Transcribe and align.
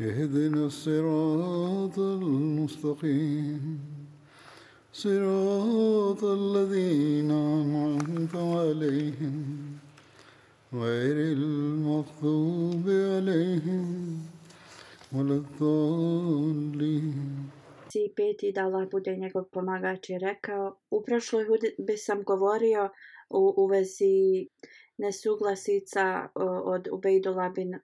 اهدنا 0.00 0.66
الصراط 0.66 1.98
المستقيم 1.98 3.80
صراط 4.92 6.24
الذين 6.24 7.30
أنعمت 7.30 8.34
عليهم 8.36 9.36
غير 10.72 11.16
المغضوب 11.38 12.84
عليهم 12.88 13.86
ولا 15.12 15.34
الضالين 15.34 17.14
i 17.94 18.08
peti 18.16 18.52
da 18.52 18.62
Allah 18.64 18.88
bude 18.90 19.16
njegov 19.16 19.44
pomagač 19.54 20.10
je 20.10 20.18
rekao 20.18 20.76
u 20.90 21.02
prošloj 21.02 21.44
hudbi 21.44 21.96
sam 21.96 22.22
govorio 22.22 22.90
u, 23.30 23.54
u 23.56 23.66
vezi 23.66 24.48
nesuglasica 24.98 26.28
od 26.74 26.88
Ubejdula 26.92 27.48
bin 27.48 27.78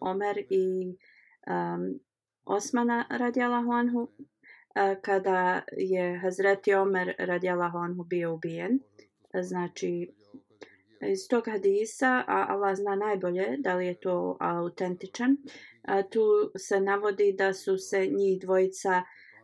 Omer 0.00 0.36
i 0.50 0.96
um, 1.47 1.99
Osmana 2.45 3.05
radijalahu 3.09 3.71
anhu 3.71 4.07
kada 5.01 5.61
je 5.77 6.17
Hazreti 6.17 6.73
Omer 6.73 7.15
radijalahu 7.19 7.77
anhu 7.77 8.03
bio 8.03 8.33
ubijen. 8.33 8.79
Znači, 9.41 10.11
iz 11.01 11.27
tog 11.27 11.47
hadisa, 11.47 12.23
a 12.27 12.45
Allah 12.49 12.75
zna 12.75 12.95
najbolje 12.95 13.57
da 13.57 13.75
li 13.75 13.87
je 13.87 13.93
to 13.93 14.37
autentičan, 14.39 15.37
a, 15.81 16.03
tu 16.03 16.51
se 16.57 16.79
navodi 16.79 17.33
da 17.33 17.53
su 17.53 17.77
se 17.77 18.07
njih 18.07 18.41
dvojica 18.41 19.03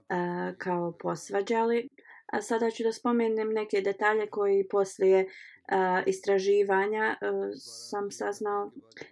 a, 0.10 0.54
kao 0.58 0.92
posvađali. 1.00 1.90
A 2.26 2.42
sada 2.42 2.72
ću 2.72 2.84
da 2.84 2.92
spomenem 2.92 3.50
neke 3.50 3.82
detalje 3.82 4.28
koji 4.28 4.68
poslije 4.68 5.28
a, 5.68 6.04
istraživanja 6.06 7.16
a, 7.22 7.52
sam 7.56 8.12
saznao. 8.12 8.72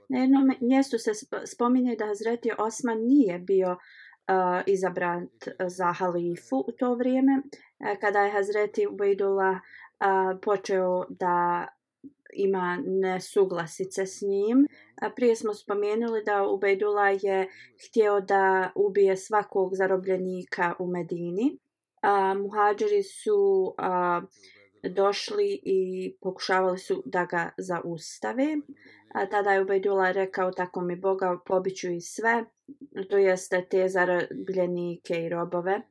Na 0.10 0.20
jednom 0.20 0.52
mjestu 0.62 0.98
se 0.98 1.12
spominje 1.46 1.96
da 1.96 2.06
Hazreti 2.06 2.52
Osman 2.58 2.98
nije 2.98 3.40
bio 3.40 3.72
uh, 3.72 4.62
izabran 4.66 5.28
za 5.68 5.94
halifu 5.94 6.58
u 6.68 6.72
to 6.72 6.96
vrijeme, 6.96 7.42
kada 8.02 8.20
je 8.20 8.32
Hazreti 8.32 8.88
Ubejdullah 8.88 9.58
počeo 10.42 11.06
da 11.10 11.68
ima 12.36 12.80
nesuglasice 12.86 14.06
s 14.06 14.22
njim. 14.22 14.68
A 15.02 15.10
prije 15.10 15.36
smo 15.36 15.54
spomenuli 15.54 16.24
da 16.24 16.48
Ubejdula 16.48 17.10
je 17.10 17.48
htio 17.88 18.20
da 18.20 18.72
ubije 18.76 19.18
svakog 19.18 19.76
zarobljenika 19.76 20.74
u 20.80 20.88
Medini. 20.88 21.58
A, 22.02 22.34
muhađeri 22.34 23.04
su 23.04 23.74
a, 23.78 24.22
došli 24.90 25.62
i 25.64 26.14
pokušavali 26.22 26.78
su 26.78 27.04
da 27.06 27.26
ga 27.26 27.50
zaustave. 27.58 28.58
A 29.16 29.26
tada 29.26 29.54
je 29.54 29.62
Ubejdula 29.62 30.12
rekao 30.12 30.52
tako 30.52 30.82
mi 30.82 30.96
Boga 30.96 31.38
pobiću 31.46 31.92
i 31.92 32.02
sve, 32.02 32.46
to 33.10 33.18
jeste 33.18 33.66
te 33.70 33.88
zarobljenike 33.90 35.26
i 35.26 35.30
robove. 35.30 35.82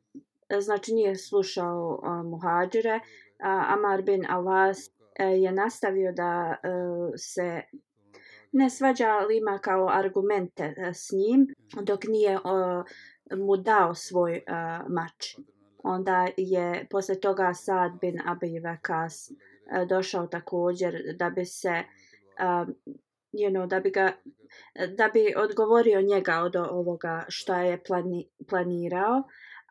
Znači 0.61 0.93
nije 0.93 1.17
slušao 1.17 2.01
a, 2.03 2.23
muhađire, 2.23 3.01
A, 3.39 3.65
Amar 3.69 4.03
bin 4.03 4.27
Alas 4.29 4.95
E, 5.19 5.27
je 5.27 5.53
nastavio 5.53 6.13
da 6.13 6.57
e, 6.63 6.69
se 7.17 7.63
ne 8.53 8.71
svađa 8.71 9.09
ali 9.09 9.39
ima 9.39 9.59
kao 9.59 9.89
argumente 9.89 10.75
e, 10.77 10.95
s 10.95 11.13
njim 11.13 11.55
dok 11.83 12.05
nije 12.05 12.39
mu 13.37 13.57
dao 13.57 13.95
svoj 13.95 14.37
e, 14.37 14.43
mač. 14.89 15.37
Onda 15.83 16.29
je 16.37 16.87
posle 16.91 17.21
toga 17.21 17.55
Sad 17.55 17.93
bin 18.01 18.21
Abi 18.25 18.61
Vakas 18.65 19.31
e, 19.31 19.35
došao 19.89 20.27
također 20.27 21.15
da 21.19 21.31
bi 21.31 21.45
se 21.45 21.83
you 23.35 23.51
know, 23.51 23.67
da 23.67 23.81
bi 23.81 23.91
ga 23.91 24.13
da 24.97 25.09
bi 25.09 25.35
odgovorio 25.37 26.03
njega 26.03 26.41
od 26.41 26.57
ovoga 26.57 27.25
šta 27.29 27.63
je 27.63 27.83
plani, 27.87 28.29
planirao 28.49 29.23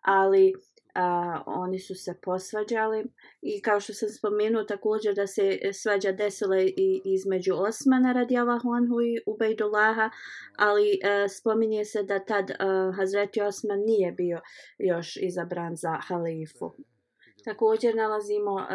ali 0.02 0.54
a, 0.96 1.44
oni 1.46 1.80
su 1.80 1.96
se 1.96 2.14
posvađali 2.22 3.06
i 3.42 3.62
kao 3.62 3.80
što 3.80 3.94
sam 3.94 4.10
spomenuo 4.10 4.64
također 4.64 5.16
da 5.16 5.28
se 5.28 5.60
svađa 5.74 6.12
desila 6.12 6.62
i 6.62 7.02
između 7.06 7.54
Osmana 7.56 8.14
radijallahu 8.14 8.70
anhu 8.70 9.02
i 9.02 9.22
Ubejdullaha, 9.26 10.10
ali 10.58 11.00
a, 11.04 11.28
spominje 11.28 11.86
se 11.86 12.04
da 12.04 12.20
tad 12.20 12.52
a, 12.52 12.92
Hazreti 12.98 13.42
Osman 13.42 13.80
nije 13.80 14.12
bio 14.12 14.40
još 14.78 15.18
izabran 15.18 15.76
za 15.76 15.98
halifu. 16.08 16.76
Također 17.46 17.96
nalazimo 17.96 18.58
a, 18.60 18.66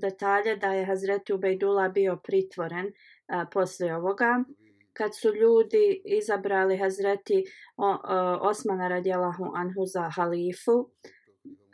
detalje 0.00 0.56
da 0.56 0.72
je 0.72 0.86
Hazreti 0.86 1.32
Ubejdula 1.32 1.88
bio 1.88 2.20
pritvoren 2.24 2.92
a, 3.28 3.46
poslije 3.52 3.96
ovoga 3.96 4.44
kad 4.96 5.10
su 5.16 5.34
ljudi 5.34 6.02
izabrali 6.04 6.78
Hazreti 6.78 7.38
e, 7.38 7.44
Osmana 8.40 8.88
radijalahu 8.88 9.44
anhu 9.54 9.86
za 9.86 10.10
halifu. 10.16 10.90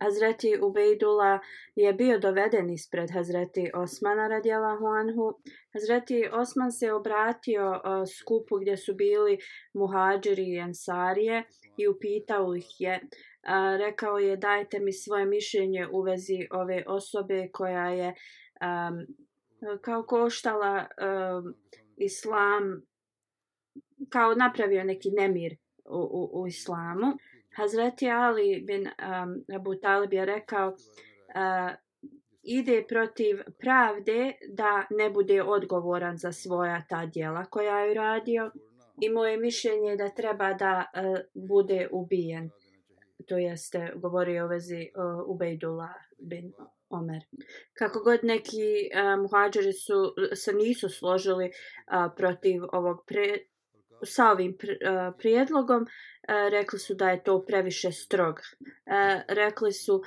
Hazreti 0.00 0.58
Ubejdula 0.62 1.38
je 1.76 1.92
bio 1.92 2.18
doveden 2.18 2.70
ispred 2.70 3.10
Hazreti 3.10 3.70
Osmana 3.74 4.28
radijalahu 4.28 4.86
anhu. 4.86 5.40
Hazreti 5.72 6.28
Osman 6.32 6.72
se 6.72 6.92
obratio 6.92 7.72
e, 7.74 8.06
skupu 8.06 8.58
gdje 8.60 8.76
su 8.76 8.94
bili 8.94 9.38
muhađiri 9.74 10.44
i 10.44 10.58
ensarije 10.58 11.44
i 11.76 11.88
upitao 11.88 12.54
ih 12.56 12.66
je. 12.78 13.00
Rekao 13.78 14.18
je 14.18 14.36
dajte 14.36 14.80
mi 14.80 14.92
svoje 14.92 15.26
mišljenje 15.26 15.86
u 15.92 16.02
vezi 16.02 16.46
ove 16.50 16.84
osobe 16.86 17.48
koja 17.52 17.88
je 17.88 18.08
um, 18.08 19.06
kao 19.80 20.02
koštala 20.02 20.76
uh, 20.76 21.52
islam, 21.96 22.82
kao 24.08 24.34
napravio 24.34 24.84
neki 24.84 25.10
nemir 25.10 25.56
u, 25.84 25.98
u, 25.98 26.42
u 26.42 26.46
islamu. 26.46 27.06
Hazreti 27.56 28.10
Ali 28.10 28.64
bin 28.66 28.82
um, 28.82 29.56
Abu 29.56 29.74
Talib 29.74 30.12
je 30.12 30.24
rekao 30.24 30.68
uh, 30.68 31.74
ide 32.42 32.84
protiv 32.88 33.40
pravde 33.58 34.32
da 34.48 34.86
ne 34.90 35.10
bude 35.10 35.42
odgovoran 35.42 36.16
za 36.16 36.32
svoja 36.32 36.82
ta 36.88 37.06
djela 37.06 37.44
koja 37.44 37.78
je 37.78 37.94
radio 37.94 38.50
i 39.00 39.10
moje 39.10 39.36
mišljenje 39.36 39.90
je 39.90 39.96
da 39.96 40.08
treba 40.08 40.54
da 40.54 40.84
uh, 40.94 41.18
bude 41.34 41.88
ubijen. 41.92 42.50
To 43.28 43.38
jeste 43.38 43.92
govorio 43.96 44.44
o 44.44 44.48
vezi 44.48 44.88
uh, 44.94 45.28
Ubejdullah 45.28 45.94
bin 46.18 46.52
Omer. 46.92 47.22
Kako 47.78 48.00
god 48.00 48.20
neki 48.22 48.90
e, 48.92 49.02
uh, 49.02 49.20
muhađari 49.22 49.72
su, 49.72 50.14
se 50.34 50.52
nisu 50.52 50.88
složili 50.88 51.46
uh, 51.46 52.12
protiv 52.16 52.62
ovog 52.72 53.04
pre, 53.06 53.38
sa 54.04 54.30
ovim 54.30 54.50
uh, 54.50 55.14
prijedlogom, 55.18 55.86
rekli 56.28 56.78
su 56.78 56.94
da 56.94 57.10
je 57.10 57.22
to 57.22 57.44
previše 57.44 57.92
strog. 57.92 58.40
Rekli 59.28 59.72
su 59.72 59.94
uh, 59.94 60.02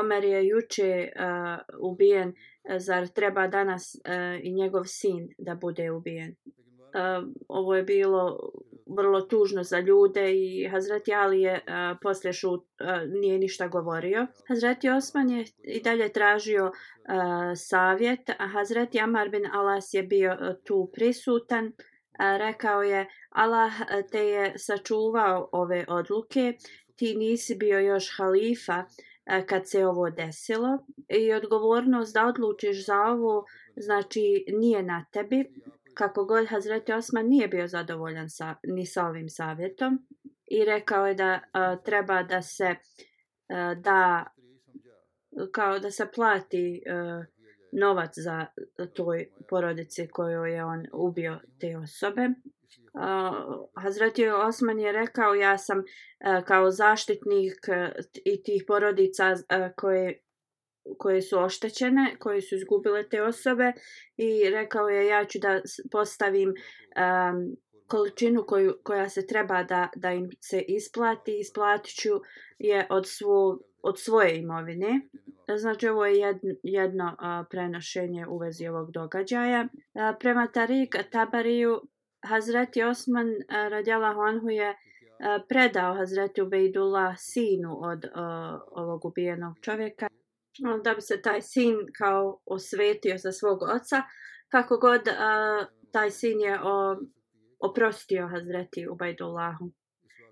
Omer 0.00 0.24
je 0.24 0.46
juče 0.46 1.08
uh, 1.16 1.90
ubijen, 1.92 2.34
zar 2.78 3.08
treba 3.08 3.46
danas 3.46 3.94
uh, 3.94 4.40
i 4.42 4.52
njegov 4.52 4.84
sin 4.84 5.28
da 5.38 5.54
bude 5.54 5.90
ubijen. 5.90 6.34
Uh, 6.46 7.28
ovo 7.48 7.74
je 7.74 7.82
bilo 7.82 8.38
vrlo 8.86 9.20
tužno 9.20 9.62
za 9.62 9.78
ljude 9.78 10.32
i 10.34 10.68
Hazreti 10.68 11.14
Ali 11.14 11.40
je 11.40 11.52
uh, 11.54 11.98
poslije 12.02 12.32
šut, 12.32 12.60
uh, 12.60 13.20
nije 13.20 13.38
ništa 13.38 13.68
govorio. 13.68 14.26
Hazreti 14.48 14.88
Osman 14.88 15.30
je 15.30 15.44
i 15.64 15.82
dalje 15.82 16.12
tražio 16.12 16.64
uh, 16.64 16.72
savjet, 17.56 18.30
a 18.38 18.46
Hazreti 18.46 19.00
Amar 19.00 19.28
bin 19.28 19.46
Alas 19.52 19.94
je 19.94 20.02
bio 20.02 20.32
uh, 20.32 20.56
tu 20.64 20.90
prisutan. 20.92 21.66
Uh, 21.66 21.72
rekao 22.38 22.82
je 22.82 23.08
Allah 23.30 23.72
te 24.10 24.26
je 24.26 24.52
sačuvao 24.58 25.48
ove 25.52 25.84
odluke, 25.88 26.54
ti 26.96 27.14
nisi 27.14 27.54
bio 27.54 27.78
još 27.78 28.16
halifa, 28.16 28.84
kad 29.46 29.68
se 29.68 29.86
ovo 29.86 30.10
desilo 30.10 30.78
i 31.08 31.32
odgovornost 31.32 32.14
da 32.14 32.26
odlučiš 32.26 32.86
za 32.86 32.96
ovo 32.96 33.44
znači 33.76 34.44
nije 34.48 34.82
na 34.82 35.04
tebi 35.12 35.44
kako 35.94 36.24
god 36.24 36.48
Hazreti 36.48 36.92
Osman 36.92 37.26
nije 37.26 37.48
bio 37.48 37.66
zadovoljan 37.66 38.30
sa, 38.30 38.54
ni 38.62 38.86
sa 38.86 39.06
ovim 39.06 39.28
savjetom 39.28 40.06
i 40.50 40.64
rekao 40.64 41.06
je 41.06 41.14
da 41.14 41.34
uh, 41.34 41.84
treba 41.84 42.22
da 42.22 42.42
se 42.42 42.74
uh, 42.74 43.82
da 43.82 44.26
kao 45.52 45.78
da 45.78 45.90
se 45.90 46.06
plati 46.14 46.82
uh, 46.86 47.24
novac 47.72 48.10
za 48.16 48.46
toj 48.94 49.28
porodici 49.48 50.08
koju 50.08 50.44
je 50.44 50.64
on 50.64 50.86
ubio 50.92 51.40
te 51.60 51.76
osobe. 51.76 52.28
Uh, 52.94 53.02
Hazreti 53.82 54.28
Osman 54.28 54.80
je 54.80 54.92
rekao 54.92 55.34
ja 55.34 55.58
sam 55.58 55.78
uh, 55.78 56.44
kao 56.44 56.70
zaštitnik 56.70 57.58
uh, 57.68 58.04
i 58.24 58.42
tih 58.42 58.64
porodica 58.66 59.32
uh, 59.32 59.72
koje 59.76 60.22
koje 60.98 61.22
su 61.22 61.38
oštećene, 61.38 62.16
koje 62.18 62.42
su 62.42 62.54
izgubile 62.54 63.08
te 63.08 63.22
osobe 63.22 63.72
i 64.16 64.50
rekao 64.50 64.88
je 64.88 65.06
ja 65.06 65.24
ću 65.24 65.38
da 65.38 65.60
postavim 65.90 66.48
um, 66.48 67.56
količinu 67.86 68.44
koju, 68.46 68.74
koja 68.82 69.08
se 69.08 69.26
treba 69.26 69.62
da, 69.62 69.88
da 69.96 70.10
im 70.12 70.30
se 70.40 70.60
isplati, 70.60 71.38
isplatit 71.38 71.94
ću 71.94 72.10
je 72.58 72.86
od, 72.90 73.06
svo, 73.06 73.58
od 73.82 74.00
svoje 74.00 74.38
imovine. 74.38 75.00
Znači 75.56 75.88
ovo 75.88 76.06
je 76.06 76.18
jedno, 76.18 76.54
jedno 76.62 77.04
uh, 77.04 77.46
prenošenje 77.50 78.26
u 78.26 78.38
vezi 78.38 78.66
ovog 78.68 78.90
događaja. 78.90 79.62
Uh, 79.62 80.00
prema 80.20 80.46
Tarik 80.46 80.96
Tabariju, 81.10 81.80
Hazreti 82.26 82.82
Osman 82.82 83.28
uh, 83.28 83.34
radjala 83.48 84.14
Honhu 84.14 84.48
je 84.50 84.74
predao 85.48 85.94
Hazreti 85.94 86.42
Ubejdullah 86.42 87.14
sinu 87.18 87.78
od 87.82 88.04
uh, 88.04 88.12
ovog 88.70 89.04
ubijenog 89.04 89.58
čovjeka 89.60 90.08
Ono, 90.64 90.78
da 90.78 90.94
bi 90.94 91.00
se 91.00 91.22
taj 91.22 91.40
sin 91.42 91.76
kao 91.98 92.40
osvetio 92.46 93.18
za 93.18 93.32
svog 93.32 93.62
oca 93.62 94.02
kako 94.48 94.76
god 94.76 95.00
uh, 95.00 95.66
taj 95.92 96.10
sin 96.10 96.40
je 96.40 96.60
o, 96.62 96.96
oprostio 97.60 98.28
Hazreti 98.28 98.88
Ubajdullahu. 98.88 99.70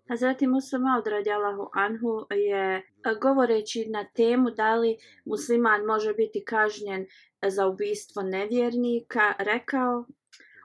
Hazreti 0.09 0.47
Muslima 0.47 0.97
od 0.99 1.07
radijalahu 1.07 1.69
anhu 1.75 2.27
je 2.31 2.83
govoreći 3.21 3.87
na 3.89 4.05
temu 4.05 4.51
da 4.51 4.75
li 4.75 4.97
musliman 5.25 5.85
može 5.85 6.15
biti 6.15 6.45
kažnjen 6.45 7.07
za 7.49 7.67
ubistvo 7.67 8.23
nevjernika 8.23 9.35
rekao 9.39 10.07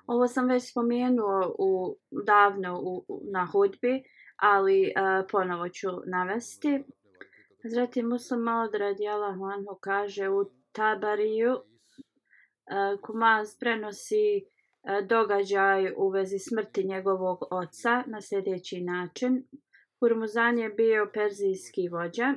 ovo 0.08 0.28
sam 0.28 0.48
već 0.48 0.72
spomenuo 0.72 1.56
u, 1.60 1.98
davno 2.26 2.80
u, 2.84 3.06
na 3.32 3.48
hudbi 3.52 4.04
ali 4.36 4.82
uh, 4.86 5.26
ponovo 5.32 5.70
ću 5.70 5.88
navesti 6.06 6.84
Hazreti 7.66 8.04
Musa 8.04 8.38
Maud 8.38 8.74
radijalahu 8.76 9.44
anhu 9.46 9.76
kaže 9.82 10.30
u 10.30 10.46
Tabariju 10.72 11.52
e, 11.52 11.58
uh, 11.58 13.00
Kumaz 13.02 13.58
prenosi 13.60 14.38
e, 14.38 15.02
događaj 15.02 15.94
u 15.98 16.10
vezi 16.10 16.40
smrti 16.40 16.84
njegovog 16.84 17.40
oca 17.52 18.04
na 18.08 18.22
sljedeći 18.22 18.82
način. 18.82 19.44
Hurmuzan 20.00 20.60
je 20.60 20.70
bio 20.70 21.10
perzijski 21.14 21.90
vođa, 21.90 22.34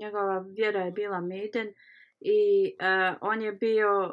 njegova 0.00 0.44
vjera 0.56 0.80
je 0.80 0.90
bila 0.90 1.20
Meden 1.20 1.68
i 2.20 2.40
uh, 2.80 3.16
on 3.20 3.42
je 3.42 3.52
bio 3.52 4.02
uh, 4.04 4.12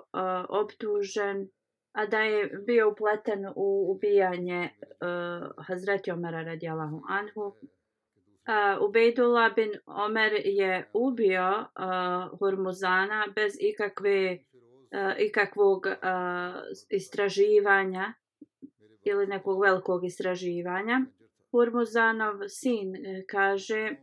optužen, 0.50 1.50
a 1.92 2.06
da 2.06 2.20
je 2.20 2.50
bio 2.68 2.92
upleten 2.92 3.46
u 3.56 3.92
ubijanje 3.96 4.70
uh, 4.70 5.66
Hazreti 5.68 6.12
Omera 6.12 6.44
radijalahu 6.44 7.02
anhu. 7.10 7.56
Uh, 8.42 8.82
Ubejdula 8.88 9.50
bin 9.56 9.72
Omer 9.86 10.34
je 10.46 10.90
ubio 10.94 11.50
uh, 11.60 12.40
Hurmuzana 12.40 13.26
bez 13.36 13.54
ikakve 13.60 14.34
uh, 14.34 15.14
ikakvog 15.20 15.86
uh, 15.86 15.94
istraživanja 16.90 18.14
ili 19.04 19.28
nekog 19.28 19.62
velikog 19.62 20.06
istraživanja. 20.06 21.02
Hurmuzanov 21.52 22.48
sin 22.48 22.96
e, 22.96 23.24
kaže, 23.28 23.96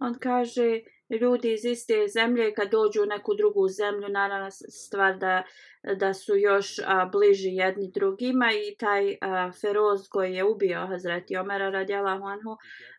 on 0.00 0.14
kaže, 0.18 0.80
ljudi 1.10 1.52
iz 1.52 1.64
iste 1.64 1.94
zemlje 2.14 2.54
kad 2.54 2.70
dođu 2.70 3.02
u 3.02 3.06
neku 3.06 3.34
drugu 3.34 3.68
zemlju, 3.68 4.08
naravno 4.08 4.50
stvar 4.86 5.18
da, 5.18 5.42
da 5.96 6.14
su 6.14 6.36
još 6.36 6.78
a, 6.86 7.04
bliži 7.12 7.48
jedni 7.48 7.90
drugima 7.94 8.46
i 8.52 8.76
taj 8.76 9.16
a, 9.20 9.50
feroz 9.60 10.08
koji 10.08 10.34
je 10.34 10.44
ubio 10.44 10.86
Hazreti 10.86 11.36
Omera 11.36 11.70
radjala 11.70 12.10
Anhu, 12.10 12.56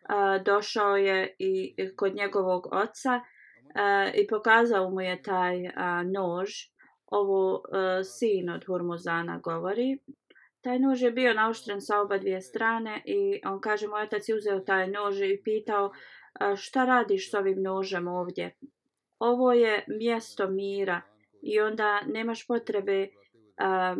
a, 0.08 0.38
došao 0.38 0.96
je 0.96 1.36
i 1.38 1.74
kod 1.96 2.14
njegovog 2.14 2.66
oca 2.72 3.20
uh, 3.76 4.14
i 4.14 4.26
pokazao 4.26 4.90
mu 4.90 5.00
je 5.00 5.22
taj 5.22 5.66
uh, 5.66 5.72
nož. 6.14 6.50
Ovo 7.06 7.54
uh, 7.54 7.62
sin 8.04 8.50
od 8.50 8.64
Hurmuzana 8.66 9.38
govori. 9.38 9.98
Taj 10.60 10.78
nož 10.78 11.02
je 11.02 11.10
bio 11.10 11.34
nauštren 11.34 11.80
sa 11.80 12.00
oba 12.00 12.18
dvije 12.18 12.40
strane 12.40 13.02
i 13.04 13.40
on 13.44 13.60
kaže, 13.60 13.88
moj 13.88 14.02
otac 14.02 14.28
je 14.28 14.34
uzeo 14.34 14.60
taj 14.60 14.88
nož 14.88 15.20
i 15.20 15.40
pitao 15.44 15.90
šta 16.56 16.84
radiš 16.84 17.30
s 17.30 17.34
ovim 17.34 17.62
nožem 17.62 18.08
ovdje? 18.08 18.54
Ovo 19.18 19.52
je 19.52 19.84
mjesto 19.88 20.48
mira 20.48 21.00
i 21.42 21.60
onda 21.60 22.00
nemaš 22.06 22.46
potrebe 22.46 23.08
a, 23.58 23.96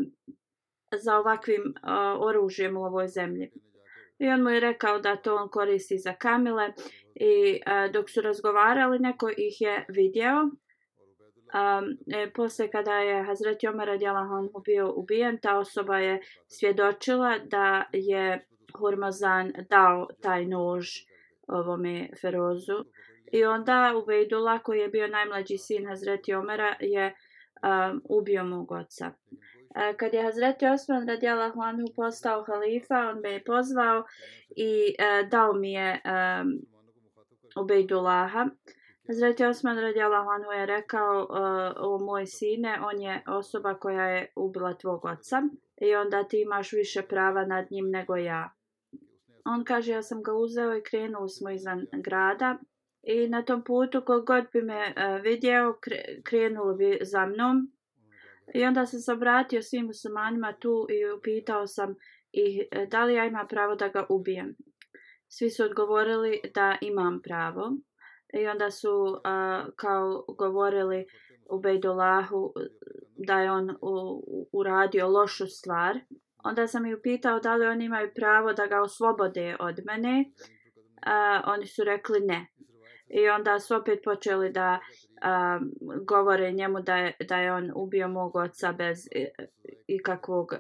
za 1.02 1.18
ovakvim 1.18 1.74
a, 1.82 2.16
oružjem 2.20 2.76
u 2.76 2.84
ovoj 2.84 3.08
zemlji. 3.08 3.50
I 4.18 4.28
on 4.28 4.42
mu 4.42 4.50
je 4.50 4.60
rekao 4.60 4.98
da 4.98 5.16
to 5.16 5.36
on 5.36 5.48
koristi 5.48 5.98
za 5.98 6.12
kamile 6.12 6.72
i 7.14 7.60
a, 7.66 7.88
dok 7.88 8.10
su 8.10 8.20
razgovarali 8.20 8.98
neko 8.98 9.28
ih 9.28 9.60
je 9.60 9.84
vidio 9.88 10.50
A, 11.52 11.82
e, 12.06 12.30
posle 12.30 12.70
kada 12.70 12.98
je 12.98 13.22
Hazreti 13.24 13.68
Omer 13.68 13.90
Adjalahan 13.90 14.48
bio 14.64 14.92
ubijen 14.96 15.38
ta 15.38 15.58
osoba 15.58 15.98
je 15.98 16.20
svjedočila 16.48 17.38
da 17.38 17.84
je 17.92 18.46
Hormazan 18.78 19.52
dao 19.70 20.08
taj 20.20 20.46
nož 20.46 20.88
ovome 21.48 22.08
Ferozu 22.20 22.84
i 23.32 23.44
onda 23.44 23.92
Ubejdula 24.02 24.58
koji 24.58 24.78
je 24.78 24.88
bio 24.88 25.08
najmlađi 25.08 25.58
sin 25.58 25.86
Hazreti 25.88 26.34
Omera 26.34 26.76
je 26.80 27.14
um, 27.62 28.02
ubio 28.04 28.44
mog 28.44 28.72
oca 28.72 29.12
e, 29.76 29.96
kad 29.96 30.14
je 30.14 30.22
Hazreti 30.22 30.66
Osman 30.66 31.08
radijalahu 31.08 31.60
anhu 31.60 31.86
postao 31.96 32.44
halifa, 32.44 32.94
on 32.94 33.20
me 33.20 33.30
je 33.30 33.44
pozvao 33.44 34.04
i 34.56 34.94
e, 34.98 35.22
dao 35.30 35.52
mi 35.52 35.72
je 35.72 36.00
um, 36.04 36.58
Ubejdulaha. 37.62 38.46
Hazreti 39.06 39.44
Osman 39.44 39.78
radijalahu 39.78 40.28
anhu 40.30 40.52
je 40.52 40.66
rekao 40.66 41.22
uh, 41.22 41.90
o 41.92 41.98
moj 41.98 42.26
sine, 42.26 42.78
on 42.82 43.00
je 43.00 43.22
osoba 43.26 43.74
koja 43.74 44.08
je 44.08 44.32
ubila 44.36 44.74
tvog 44.74 45.04
oca 45.04 45.42
i 45.76 45.94
onda 45.94 46.24
ti 46.24 46.40
imaš 46.40 46.72
više 46.72 47.02
prava 47.02 47.44
nad 47.44 47.66
njim 47.70 47.90
nego 47.90 48.16
ja. 48.16 48.50
On 49.46 49.64
kaže 49.64 49.92
ja 49.92 50.02
sam 50.02 50.22
ga 50.22 50.32
uzeo 50.32 50.76
i 50.76 50.82
krenuo 50.82 51.28
smo 51.28 51.50
izvan 51.50 51.86
grada 51.92 52.58
i 53.02 53.28
na 53.28 53.42
tom 53.42 53.64
putu 53.64 54.02
kogod 54.06 54.44
bi 54.52 54.62
me 54.62 54.94
e, 54.96 55.14
uh, 55.14 55.22
vidio 55.22 55.78
krenulo 56.24 56.74
bi 56.74 56.98
za 57.02 57.26
mnom 57.26 57.76
I 58.54 58.64
onda 58.64 58.86
sam 58.86 59.00
se 59.00 59.12
obratio 59.12 59.62
svim 59.62 59.86
muslimanima 59.86 60.52
tu 60.52 60.86
i 60.90 61.12
upitao 61.18 61.66
sam 61.66 61.94
ih 62.32 62.68
e, 62.70 62.86
da 62.86 63.04
li 63.04 63.14
ja 63.14 63.24
imam 63.24 63.48
pravo 63.48 63.74
da 63.74 63.88
ga 63.88 64.06
ubijem. 64.08 64.56
Svi 65.28 65.50
su 65.50 65.64
odgovorili 65.64 66.40
da 66.54 66.76
imam 66.80 67.20
pravo. 67.22 67.76
I 68.40 68.46
onda 68.46 68.70
su 68.70 68.90
uh, 68.90 69.74
kao 69.76 70.24
govorili 70.38 71.06
u 71.50 71.60
Bejdolahu 71.60 72.52
da 73.26 73.40
je 73.40 73.50
on 73.50 73.70
u, 73.70 74.48
uradio 74.52 75.08
lošu 75.08 75.46
stvar. 75.46 75.98
Onda 76.44 76.66
sam 76.66 76.86
ju 76.86 77.00
pitao 77.02 77.40
da 77.40 77.56
li 77.56 77.66
oni 77.66 77.84
imaju 77.84 78.10
pravo 78.14 78.52
da 78.52 78.66
ga 78.66 78.80
oslobode 78.80 79.56
od 79.60 79.80
mene. 79.84 80.24
A, 81.02 81.42
oni 81.46 81.66
su 81.66 81.84
rekli 81.84 82.20
ne. 82.20 82.46
I 83.08 83.28
onda 83.28 83.58
su 83.58 83.76
opet 83.76 83.98
počeli 84.04 84.52
da 84.52 84.80
a, 85.22 85.60
govore 86.06 86.52
njemu 86.52 86.80
da 86.80 86.96
je, 86.96 87.16
da 87.28 87.36
je 87.36 87.52
on 87.52 87.72
ubio 87.74 88.08
mog 88.08 88.36
oca 88.36 88.72
bez 88.72 88.98
ikakvog 89.86 90.52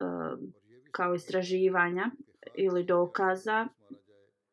a, 0.00 0.36
kao 0.92 1.14
istraživanja 1.14 2.10
ili 2.54 2.84
dokaza. 2.84 3.68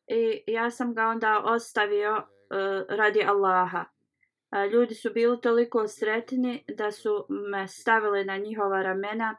I 0.08 0.44
ja 0.48 0.70
sam 0.70 0.94
ga 0.94 1.06
onda 1.06 1.44
ostavio 1.46 2.12
a, 2.12 2.26
radi 2.90 3.24
Allaha. 3.24 3.86
A, 4.50 4.66
ljudi 4.66 4.96
su 4.96 5.10
bili 5.14 5.42
toliko 5.42 5.88
sretni 5.88 6.64
da 6.78 6.92
su 6.92 7.26
me 7.52 7.68
stavili 7.68 8.26
na 8.26 8.38
njihova 8.38 8.82
ramena 8.82 9.36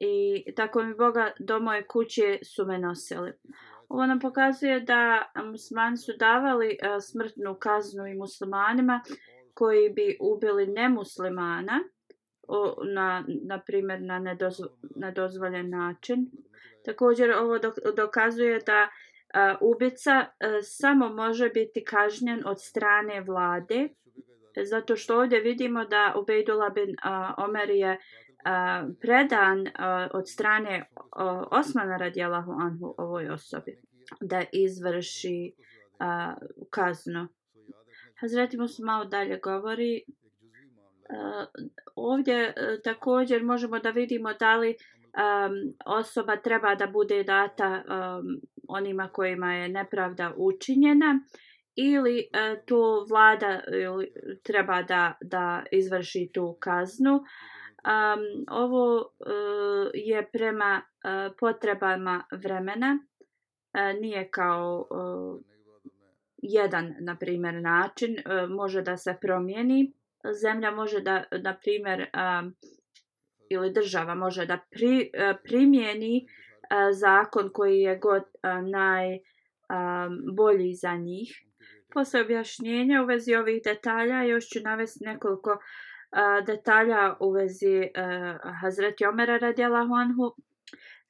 i 0.00 0.44
tako 0.56 0.82
mi 0.82 0.94
Boga 0.94 1.32
do 1.38 1.60
moje 1.60 1.86
kuće 1.86 2.38
su 2.42 2.66
me 2.66 2.78
nosili. 2.78 3.32
Ovo 3.88 4.06
nam 4.06 4.20
pokazuje 4.20 4.80
da 4.80 5.32
muslimani 5.44 5.96
su 5.96 6.12
davali 6.18 6.70
e, 6.70 7.00
smrtnu 7.00 7.54
kaznu 7.54 8.06
i 8.06 8.14
muslimanima 8.14 9.00
koji 9.54 9.90
bi 9.90 10.16
ubili 10.20 10.66
nemuslimana 10.66 11.80
o, 12.48 12.76
na, 12.94 13.24
na 13.46 13.60
primjer 13.60 14.02
na 14.02 14.18
nedozvo, 14.18 14.66
nedozvoljen 14.96 15.70
način. 15.70 16.30
Također 16.84 17.30
ovo 17.32 17.58
dokazuje 17.96 18.58
da 18.66 18.88
e, 18.88 19.54
ubica 19.60 20.26
e, 20.40 20.62
samo 20.62 21.08
može 21.08 21.48
biti 21.48 21.84
kažnjen 21.84 22.42
od 22.46 22.60
strane 22.60 23.20
vlade 23.20 23.88
zato 24.64 24.96
što 24.96 25.18
ovdje 25.18 25.40
vidimo 25.40 25.84
da 25.84 26.14
Ubejdula 26.16 26.70
bin 26.70 26.96
Omer 27.36 27.70
je 27.70 27.98
predan 29.00 29.66
od 30.14 30.28
strane 30.28 30.86
Osmana 31.50 31.96
radijalahu 31.96 32.52
anhu 32.52 32.94
ovoj 32.98 33.28
osobi 33.28 33.76
da 34.20 34.42
izvrši 34.52 35.52
kaznu. 36.70 37.28
Hazreti 38.20 38.56
Musa 38.56 38.84
malo 38.84 39.04
dalje 39.04 39.38
govori 39.38 40.04
ovdje 41.94 42.44
e, 42.44 42.54
također 42.84 43.44
možemo 43.44 43.78
da 43.78 43.90
vidimo 43.90 44.34
da 44.34 44.56
li 44.56 44.68
um, 44.68 45.74
osoba 45.86 46.36
treba 46.36 46.74
da 46.74 46.86
bude 46.86 47.24
data 47.24 47.82
um, 47.88 48.40
onima 48.68 49.08
kojima 49.08 49.54
je 49.54 49.68
nepravda 49.68 50.34
učinjena 50.36 51.20
ili 51.74 52.18
uh, 52.18 52.64
to 52.66 53.06
vlada 53.08 53.60
ili 53.72 54.12
treba 54.42 54.82
da, 54.82 55.14
da 55.20 55.62
izvrši 55.72 56.30
tu 56.34 56.56
kaznu. 56.60 57.20
Um, 57.80 58.44
ovo 58.48 58.96
uh, 58.96 59.90
je 59.94 60.28
prema 60.32 60.82
uh, 60.82 61.32
potrebama 61.40 62.24
vremena, 62.32 62.98
uh, 62.98 64.00
nije 64.00 64.30
kao 64.30 64.86
uh, 64.90 65.40
jedan, 66.36 66.94
na 67.00 67.16
primjer, 67.16 67.54
način, 67.54 68.16
uh, 68.18 68.50
može 68.50 68.82
da 68.82 68.96
se 68.96 69.16
promijeni. 69.20 69.92
Zemlja 70.42 70.70
može 70.70 71.00
da, 71.00 71.24
na 71.42 71.56
primjer, 71.56 72.00
uh, 72.00 72.06
ili 73.50 73.72
država 73.72 74.14
može 74.14 74.46
da 74.46 74.58
pri, 74.70 75.10
uh, 75.14 75.36
primijeni 75.44 76.26
uh, 76.26 76.28
zakon 76.92 77.50
koji 77.52 77.80
je 77.80 77.98
god 77.98 78.22
uh, 78.22 78.28
najbolji 79.68 80.74
za 80.74 80.96
njih. 80.96 81.44
Posle 81.94 82.20
objašnjenja 82.20 83.02
u 83.02 83.06
vezi 83.06 83.34
ovih 83.34 83.62
detalja 83.64 84.22
još 84.22 84.44
ću 84.48 84.60
navesti 84.64 85.04
nekoliko 85.04 85.50
uh, 85.50 85.58
detalja 86.46 87.16
u 87.20 87.30
vezi 87.30 87.78
uh, 87.78 88.52
Hazreti 88.60 89.06
Omera 89.06 89.38
radijalahu 89.38 89.94
anhu. 89.94 90.34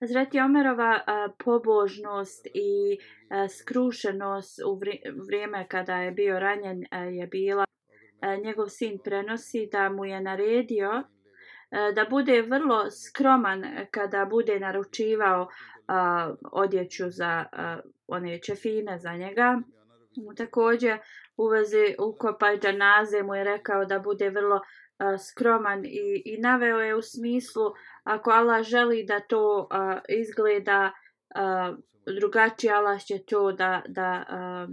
Hazreti 0.01 0.41
Omerova 0.41 0.95
uh, 0.95 1.35
pobožnost 1.45 2.47
i 2.47 2.99
uh, 2.99 3.51
skrušenost 3.51 4.61
u 4.67 4.81
vrijeme 5.27 5.69
kada 5.69 5.97
je 5.97 6.11
bio 6.11 6.39
ranjen 6.39 6.79
uh, 6.79 7.15
je 7.15 7.27
bila 7.27 7.65
uh, 7.65 8.45
njegov 8.45 8.69
sin 8.69 8.99
prenosi 9.05 9.69
da 9.73 9.89
mu 9.89 10.05
je 10.05 10.21
naredio 10.21 11.03
da 11.95 12.07
bude 12.11 12.43
vrlo 12.43 12.91
skroman 12.91 13.65
kada 13.91 14.25
bude 14.25 14.61
naručivao 14.61 15.43
uh, 15.43 16.37
odjeću 16.53 17.11
za 17.11 17.45
uh, 17.53 17.91
one 18.07 18.41
čefine 18.43 18.99
za 18.99 19.13
njega. 19.13 19.61
Također 20.37 20.99
u 21.37 21.47
vezi 21.47 21.95
ukopaj 21.99 22.59
džanaze 22.59 23.23
mu 23.23 23.35
je 23.35 23.45
rekao 23.45 23.85
da 23.85 23.99
bude 23.99 24.31
vrlo 24.31 24.57
uh, 24.57 24.63
skroman 25.19 25.85
i, 25.85 26.23
i 26.25 26.39
naveo 26.39 26.81
je 26.81 26.95
u 26.95 27.03
smislu 27.03 27.73
ako 28.05 28.31
Allah 28.31 28.63
želi 28.63 29.05
da 29.05 29.21
to 29.21 29.69
a, 29.71 29.99
izgleda 30.09 30.93
a, 31.35 31.75
drugačije, 32.21 32.73
Allah 32.73 33.05
će 33.05 33.19
to 33.19 33.53
da, 33.53 33.83
da 33.89 34.25
a, 34.29 34.69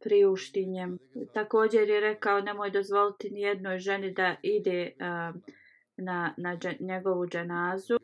priušti 0.00 0.66
njem. 0.66 0.98
Također 1.34 1.88
je 1.88 2.00
rekao 2.00 2.40
nemoj 2.40 2.70
dozvoliti 2.70 3.30
ni 3.30 3.40
jednoj 3.40 3.78
ženi 3.78 4.12
da 4.12 4.36
ide 4.42 4.92
a, 5.00 5.32
na, 5.96 6.34
na 6.36 6.56
dž, 6.56 6.68
njegovu 6.80 7.26
dženazu 7.26 7.98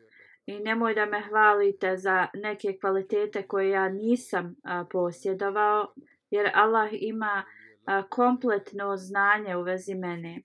i 0.45 0.59
nemoj 0.59 0.93
da 0.93 1.05
me 1.05 1.21
hvalite 1.21 1.97
za 1.97 2.27
neke 2.33 2.77
kvalitete 2.81 3.47
koje 3.47 3.69
ja 3.69 3.89
nisam 3.89 4.55
a, 4.63 4.85
posjedovao 4.91 5.93
jer 6.29 6.51
Allah 6.53 6.89
ima 6.91 7.43
a, 7.85 8.03
kompletno 8.09 8.97
znanje 8.97 9.55
u 9.55 9.61
vezi 9.61 9.95
mene. 9.95 10.41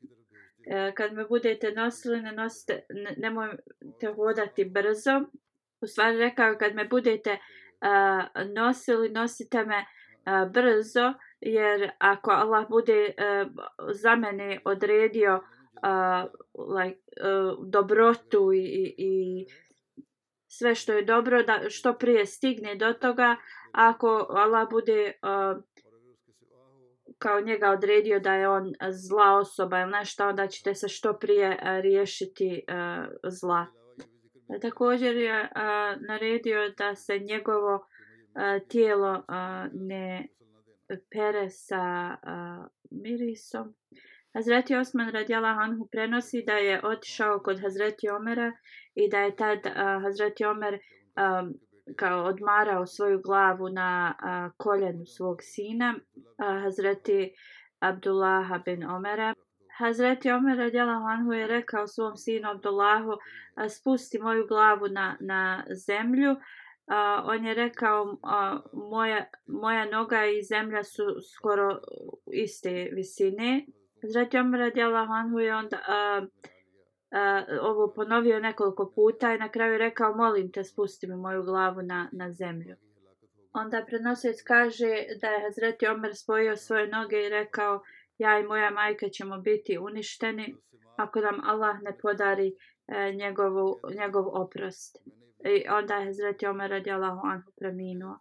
E, 0.66 0.92
kad 0.94 1.12
me 1.12 1.25
budete 1.25 1.73
nosili, 1.73 2.23
ne 2.23 2.33
nosite, 2.33 2.87
ne, 2.90 3.14
nemojte 3.16 4.06
hodati 4.16 4.64
brzo. 4.64 5.23
U 5.80 5.87
stvari 5.87 6.18
rekao, 6.18 6.54
kad 6.59 6.75
me 6.75 6.85
budete 6.85 7.30
uh, 7.30 8.47
nosili, 8.54 9.09
nosite 9.09 9.64
me 9.64 9.76
uh, 9.76 10.52
brzo, 10.52 11.14
jer 11.40 11.90
ako 11.99 12.30
Allah 12.30 12.68
bude 12.68 13.06
uh, 13.09 13.50
za 13.92 14.16
mene 14.16 14.61
odredio 14.64 15.35
uh, 15.35 16.30
like, 16.76 17.00
uh, 17.21 17.66
dobrotu 17.68 18.52
i, 18.52 18.59
i, 18.59 18.94
i 18.99 19.47
sve 20.49 20.75
što 20.75 20.92
je 20.92 21.04
dobro 21.04 21.42
da 21.42 21.61
što 21.68 21.92
prije 21.92 22.26
stigne 22.26 22.75
do 22.75 22.92
toga 22.92 23.37
ako 23.73 24.26
Allah 24.30 24.68
bude 24.71 25.12
uh, 25.23 25.62
kao 27.25 27.40
njega 27.40 27.71
odredio 27.71 28.21
da 28.21 28.35
je 28.35 28.49
on 28.49 28.73
zla 29.09 29.38
osoba 29.38 29.81
ili 29.81 29.90
nešto 29.90 30.28
onda 30.28 30.47
ćete 30.47 30.75
se 30.75 30.88
što 30.88 31.19
prije 31.19 31.59
e, 31.62 31.81
riješiti 31.81 32.49
e, 32.49 32.62
zla 33.28 33.66
e, 34.57 34.61
također 34.61 35.16
je 35.16 35.49
naredio 36.09 36.71
da 36.78 36.95
se 36.95 37.19
njegovo 37.19 37.87
tijelo 38.69 39.25
ne 39.73 40.28
pere 41.11 41.50
sa 41.50 42.16
mirisom. 42.90 43.75
Hazreti 44.35 44.76
Osman 44.76 45.11
radijala 45.11 45.49
Anhu 45.49 45.88
prenosi 45.93 46.45
da 46.47 46.52
je 46.52 46.81
otišao 46.85 47.40
kod 47.45 47.61
Hazreti 47.61 48.09
Omera 48.09 48.52
i 48.95 49.09
da 49.11 49.19
je 49.19 49.37
tad 49.37 49.59
Hazreti 50.02 50.45
Omer 50.45 50.75
um, 50.75 51.54
kao 51.97 52.25
odmarao 52.25 52.87
svoju 52.87 53.21
glavu 53.23 53.69
na 53.69 54.14
a, 54.19 54.50
koljenu 54.57 55.07
svog 55.07 55.38
sina, 55.43 55.95
a, 56.38 56.61
Hazreti 56.61 57.35
Abdullaha 57.79 58.59
bin 58.59 58.85
Omera. 58.85 59.35
Hazreti 59.79 60.31
Omer 60.31 60.59
radijala 60.59 60.93
Anhu 60.93 61.33
je 61.33 61.47
rekao 61.47 61.87
svom 61.87 62.17
sinu 62.17 62.50
Abdullahu 62.50 63.12
a, 63.55 63.69
spusti 63.69 64.19
moju 64.19 64.47
glavu 64.47 64.88
na, 64.88 65.17
na 65.21 65.64
zemlju. 65.87 66.37
A, 66.87 67.23
on 67.26 67.47
je 67.47 67.55
rekao 67.55 68.17
a, 68.23 68.61
moja, 68.73 69.25
moja 69.47 69.85
noga 69.91 70.25
i 70.25 70.43
zemlja 70.43 70.85
su 70.85 71.03
skoro 71.35 71.79
iste 72.33 72.88
visine. 72.93 73.67
Hazreti 74.03 74.38
Omer 74.38 74.61
radijallahu 74.61 75.38
je 75.38 75.55
onda 75.55 75.79
A, 75.88 76.26
uh, 77.11 77.59
ovo 77.61 77.93
ponovio 77.93 78.41
nekoliko 78.41 78.93
puta 78.95 79.35
i 79.35 79.39
na 79.39 79.49
kraju 79.49 79.79
rekao 79.79 80.17
molim 80.17 80.53
te 80.53 80.65
spusti 80.65 81.07
mi 81.07 81.17
moju 81.17 81.43
glavu 81.43 81.83
na, 81.83 82.09
na 82.13 82.33
zemlju. 82.33 82.77
Onda 83.53 83.85
prenosec 83.87 84.43
kaže 84.43 85.07
da 85.21 85.29
je 85.29 85.43
Hazreti 85.43 85.87
Omer 85.87 86.17
spojio 86.17 86.57
svoje 86.57 86.89
noge 86.89 87.27
i 87.27 87.29
rekao 87.29 87.83
ja 88.19 88.39
i 88.39 88.43
moja 88.43 88.71
majka 88.71 89.09
ćemo 89.09 89.39
biti 89.39 89.79
uništeni 89.79 90.57
ako 90.97 91.21
nam 91.21 91.41
Allah 91.45 91.83
ne 91.83 91.99
podari 91.99 92.53
e, 92.87 93.13
njegovu, 93.13 93.81
njegov 93.99 94.25
oprost. 94.29 94.97
I 95.45 95.69
onda 95.69 95.95
je 95.95 96.05
Hazreti 96.05 96.47
Omer 96.47 96.71
radijallahu 96.71 97.21
anhu 97.25 97.53
preminuo. 97.59 98.19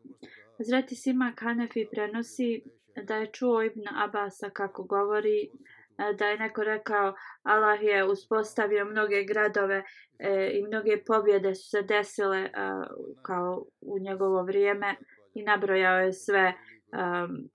Hazreti 0.57 0.95
Sima 0.95 1.33
Kanefi 1.35 1.87
prenosi 1.91 2.63
da 3.03 3.15
je 3.15 3.31
čuo 3.31 3.63
Ibn 3.63 3.83
Abasa 3.95 4.49
kako 4.49 4.83
govori 4.83 5.49
E, 5.97 6.13
da 6.13 6.25
je 6.25 6.37
neko 6.37 6.63
rekao 6.63 7.13
Allah 7.43 7.83
je 7.83 8.05
uspostavio 8.05 8.85
mnoge 8.85 9.23
gradove 9.23 9.83
e, 10.19 10.51
i 10.53 10.67
mnoge 10.67 11.03
pobjede 11.05 11.55
su 11.55 11.69
se 11.69 11.81
desile 11.81 12.39
e, 12.39 12.51
kao 13.21 13.65
u 13.81 13.99
njegovo 13.99 14.43
vrijeme 14.43 14.95
i 15.33 15.43
nabrojao 15.43 15.99
je 15.99 16.13
sve 16.13 16.53
um, 16.91 17.49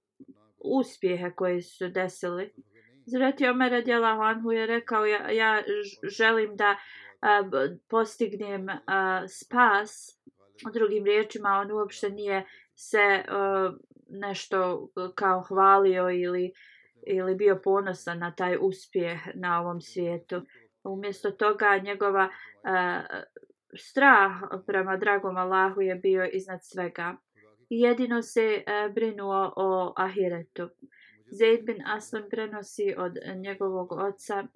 uspjehe 0.58 1.30
koji 1.30 1.62
su 1.62 1.76
se 1.76 1.88
desili. 1.88 2.52
Zreti 3.06 3.46
Omer 3.46 3.74
Adjela 3.74 4.08
Anhu 4.08 4.52
je 4.52 4.66
rekao 4.66 5.06
ja, 5.06 5.30
ja 5.30 5.62
želim 6.18 6.56
da 6.56 6.70
uh, 6.70 7.76
postignem 7.88 8.62
uh, 8.64 8.74
spas 9.28 10.20
drugim 10.72 11.04
riječima 11.04 11.48
on 11.48 11.72
uopšte 11.72 12.10
nije 12.10 12.46
se 12.74 13.24
uh, 13.28 13.74
nešto 14.08 14.88
kao 15.14 15.42
hvalio 15.42 16.10
ili 16.10 16.52
uh, 16.52 16.77
ili 17.08 17.34
bio 17.34 17.60
ponosan 17.64 18.18
na 18.18 18.34
taj 18.34 18.56
uspjeh 18.60 19.18
na 19.34 19.60
ovom 19.60 19.80
svijetu. 19.80 20.42
Umjesto 20.84 21.30
toga 21.30 21.80
njegova 21.84 22.24
uh, 22.24 23.20
strah 23.76 24.30
prema 24.66 24.96
dragom 24.96 25.36
Allahu 25.36 25.80
je 25.80 25.94
bio 25.94 26.28
iznad 26.32 26.60
svega. 26.62 27.16
I 27.70 27.80
jedino 27.80 28.22
se 28.22 28.64
uh, 28.66 28.94
brinuo 28.94 29.52
o 29.56 29.92
ahiretu. 29.96 30.68
Zaid 31.30 31.64
bin 31.64 31.82
Aslam 31.86 32.22
prenosi 32.30 32.94
od 32.96 33.12
njegovog 33.36 33.92
oca 33.92 34.46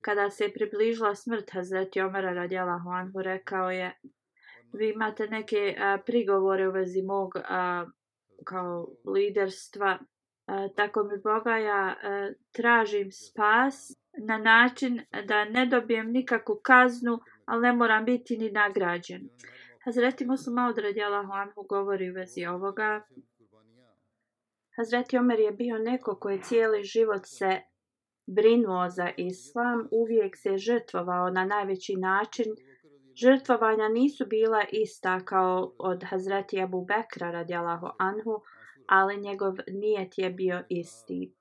kada 0.00 0.30
se 0.30 0.44
je 0.44 0.52
približila 0.52 1.14
smrt 1.14 1.50
Hazreti 1.52 2.00
Omara 2.00 2.32
radijalahu 2.32 2.90
anhu 2.90 3.22
rekao 3.22 3.70
je 3.70 3.92
vi 4.72 4.90
imate 4.90 5.26
neke 5.26 5.76
a, 5.78 5.98
prigovore 6.06 6.68
u 6.68 6.72
vezi 6.72 7.02
mog 7.02 7.36
a, 7.36 7.86
kao 8.44 8.88
liderstva 9.04 9.98
E, 10.50 10.68
tako 10.76 11.04
mi 11.04 11.18
Boga 11.24 11.56
ja 11.56 11.96
e, 12.02 12.34
tražim 12.52 13.12
spas 13.12 13.76
na 14.28 14.38
način 14.38 15.00
da 15.24 15.44
ne 15.44 15.66
dobijem 15.66 16.10
nikakvu 16.10 16.60
kaznu, 16.62 17.18
ali 17.44 17.62
ne 17.62 17.72
moram 17.72 18.04
biti 18.04 18.38
ni 18.38 18.50
nagrađen. 18.50 19.28
Hazreti 19.84 20.26
Muslim 20.26 20.54
Maud 20.54 20.78
radijalahu 20.78 21.32
anhu 21.32 21.62
govori 21.68 22.10
u 22.10 22.14
vezi 22.14 22.46
ovoga. 22.46 23.02
Hazreti 24.76 25.18
Omer 25.18 25.38
je 25.40 25.52
bio 25.52 25.78
neko 25.78 26.18
koji 26.20 26.42
cijeli 26.42 26.84
život 26.84 27.22
se 27.24 27.60
brinuo 28.26 28.88
za 28.88 29.10
islam, 29.16 29.88
uvijek 29.92 30.36
se 30.36 30.56
žrtvovao 30.56 31.30
na 31.30 31.44
najveći 31.44 31.96
način. 31.96 32.46
Žrtvovanja 33.22 33.88
nisu 33.88 34.26
bila 34.26 34.64
ista 34.72 35.20
kao 35.24 35.74
od 35.78 36.04
Hazreti 36.04 36.62
Abu 36.62 36.84
Bekra 36.84 37.30
radijalahu 37.30 37.86
anhu, 37.98 38.42
ali 38.90 39.20
njegov 39.20 39.54
nijet 39.68 40.18
je 40.18 40.30
bio 40.30 40.62
isti. 40.68 41.34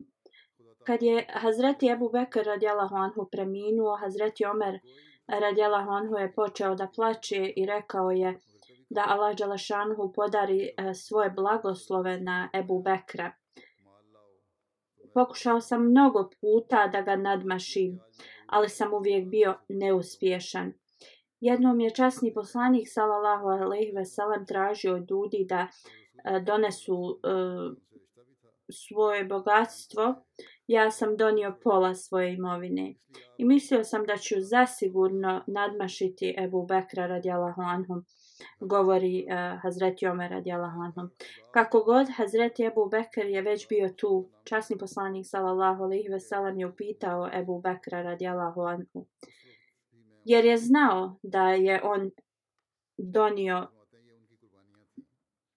Kad 0.83 1.03
je 1.03 1.25
Hazreti 1.29 1.91
Abu 1.91 2.09
Bekr 2.09 2.43
radijalahu 2.45 2.95
anhu 2.95 3.27
preminuo, 3.31 3.97
Hazreti 3.97 4.45
Omer 4.45 4.79
radijalahu 5.27 5.89
anhu 5.89 6.17
je 6.17 6.33
počeo 6.33 6.75
da 6.75 6.87
plače 6.95 7.53
i 7.55 7.65
rekao 7.65 8.11
je 8.11 8.39
da 8.89 9.05
Allah 9.07 9.35
Đalašanhu 9.35 10.13
podari 10.13 10.69
e, 10.77 10.93
svoje 10.93 11.29
blagoslove 11.29 12.19
na 12.19 12.49
Ebu 12.53 12.81
Bekra. 12.81 13.31
Pokušao 15.13 15.61
sam 15.61 15.89
mnogo 15.89 16.29
puta 16.41 16.87
da 16.87 17.01
ga 17.01 17.15
nadmašim, 17.15 17.99
ali 18.47 18.69
sam 18.69 18.93
uvijek 18.93 19.27
bio 19.27 19.55
neuspješan. 19.69 20.73
Jednom 21.39 21.79
je 21.79 21.89
časni 21.95 22.33
poslanik 22.33 22.87
sallallahu 22.87 23.47
alejhi 23.47 23.91
ve 23.95 24.05
sellem 24.05 24.45
tražio 24.45 24.95
od 24.95 25.11
ljudi 25.11 25.45
da 25.49 25.67
E, 26.25 26.39
donesu 26.39 27.19
e, 27.23 27.29
svoje 28.71 29.25
bogatstvo. 29.25 30.15
Ja 30.67 30.91
sam 30.91 31.17
donio 31.17 31.57
pola 31.63 31.95
svoje 31.95 32.33
imovine 32.33 32.95
i 33.38 33.45
mislio 33.45 33.83
sam 33.83 34.05
da 34.05 34.17
ću 34.17 34.35
zasigurno 34.39 35.43
nadmašiti 35.47 36.35
Ebu 36.38 36.65
Bekra 36.65 37.07
radijallahu 37.07 37.61
anhum, 37.61 38.05
govori 38.59 39.25
uh, 39.25 39.61
Hazreti 39.61 40.07
Omer 40.07 40.31
radijallahu 40.31 40.79
anhum. 40.81 41.09
Kako 41.51 41.79
god 41.79 42.07
Hazreti 42.15 42.63
Ebu 42.63 42.89
Bekr 42.89 43.25
je 43.25 43.41
već 43.41 43.67
bio 43.69 43.89
tu, 43.89 44.29
časni 44.43 44.77
poslanik 44.77 45.25
sallallahu 45.27 45.83
alejhi 45.83 46.09
ve 46.09 46.19
sellem 46.19 46.59
je 46.59 46.67
upitao 46.67 47.29
Ebu 47.33 47.61
Bekra 47.61 48.01
radijallahu 48.01 48.61
anhu. 48.61 49.05
Jer 50.25 50.45
je 50.45 50.57
znao 50.57 51.17
da 51.23 51.49
je 51.49 51.81
on 51.83 52.11
donio 52.97 53.67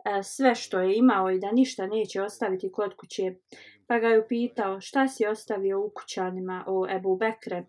E, 0.05 0.23
sve 0.23 0.55
što 0.55 0.81
je 0.81 0.97
imao 0.97 1.31
i 1.31 1.39
da 1.39 1.53
ništa 1.53 1.87
neće 1.87 2.23
ostaviti 2.23 2.73
kod 2.73 2.97
kuće. 2.97 3.35
Pa 3.87 3.99
ga 3.99 4.09
je 4.09 4.21
upitao 4.21 4.81
šta 4.81 5.09
si 5.09 5.27
ostavio 5.27 5.81
u 5.81 5.91
kućanima 5.91 6.65
o 6.67 6.87
Ebu 6.91 7.17
Bekre. 7.17 7.65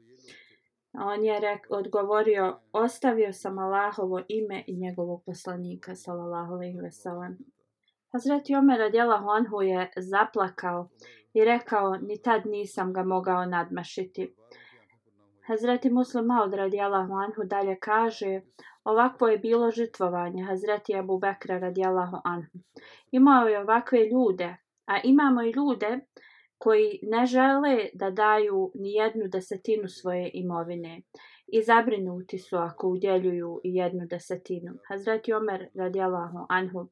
On 0.93 1.25
je 1.25 1.39
rek, 1.39 1.67
odgovorio, 1.69 2.59
ostavio 2.73 3.33
sam 3.33 3.59
Allahovo 3.59 4.21
ime 4.27 4.63
i 4.67 4.77
njegovog 4.77 5.23
poslanika, 5.25 5.95
salallahu 5.95 6.53
alaihi 6.53 6.79
ve 6.79 6.91
sellem. 6.91 7.37
Hazreti 8.11 8.55
Omer 8.55 8.79
radijalahu 8.79 9.29
anhu 9.29 9.61
je 9.61 9.91
zaplakao 9.97 10.89
i 11.33 11.45
rekao, 11.45 11.97
ni 11.97 12.21
tad 12.21 12.45
nisam 12.45 12.93
ga 12.93 13.03
mogao 13.03 13.45
nadmašiti. 13.45 14.35
Hazreti 15.47 15.89
Muslim 15.89 16.25
Maud 16.25 16.53
radijalahu 16.53 17.13
anhu 17.13 17.43
dalje 17.43 17.77
kaže, 17.79 18.41
ovakvo 18.85 19.27
je 19.27 19.37
bilo 19.37 19.71
žrtvovanje 19.71 20.43
Hazreti 20.43 20.95
Abu 20.95 21.19
Bekra 21.19 21.57
radijallahu 21.57 22.17
anhu. 22.23 22.59
Imao 23.11 23.47
je 23.47 23.59
ovakve 23.59 23.99
ljude, 24.09 24.55
a 24.85 24.99
imamo 25.03 25.41
i 25.43 25.53
ljude 25.55 25.99
koji 26.57 26.99
ne 27.03 27.25
žele 27.25 27.89
da 27.93 28.09
daju 28.09 28.71
ni 28.75 28.93
jednu 28.93 29.27
desetinu 29.27 29.87
svoje 29.87 30.31
imovine 30.33 31.01
i 31.47 31.63
zabrinuti 31.63 32.37
su 32.39 32.57
ako 32.57 32.87
udjeljuju 32.87 33.61
i 33.63 33.75
jednu 33.75 34.05
desetinu. 34.09 34.73
Hazreti 34.89 35.33
Omer 35.33 35.67
radijallahu 35.75 36.45
anhu 36.49 36.89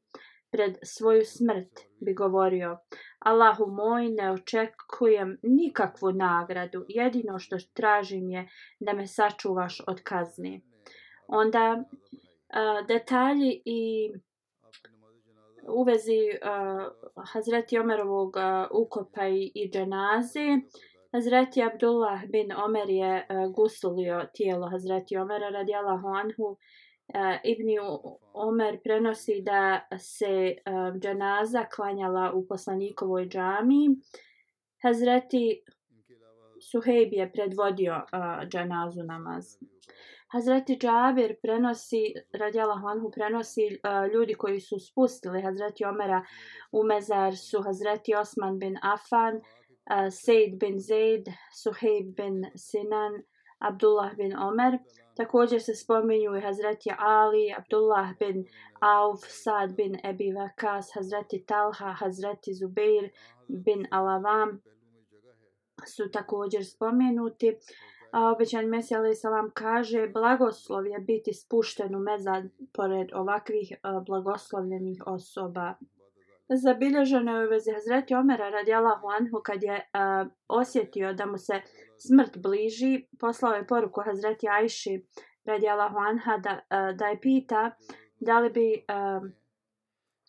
pred 0.50 0.76
svoju 0.82 1.24
smrt 1.24 1.80
bi 2.00 2.14
govorio 2.14 2.78
Allahu 3.18 3.66
moj 3.66 4.08
ne 4.08 4.32
očekujem 4.32 5.38
nikakvu 5.42 6.12
nagradu, 6.12 6.84
jedino 6.88 7.38
što 7.38 7.56
tražim 7.74 8.30
je 8.30 8.48
da 8.80 8.92
me 8.92 9.06
sačuvaš 9.06 9.80
od 9.86 10.02
kazne. 10.02 10.60
Onda 11.28 11.84
uh, 11.84 12.86
detalji 12.86 13.62
i 13.64 14.12
u 15.68 15.84
vezi 15.84 16.20
uh, 16.42 17.24
Hazreti 17.32 17.78
Omerovog 17.78 18.36
uh, 18.36 18.82
ukopa 18.82 19.28
i, 19.28 19.52
i 19.54 19.70
dženaze. 19.70 20.58
Hazreti 21.12 21.62
Abdullah 21.62 22.20
bin 22.28 22.52
Omer 22.52 22.90
je 22.90 23.26
uh, 23.30 23.54
gusulio 23.54 24.24
tijelo 24.34 24.68
Hazreti 24.70 25.16
Omera 25.16 25.48
radijalahu 25.48 26.08
anhu. 26.08 26.44
Uh, 26.44 26.56
Ibni 27.44 27.76
Omer 28.32 28.80
prenosi 28.84 29.42
da 29.42 29.80
se 29.98 30.56
uh, 30.66 31.00
dženaza 31.00 31.64
klanjala 31.74 32.32
u 32.34 32.46
poslanikovoj 32.46 33.28
džami. 33.28 33.88
Hazreti 34.82 35.62
Suhejb 36.70 37.12
je 37.12 37.32
predvodio 37.32 37.94
uh, 37.94 38.48
dženazu 38.48 39.02
namaz. 39.02 39.44
Hazreti 40.32 40.76
Džabir 40.80 41.34
prenosi, 41.42 42.14
radjala 42.32 42.78
Hanhu 42.80 43.10
prenosi 43.10 43.66
uh, 43.68 44.12
ljudi 44.12 44.34
koji 44.34 44.60
su 44.60 44.78
spustili 44.78 45.42
Hazreti 45.42 45.84
Omera 45.84 46.24
u 46.72 46.84
mezar 46.84 47.36
su 47.36 47.62
Hazreti 47.62 48.14
Osman 48.14 48.58
bin 48.58 48.78
Afan, 48.82 49.36
uh, 49.36 49.42
e, 50.06 50.10
Sejd 50.10 50.58
bin 50.60 50.80
Zaid, 50.80 51.28
Suhejb 51.62 52.14
bin 52.16 52.46
Sinan, 52.56 53.22
Abdullah 53.58 54.16
bin 54.16 54.36
Omer. 54.36 54.78
Također 55.16 55.62
se 55.62 55.74
spominju 55.74 56.36
i 56.36 56.40
Hazreti 56.40 56.90
Ali, 56.98 57.54
Abdullah 57.58 58.08
bin 58.18 58.44
Auf, 58.80 59.20
Sad 59.28 59.76
bin 59.76 59.96
Ebi 60.04 60.32
Vakas, 60.32 60.90
Hazreti 60.94 61.44
Talha, 61.46 61.92
Hazreti 61.92 62.54
Zubeir 62.54 63.10
bin 63.48 63.86
Alavam 63.90 64.60
su 65.86 66.10
također 66.10 66.66
spomenuti. 66.66 67.48
Uh, 67.48 67.91
a 68.12 68.32
obećan 68.32 68.66
Mesija 68.66 68.98
alaih 68.98 69.18
salam 69.18 69.50
kaže 69.54 70.08
blagoslov 70.08 70.86
je 70.86 70.98
biti 70.98 71.32
spušten 71.32 71.94
u 71.94 71.98
mezad 71.98 72.44
pored 72.72 73.08
ovakvih 73.14 73.72
e, 73.72 73.76
blagoslovljenih 74.06 75.02
osoba. 75.06 75.74
Zabilježeno 76.48 77.38
je 77.38 77.46
u 77.46 77.50
vezi 77.50 77.72
Hazreti 77.72 78.14
Omera 78.14 78.48
radijalahu 78.48 79.06
anhu 79.08 79.40
kad 79.44 79.62
je 79.62 79.88
a, 79.92 80.26
osjetio 80.48 81.12
da 81.12 81.26
mu 81.26 81.38
se 81.38 81.60
smrt 81.98 82.38
bliži, 82.38 83.06
poslao 83.20 83.54
je 83.54 83.66
poruku 83.66 84.00
Hazreti 84.00 84.48
Ajši 84.48 85.06
radijalahu 85.44 85.96
anha 85.98 86.36
da, 86.36 86.60
a, 86.68 86.92
da 86.92 87.06
je 87.06 87.20
pita 87.20 87.70
da 88.20 88.38
li 88.38 88.50
bi 88.50 88.84
a, 88.88 89.20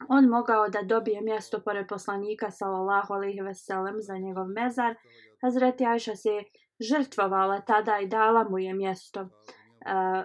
on 0.09 0.25
mogao 0.25 0.69
da 0.69 0.81
dobije 0.81 1.21
mjesto 1.21 1.59
pored 1.59 1.87
poslanika 1.87 2.51
sallallahu 2.51 3.13
alaihi 3.13 3.41
veselem 3.41 4.01
za 4.01 4.17
njegov 4.17 4.47
mezar. 4.47 4.95
Hazreti 5.41 5.85
Ajša 5.85 6.15
se 6.15 6.43
žrtvovala 6.79 7.61
tada 7.61 7.99
i 7.99 8.07
dala 8.07 8.43
mu 8.49 8.59
je 8.59 8.73
mjesto. 8.73 9.21
Eh, 9.21 10.23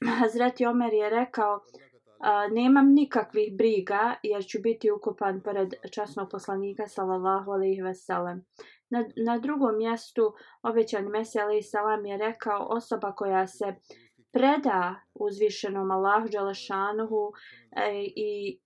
uh, 0.10 0.18
Hazreti 0.18 0.66
Omer 0.66 0.92
je 0.92 1.10
rekao, 1.10 1.54
uh, 1.54 2.52
nemam 2.52 2.92
nikakvih 2.94 3.56
briga 3.56 4.14
jer 4.22 4.44
ću 4.44 4.58
biti 4.62 4.90
ukupan 4.90 5.40
pored 5.42 5.74
časnog 5.92 6.30
poslanika 6.30 6.86
sallallahu 6.86 7.50
alaihi 7.50 7.82
veselem. 7.82 8.44
Na, 8.90 9.04
na 9.16 9.38
drugom 9.38 9.76
mjestu 9.78 10.34
obećan 10.62 11.04
Mesija 11.04 11.44
alaihi 11.44 11.62
salam 11.62 12.06
je 12.06 12.16
rekao 12.16 12.66
osoba 12.70 13.12
koja 13.12 13.46
se 13.46 13.74
preda 14.32 14.94
uzvišenom 15.14 15.90
Allahu 15.90 16.28
Đelešanuhu 16.28 17.32
e, 17.76 18.04
i, 18.16 18.60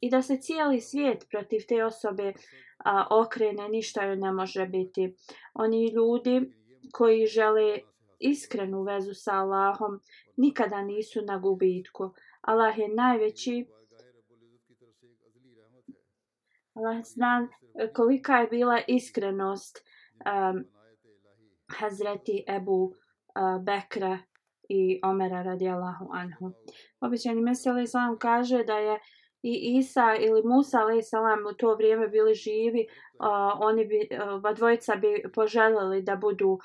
i 0.00 0.10
da 0.10 0.22
se 0.22 0.36
cijeli 0.36 0.80
svijet 0.80 1.26
protiv 1.30 1.60
te 1.68 1.84
osobe 1.84 2.32
a, 2.84 3.06
okrene, 3.10 3.68
ništa 3.68 4.04
joj 4.04 4.16
ne 4.16 4.32
može 4.32 4.66
biti. 4.66 5.14
Oni 5.54 5.88
ljudi 5.88 6.52
koji 6.92 7.26
žele 7.26 7.78
iskrenu 8.18 8.82
vezu 8.82 9.14
sa 9.14 9.32
Allahom 9.32 10.00
nikada 10.36 10.82
nisu 10.82 11.22
na 11.22 11.38
gubitku. 11.38 12.14
Allah 12.40 12.78
je 12.78 12.88
najveći 12.88 13.66
Allah 16.74 17.04
zna 17.04 17.48
kolika 17.94 18.36
je 18.36 18.46
bila 18.46 18.80
iskrenost 18.86 19.78
um, 19.78 20.64
Hazreti 21.78 22.44
Ebu 22.48 22.82
uh, 22.82 23.64
Bekra 23.64 24.18
i 24.68 25.00
Omera 25.04 25.42
radijallahu 25.42 26.08
anhu. 26.12 26.52
Običajni 27.00 27.42
mesel 27.42 27.78
Islam 27.78 28.18
kaže 28.18 28.64
da 28.64 28.78
je 28.78 29.00
i 29.42 29.78
Isa 29.78 30.14
ili 30.20 30.42
Musa 30.44 30.80
alaih 30.80 31.04
salam 31.04 31.46
u 31.46 31.52
to 31.52 31.74
vrijeme 31.74 32.08
bili 32.08 32.34
živi, 32.34 32.86
uh, 33.14 33.26
oni 33.60 33.84
bi, 33.84 34.08
uh, 34.44 34.56
dvojica 34.56 34.96
bi 34.96 35.22
poželjeli 35.34 36.02
da 36.02 36.16
budu 36.16 36.48
uh, 36.48 36.58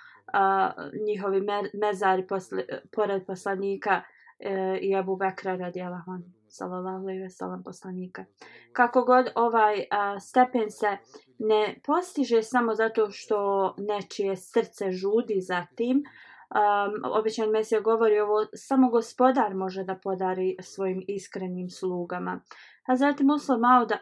njihovi 1.06 1.42
me, 1.42 1.70
mezari 1.74 2.28
posle, 2.28 2.64
pored 2.92 3.26
poslanika 3.26 4.02
uh, 4.40 4.78
i 4.82 4.96
Abu 4.96 5.16
Bekra 5.16 5.56
radijalahu 5.56 6.12
on, 6.12 6.24
sallallahu 6.48 6.98
alejhi 6.98 7.22
ve 7.22 7.30
sellem 7.30 7.64
poslanika. 7.64 8.26
Kako 8.74 9.04
god 9.04 9.32
ovaj 9.36 9.78
uh, 9.80 10.22
stepen 10.22 10.72
se 10.72 10.98
ne 11.40 11.76
postiže 11.86 12.44
samo 12.44 12.76
zato 12.76 13.12
što 13.12 13.74
nečije 13.78 14.36
srce 14.36 14.92
žudi 14.92 15.42
za 15.42 15.66
tim, 15.76 16.04
Um, 16.48 17.12
običan 17.12 17.50
Mesija 17.50 17.82
govori 17.82 18.20
ovo, 18.20 18.46
samo 18.54 18.90
gospodar 18.90 19.54
može 19.56 19.84
da 19.84 20.00
podari 20.04 20.56
svojim 20.62 21.04
iskrenim 21.08 21.70
slugama. 21.70 22.42
A 22.88 22.96
zatim 22.96 23.28
Muslim 23.28 23.60
Maud 23.60 23.92
uh, 23.92 23.98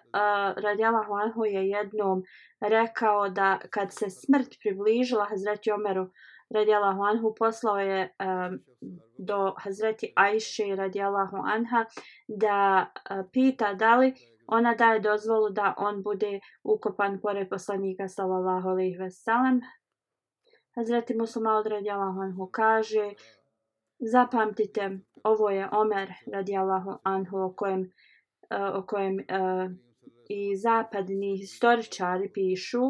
radijalahu 0.64 1.14
anhu 1.14 1.46
je 1.46 1.70
jednom 1.70 2.24
rekao 2.62 3.30
da 3.30 3.60
kad 3.70 3.92
se 3.92 4.10
smrt 4.10 4.48
približila 4.64 5.26
Hazreti 5.26 5.72
Omeru 5.72 6.10
radijalahu 6.50 7.02
anhu 7.02 7.36
poslao 7.40 7.80
je 7.80 8.16
um, 8.20 8.60
do 9.18 9.54
Hazreti 9.58 10.14
Ajše 10.16 10.76
radijalahu 10.76 11.38
anha 11.46 11.86
da 12.28 12.86
uh, 13.12 13.26
pita 13.34 13.74
da 13.74 13.96
li 13.96 14.14
ona 14.48 14.76
daje 14.76 15.00
dozvolu 15.00 15.50
da 15.50 15.74
on 15.78 16.04
bude 16.04 16.40
ukopan 16.64 17.20
pored 17.22 17.50
poslanika 17.50 18.08
sallallahu 18.08 18.70
alejhi 18.70 18.98
ve 18.98 19.12
sellem. 19.12 19.62
Hazreti 20.76 21.18
Muslima 21.18 21.64
radijallahu 21.66 22.20
anhu 22.20 22.50
kaže 22.52 23.14
zapamtite 24.00 25.00
ovo 25.24 25.50
je 25.50 25.70
Omer 25.72 26.14
radijallahu 26.34 26.98
anhu 27.04 27.38
o 27.38 27.54
kojem 27.54 27.92
e, 28.50 28.64
o 28.64 28.84
kojem 28.88 29.16
uh, 29.16 29.72
i 30.30 30.56
zapadni 30.56 31.38
historičari 31.38 32.32
pišu 32.34 32.82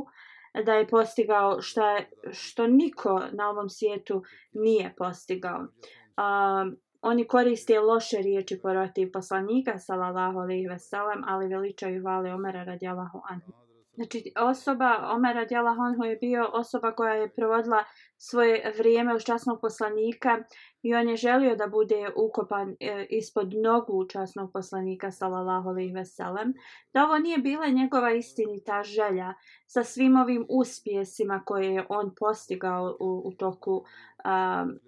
da 0.66 0.74
je 0.74 0.88
postigao 0.88 1.62
što, 1.62 1.88
je, 1.88 2.10
što 2.32 2.68
niko 2.68 3.22
na 3.32 3.50
ovom 3.50 3.70
svijetu 3.70 4.24
nije 4.54 4.94
postigao. 4.98 5.60
Um, 5.60 6.78
oni 7.02 7.28
koriste 7.28 7.80
loše 7.80 8.18
riječi 8.18 8.60
protiv 8.62 9.12
poslanika, 9.12 9.78
salallahu 9.78 10.40
alaihi 10.40 10.68
veselam, 10.68 11.24
ali 11.28 11.48
veličaju 11.48 12.04
vale 12.04 12.34
Omera 12.34 12.64
radijalahu 12.64 13.22
anhu. 13.30 13.65
Znači, 13.96 14.32
osoba 14.40 15.10
Omer 15.16 15.36
radijalahu 15.36 15.82
anhu 15.82 16.04
je 16.04 16.16
bio 16.16 16.50
osoba 16.54 16.92
koja 16.92 17.14
je 17.14 17.34
provodila 17.34 17.84
svoje 18.18 18.74
vrijeme 18.78 19.16
u 19.16 19.20
časnog 19.20 19.62
poslanika 19.62 20.44
i 20.82 20.96
on 20.96 21.10
je 21.10 21.16
želio 21.16 21.56
da 21.56 21.68
bude 21.68 22.10
ukopan 22.16 22.76
e, 22.80 23.06
ispod 23.10 23.54
nogu 23.64 24.08
časnog 24.08 24.52
poslanika 24.54 25.12
sallallahu 25.12 25.70
alejhi 25.70 25.94
ve 25.94 26.06
sellem 26.06 26.54
da 26.94 27.04
ovo 27.04 27.18
nije 27.18 27.38
bila 27.38 27.68
njegova 27.68 28.12
istinita 28.12 28.84
želja 28.84 29.34
sa 29.68 29.84
svim 29.84 30.16
ovim 30.16 30.46
uspjesima 30.50 31.44
koje 31.46 31.74
je 31.74 31.86
on 31.90 32.16
postigao 32.20 32.98
u, 33.00 33.22
u 33.26 33.32
toku 33.34 33.74
um, 33.74 34.80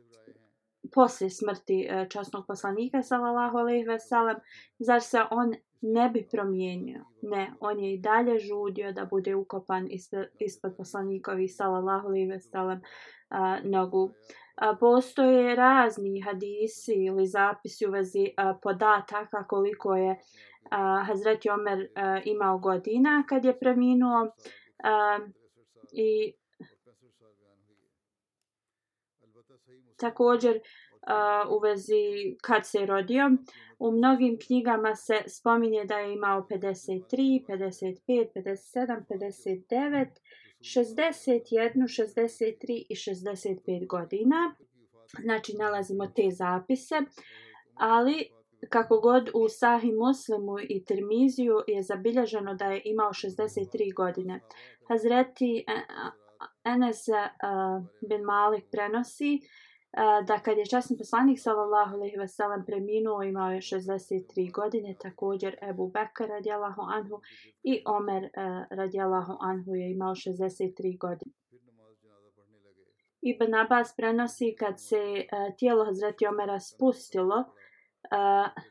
poslije 0.93 1.29
smrti 1.29 1.87
e, 1.89 2.07
časnog 2.09 2.47
poslanika 2.47 3.03
sallallahu 3.03 3.57
alejhi 3.57 3.83
ve 3.83 3.99
sellem 3.99 4.37
zar 4.79 5.01
se 5.01 5.21
on 5.31 5.53
ne 5.81 6.09
bi 6.09 6.27
promijenio. 6.31 7.05
Ne 7.21 7.53
on 7.59 7.79
je 7.79 7.93
i 7.93 7.97
dalje 7.97 8.39
žudio 8.39 8.91
da 8.91 9.05
bude 9.05 9.35
ukopan 9.35 9.87
ispod, 10.39 10.77
poslanikovi 10.77 11.47
sallallahu 11.47 12.07
alejhi 12.07 12.27
ve 12.27 12.39
sellem 12.39 12.81
nogu. 13.63 14.11
A, 14.55 14.75
postoje 14.79 15.55
razni 15.55 16.21
hadisi 16.21 16.93
ili 16.93 17.27
zapisi 17.27 17.87
u 17.87 17.91
vezi 17.91 18.31
a, 18.37 18.53
podataka 18.61 19.43
koliko 19.47 19.95
je 19.95 20.15
a, 20.71 21.03
Hazreti 21.07 21.49
Omer 21.49 21.87
a, 21.95 22.19
imao 22.25 22.57
godina 22.57 23.23
kad 23.29 23.45
je 23.45 23.59
preminuo 23.59 24.31
a, 24.83 25.19
i 25.91 26.33
također 29.97 30.59
uh, 31.07 31.51
u 31.51 31.59
vezi 31.59 32.35
kad 32.41 32.65
se 32.65 32.85
rodio 32.85 33.31
u 33.79 33.91
mnogim 33.91 34.37
knjigama 34.47 34.95
se 34.95 35.23
spominje 35.27 35.85
da 35.85 35.97
je 35.97 36.13
imao 36.13 36.47
53, 36.49 37.45
55, 37.47 38.27
57, 38.35 39.03
59 39.09 40.07
61, 40.59 41.87
63 41.87 42.85
i 42.89 42.95
65 42.95 43.87
godina. 43.87 44.55
Znači, 45.23 45.55
nalazimo 45.57 46.07
te 46.07 46.31
zapise. 46.31 46.95
Ali, 47.75 48.29
kako 48.69 48.99
god 48.99 49.29
u 49.33 49.49
Sahih 49.49 49.93
Muslimu 49.93 50.59
i 50.69 50.85
Termiziju 50.85 51.55
je 51.67 51.83
zabilježeno 51.83 52.53
da 52.53 52.65
je 52.65 52.81
imao 52.85 53.09
63 53.09 53.93
godine. 53.95 54.39
Hazreti 54.87 55.65
e-, 55.67 55.81
Enes 56.63 57.05
bin 58.09 58.21
Malik 58.21 58.65
prenosi 58.71 59.39
da 60.27 60.39
kad 60.39 60.57
je 60.57 60.65
časni 60.65 60.97
poslanik 60.97 61.39
sallallahu 61.39 61.95
alejhi 61.95 62.17
ve 62.17 62.27
sellem 62.27 62.65
preminuo 62.65 63.23
imao 63.23 63.51
je 63.51 63.61
63 63.61 64.51
godine 64.51 64.95
također 64.99 65.57
Ebu 65.61 65.87
Bekr 65.87 66.29
radijallahu 66.29 66.81
anhu 66.81 67.21
i 67.63 67.83
Omer 67.85 68.23
uh, 68.23 68.77
radijallahu 68.77 69.37
anhu 69.39 69.75
je 69.75 69.91
imao 69.91 70.15
63 70.15 70.97
godine. 70.97 71.33
Ibn 73.21 73.55
Abbas 73.55 73.95
prenosi 73.95 74.55
kad 74.59 74.75
se 74.77 74.97
uh, 74.97 75.55
tijelo 75.57 75.85
Hazreti 75.85 76.27
Omera 76.27 76.59
spustilo 76.59 77.35
uh, 77.35 78.63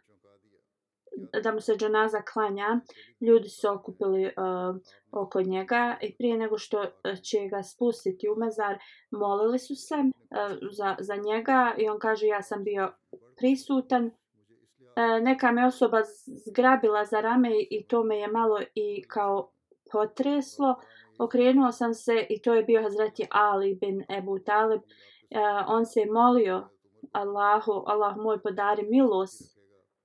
da 1.43 1.53
mu 1.53 1.61
se 1.61 1.77
džanaza 1.77 2.23
klanja, 2.23 2.81
ljudi 3.21 3.49
su 3.49 3.69
okupili 3.73 4.25
uh, 4.27 4.77
oko 5.13 5.43
njega 5.43 5.97
i 6.03 6.17
prije 6.17 6.39
nego 6.39 6.59
što 6.59 6.83
e, 6.83 7.17
će 7.17 7.39
ga 7.51 7.63
spustiti 7.63 8.29
u 8.29 8.37
mezar, 8.37 8.79
molili 9.11 9.59
su 9.59 9.75
se 9.75 9.95
uh, 9.95 10.59
za, 10.73 10.97
za 10.99 11.17
njega 11.17 11.75
i 11.79 11.89
on 11.89 11.99
kaže 11.99 12.27
ja 12.27 12.43
sam 12.43 12.65
bio 12.65 12.93
prisutan. 13.37 14.07
Uh, 14.07 15.23
neka 15.23 15.53
me 15.53 15.67
osoba 15.67 16.03
zgrabila 16.47 17.05
za 17.05 17.21
rame 17.21 17.51
i 17.71 17.87
to 17.89 18.05
me 18.05 18.19
je 18.19 18.29
malo 18.29 18.61
i 18.75 19.05
kao 19.09 19.51
potreslo. 19.93 20.75
Okrenuo 21.19 21.73
sam 21.73 21.95
se 21.95 22.27
i 22.31 22.43
to 22.43 22.55
je 22.55 22.63
bio 22.63 22.83
Hazreti 22.83 23.27
Ali 23.31 23.75
bin 23.75 24.05
Ebu 24.19 24.39
Talib. 24.39 24.81
Uh, 24.81 25.39
on 25.67 25.87
se 25.87 26.07
molio 26.07 26.69
Allahu, 27.13 27.85
Allah 27.87 28.17
moj 28.17 28.43
podari 28.43 28.83
milost 28.83 29.56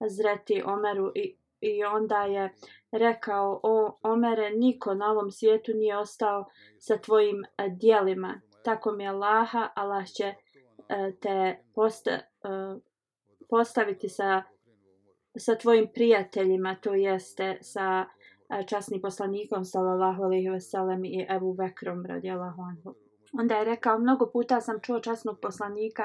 Hazreti 0.01 0.63
Omeru 0.65 1.11
i, 1.15 1.35
i 1.61 1.83
onda 1.83 2.23
je 2.23 2.53
rekao 2.91 3.59
o 3.63 3.97
Omere 4.03 4.49
niko 4.49 4.93
na 4.93 5.11
ovom 5.11 5.31
svijetu 5.31 5.71
nije 5.73 5.97
ostao 5.97 6.45
sa 6.79 6.97
tvojim 6.97 7.43
e, 7.43 7.69
dijelima 7.69 8.41
tako 8.63 8.91
mi 8.91 9.03
je 9.03 9.09
Allaha 9.09 9.69
Allah 9.75 10.07
će 10.07 10.23
e, 10.23 10.35
te 11.21 11.57
posta, 11.75 12.11
e, 12.11 12.21
postaviti 13.49 14.09
sa 14.09 14.43
sa 15.37 15.55
tvojim 15.55 15.87
prijateljima 15.93 16.75
to 16.75 16.93
jeste 16.93 17.57
sa 17.61 18.05
časnim 18.67 19.01
poslanikom 19.01 19.65
sallallahu 19.65 20.23
alejhi 20.23 20.49
ve 20.49 20.59
sellem 20.59 21.05
i 21.05 21.25
Abu 21.29 21.53
Bekrom 21.53 22.05
radijallahu 22.05 22.61
anhu. 22.61 22.95
Onda 23.33 23.55
je 23.55 23.65
rekao 23.65 23.99
mnogo 23.99 24.29
puta 24.33 24.61
sam 24.61 24.79
čuo 24.81 24.99
časnog 24.99 25.39
poslanika 25.41 26.03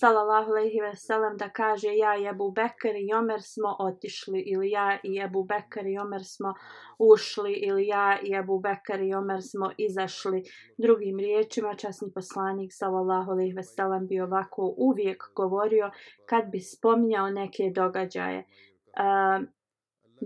sallallahu 0.00 0.50
alejhi 0.50 0.80
ve 0.82 0.96
sellem 0.96 1.36
da 1.38 1.48
kaže 1.48 1.88
ja 1.96 2.16
i 2.16 2.28
Abu 2.28 2.52
Bekr 2.52 2.94
i 2.96 3.14
Omer 3.14 3.42
smo 3.42 3.76
otišli 3.78 4.40
ili 4.40 4.70
ja 4.70 4.98
i 5.02 5.22
Abu 5.22 5.44
Bekr 5.44 5.86
i 5.86 5.98
Omer 5.98 6.24
smo 6.24 6.54
ušli 6.98 7.52
ili 7.52 7.86
ja 7.86 8.18
i 8.22 8.36
Abu 8.36 8.60
Bekr 8.60 9.00
i 9.00 9.14
Omer 9.14 9.42
smo 9.42 9.70
izašli. 9.78 10.42
Drugim 10.78 11.18
riječima 11.18 11.74
časni 11.74 12.08
poslanik 12.14 12.70
sallallahu 12.72 13.30
alejhi 13.30 13.52
ve 13.52 13.62
sellem 13.62 14.06
bi 14.06 14.20
ovako 14.20 14.74
uvijek 14.76 15.22
govorio 15.36 15.90
kad 16.26 16.44
bi 16.52 16.60
spominjao 16.60 17.30
neke 17.30 17.70
događaje. 17.74 18.38
Uh, 18.38 19.53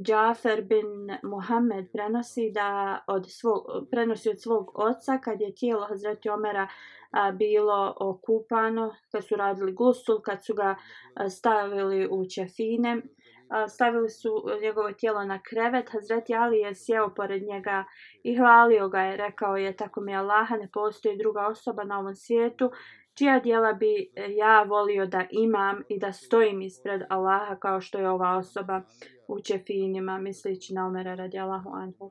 Džafer 0.02 0.62
bin 0.62 1.18
Muhammed 1.22 1.92
prenosi 1.92 2.50
da 2.54 2.98
od 3.06 3.30
svog 3.30 3.64
prenosi 3.90 4.30
od 4.30 4.40
svog 4.40 4.70
oca 4.74 5.18
kad 5.18 5.40
je 5.40 5.54
tijelo 5.54 5.87
Hazreti 5.87 6.28
Omera 6.28 6.68
a, 7.11 7.32
bilo 7.32 7.94
okupano, 8.00 8.94
kad 9.12 9.26
su 9.26 9.37
radili 9.37 9.72
gusul, 9.72 10.20
kad 10.20 10.44
su 10.44 10.54
ga 10.54 10.74
a, 11.14 11.28
stavili 11.28 12.08
u 12.11 12.24
čefine, 12.34 13.02
a, 13.48 13.68
stavili 13.68 14.08
su 14.08 14.30
njegovo 14.62 14.92
tijelo 14.92 15.24
na 15.24 15.42
krevet, 15.42 15.90
Hazreti 15.90 16.34
Ali 16.34 16.58
je 16.58 16.74
sjeo 16.74 17.14
pored 17.14 17.42
njega 17.42 17.84
i 18.22 18.37
hvalio 18.37 18.88
ga 18.88 19.00
je, 19.00 19.16
rekao 19.16 19.56
je, 19.56 19.76
tako 19.76 20.00
mi 20.00 20.16
Allaha, 20.16 20.56
ne 20.56 20.68
postoji 20.72 21.18
druga 21.18 21.46
osoba 21.46 21.84
na 21.84 21.98
ovom 21.98 22.14
svijetu, 22.14 22.70
čija 23.18 23.40
dijela 23.40 23.72
bi 23.72 24.12
e, 24.16 24.33
ja 24.37 24.62
volio 24.62 25.07
da 25.07 25.26
imam 25.31 25.83
i 25.88 25.98
da 25.98 26.12
stojim 26.12 26.61
ispred 26.62 27.02
Allaha 27.09 27.57
kao 27.57 27.81
što 27.81 27.98
je 27.98 28.11
ova 28.11 28.37
osoba 28.37 28.83
u 29.28 29.40
čefinima, 29.40 30.18
misleći 30.18 30.74
na 30.74 30.87
Omera 30.87 31.14
radi 31.14 31.38
Allahu 31.38 31.70
anhu. 31.70 32.11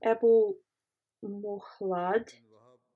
Ebu 0.00 0.56
Muhlad, 1.22 2.30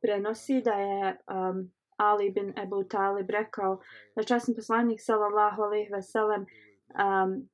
prenosi 0.00 0.62
da 0.64 0.72
je 0.72 1.18
um, 1.28 1.72
Ali 1.96 2.30
bin 2.30 2.54
Ebu 2.58 2.84
Talib 2.84 3.30
rekao 3.30 3.80
da 4.16 4.22
časni 4.22 4.54
poslanik 4.54 5.00
sallallahu 5.00 5.62
alejhi 5.62 5.92
ve 5.92 6.02
sellem 6.02 6.40
um, 6.42 7.48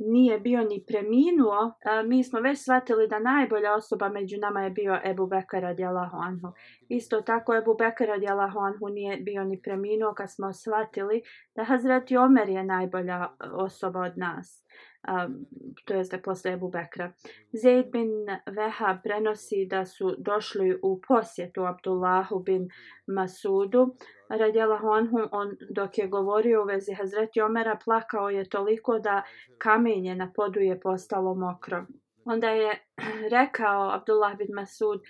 nije 0.00 0.38
bio 0.38 0.64
ni 0.64 0.84
preminuo, 0.86 1.72
mi 2.06 2.24
smo 2.24 2.40
već 2.40 2.62
shvatili 2.62 3.08
da 3.08 3.18
najbolja 3.18 3.74
osoba 3.74 4.08
među 4.08 4.36
nama 4.40 4.62
je 4.62 4.70
bio 4.70 5.00
Ebu 5.04 5.26
Bekar 5.26 5.62
radijallahu 5.62 6.16
anhu. 6.16 6.48
Isto 6.88 7.20
tako 7.20 7.56
Ebu 7.56 7.74
Bekar 7.78 8.08
radijallahu 8.08 8.58
anhu 8.58 8.88
nije 8.88 9.16
bio 9.16 9.44
ni 9.44 9.62
preminuo 9.62 10.14
kad 10.14 10.32
smo 10.32 10.52
shvatili 10.52 11.22
da 11.56 11.64
Hazreti 11.64 12.16
Omer 12.16 12.48
je 12.48 12.64
najbolja 12.64 13.14
e, 13.14 13.48
osoba 13.52 14.00
od 14.00 14.18
nas 14.18 14.64
um, 15.08 15.46
to 15.84 15.94
jeste 15.94 16.22
posle 16.22 16.52
Ebu 16.52 16.70
Bekra. 16.70 17.12
Zaid 17.52 17.90
bin 17.90 18.10
Veha 18.46 18.98
prenosi 19.04 19.66
da 19.70 19.84
su 19.84 20.14
došli 20.18 20.78
u 20.82 21.00
posjetu 21.08 21.64
Abdullahu 21.64 22.42
bin 22.42 22.68
Masudu. 23.06 23.96
Radjela 24.28 24.78
Honhu, 24.78 25.28
on 25.32 25.56
dok 25.70 25.98
je 25.98 26.08
govorio 26.08 26.62
u 26.62 26.66
vezi 26.66 26.92
Hazreti 26.94 27.40
Omera, 27.40 27.78
plakao 27.84 28.30
je 28.30 28.48
toliko 28.48 28.98
da 28.98 29.22
kamenje 29.58 30.14
na 30.14 30.32
podu 30.36 30.60
je 30.60 30.80
postalo 30.80 31.34
mokro. 31.34 31.86
Onda 32.24 32.48
je 32.48 32.78
rekao 33.36 33.90
Abdullah 33.90 34.36
bin 34.36 34.54
Masud, 34.54 35.00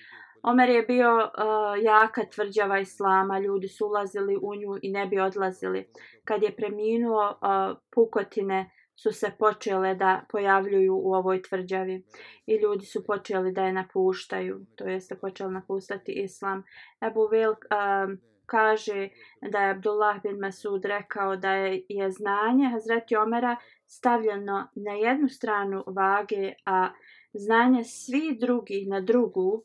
Omer 0.43 0.69
je 0.69 0.83
bio 0.83 1.17
uh, 1.17 1.83
jaka 1.83 2.23
tvrđava 2.31 2.79
islama, 2.79 3.39
ljudi 3.39 3.69
su 3.69 3.87
ulazili 3.87 4.39
u 4.43 4.55
nju 4.55 4.79
i 4.83 4.91
ne 4.91 5.07
bi 5.07 5.21
odlazili. 5.21 5.89
Kad 6.25 6.43
je 6.43 6.57
preminuo, 6.57 7.29
uh, 7.31 7.79
pukotine 7.95 8.71
su 9.03 9.13
se 9.13 9.31
počele 9.39 9.95
da 9.95 10.23
pojavljuju 10.31 10.95
u 10.95 11.15
ovoj 11.15 11.43
tvrđavi 11.43 12.03
i 12.47 12.57
ljudi 12.57 12.87
su 12.87 13.05
počeli 13.07 13.53
da 13.53 13.65
je 13.65 13.73
napuštaju, 13.73 14.67
to 14.77 14.85
jeste 14.85 15.19
počeli 15.19 15.53
napustati 15.53 16.13
islam. 16.13 16.63
Ebu 17.07 17.29
Vil 17.33 17.51
um, 17.51 18.19
kaže 18.47 19.09
da 19.53 19.59
je 19.59 19.71
Abdullah 19.71 20.23
bin 20.23 20.39
Masud 20.41 20.85
rekao 20.85 21.37
da 21.37 21.53
je, 21.53 21.83
je 21.89 22.11
znanje 22.11 22.69
Hazreti 22.73 23.17
Omera 23.17 23.57
stavljeno 23.87 24.69
na 24.75 24.93
jednu 24.93 25.29
stranu 25.29 25.85
vage, 25.87 26.53
a 26.67 26.89
znanje 27.33 27.85
svi 27.85 28.39
drugi 28.41 28.87
na 28.89 29.01
drugu, 29.01 29.65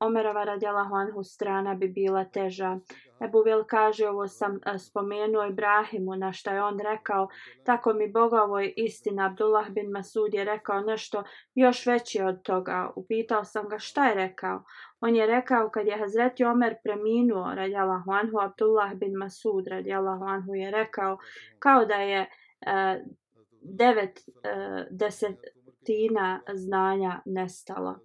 Omerova 0.00 0.44
radijalahu 0.44 0.94
anhu 0.94 1.22
strana 1.22 1.74
bi 1.74 1.88
bila 1.88 2.24
teža. 2.24 2.78
Ebu 3.24 3.42
Vil 3.42 3.64
kaže, 3.64 4.08
ovo 4.08 4.28
sam 4.28 4.60
e, 4.66 4.78
spomenuo 4.78 5.46
Ibrahimu, 5.46 6.16
na 6.16 6.32
što 6.32 6.50
je 6.50 6.62
on 6.62 6.78
rekao, 6.80 7.28
tako 7.64 7.92
mi 7.92 8.12
Bogovo 8.12 8.60
je 8.60 8.72
istina. 8.76 9.26
Abdullah 9.26 9.70
bin 9.70 9.90
Masud 9.90 10.34
je 10.34 10.44
rekao 10.44 10.80
nešto 10.80 11.22
još 11.54 11.86
veće 11.86 12.24
od 12.24 12.42
toga. 12.42 12.90
Upitao 12.96 13.44
sam 13.44 13.68
ga 13.68 13.78
šta 13.78 14.08
je 14.08 14.14
rekao. 14.14 14.62
On 15.00 15.16
je 15.16 15.26
rekao, 15.26 15.70
kad 15.70 15.86
je 15.86 15.98
Hazreti 15.98 16.44
Omer 16.44 16.74
preminuo, 16.84 17.54
radijalahu 17.54 18.10
anhu, 18.10 18.38
Abdullah 18.40 18.94
bin 18.94 19.16
Masud, 19.16 19.66
radijalahu 19.66 20.24
anhu, 20.24 20.54
je 20.54 20.70
rekao, 20.70 21.18
kao 21.58 21.84
da 21.84 21.94
je 21.94 22.20
uh, 22.20 23.02
devet 23.62 24.18
uh, 24.18 24.86
desetina 24.90 26.40
znanja 26.54 27.20
nestalo 27.24 27.98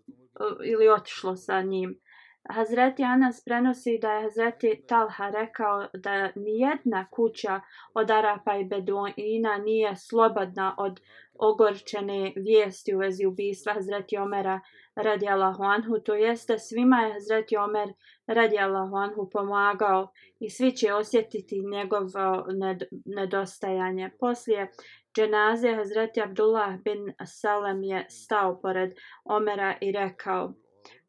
ili 0.63 0.89
otišlo 0.89 1.36
sa 1.36 1.62
njim. 1.62 1.99
Hazreti 2.47 3.04
Anas 3.04 3.43
prenosi 3.45 3.99
da 4.02 4.12
je 4.12 4.21
Hazreti 4.21 4.84
Talha 4.88 5.30
rekao 5.30 5.88
da 5.93 6.32
nijedna 6.36 7.08
kuća 7.12 7.62
od 7.93 8.12
Arapa 8.12 8.58
i 8.58 8.65
Beduina 8.65 9.58
nije 9.58 9.95
slobodna 9.95 10.75
od 10.78 10.99
ogorčene 11.34 12.34
vijesti 12.36 12.95
u 12.95 12.97
vezi 12.97 13.25
ubistva 13.25 13.73
Hazreti 13.73 14.17
Omera 14.17 14.60
radi 14.95 15.28
Allahu 15.28 15.63
Anhu. 15.63 15.99
To 15.99 16.15
jeste 16.15 16.60
svima 16.60 16.97
je 16.97 17.13
Hazreti 17.13 17.58
Omer 17.58 17.93
radi 18.28 18.60
Allahu 18.60 18.95
Anhu 18.95 19.30
pomagao 19.30 20.12
i 20.39 20.49
svi 20.49 20.71
će 20.71 20.93
osjetiti 20.93 21.62
njegovo 21.71 22.45
ned 22.60 22.84
nedostajanje. 23.06 24.12
Poslije 24.19 24.71
dženaze 25.15 25.75
Hazreti 25.75 26.21
Abdullah 26.21 26.80
bin 26.84 27.13
Salem 27.25 27.84
je 27.84 28.06
stao 28.10 28.62
pored 28.62 28.91
Omera 29.23 29.75
i 29.82 29.91
rekao 29.91 30.54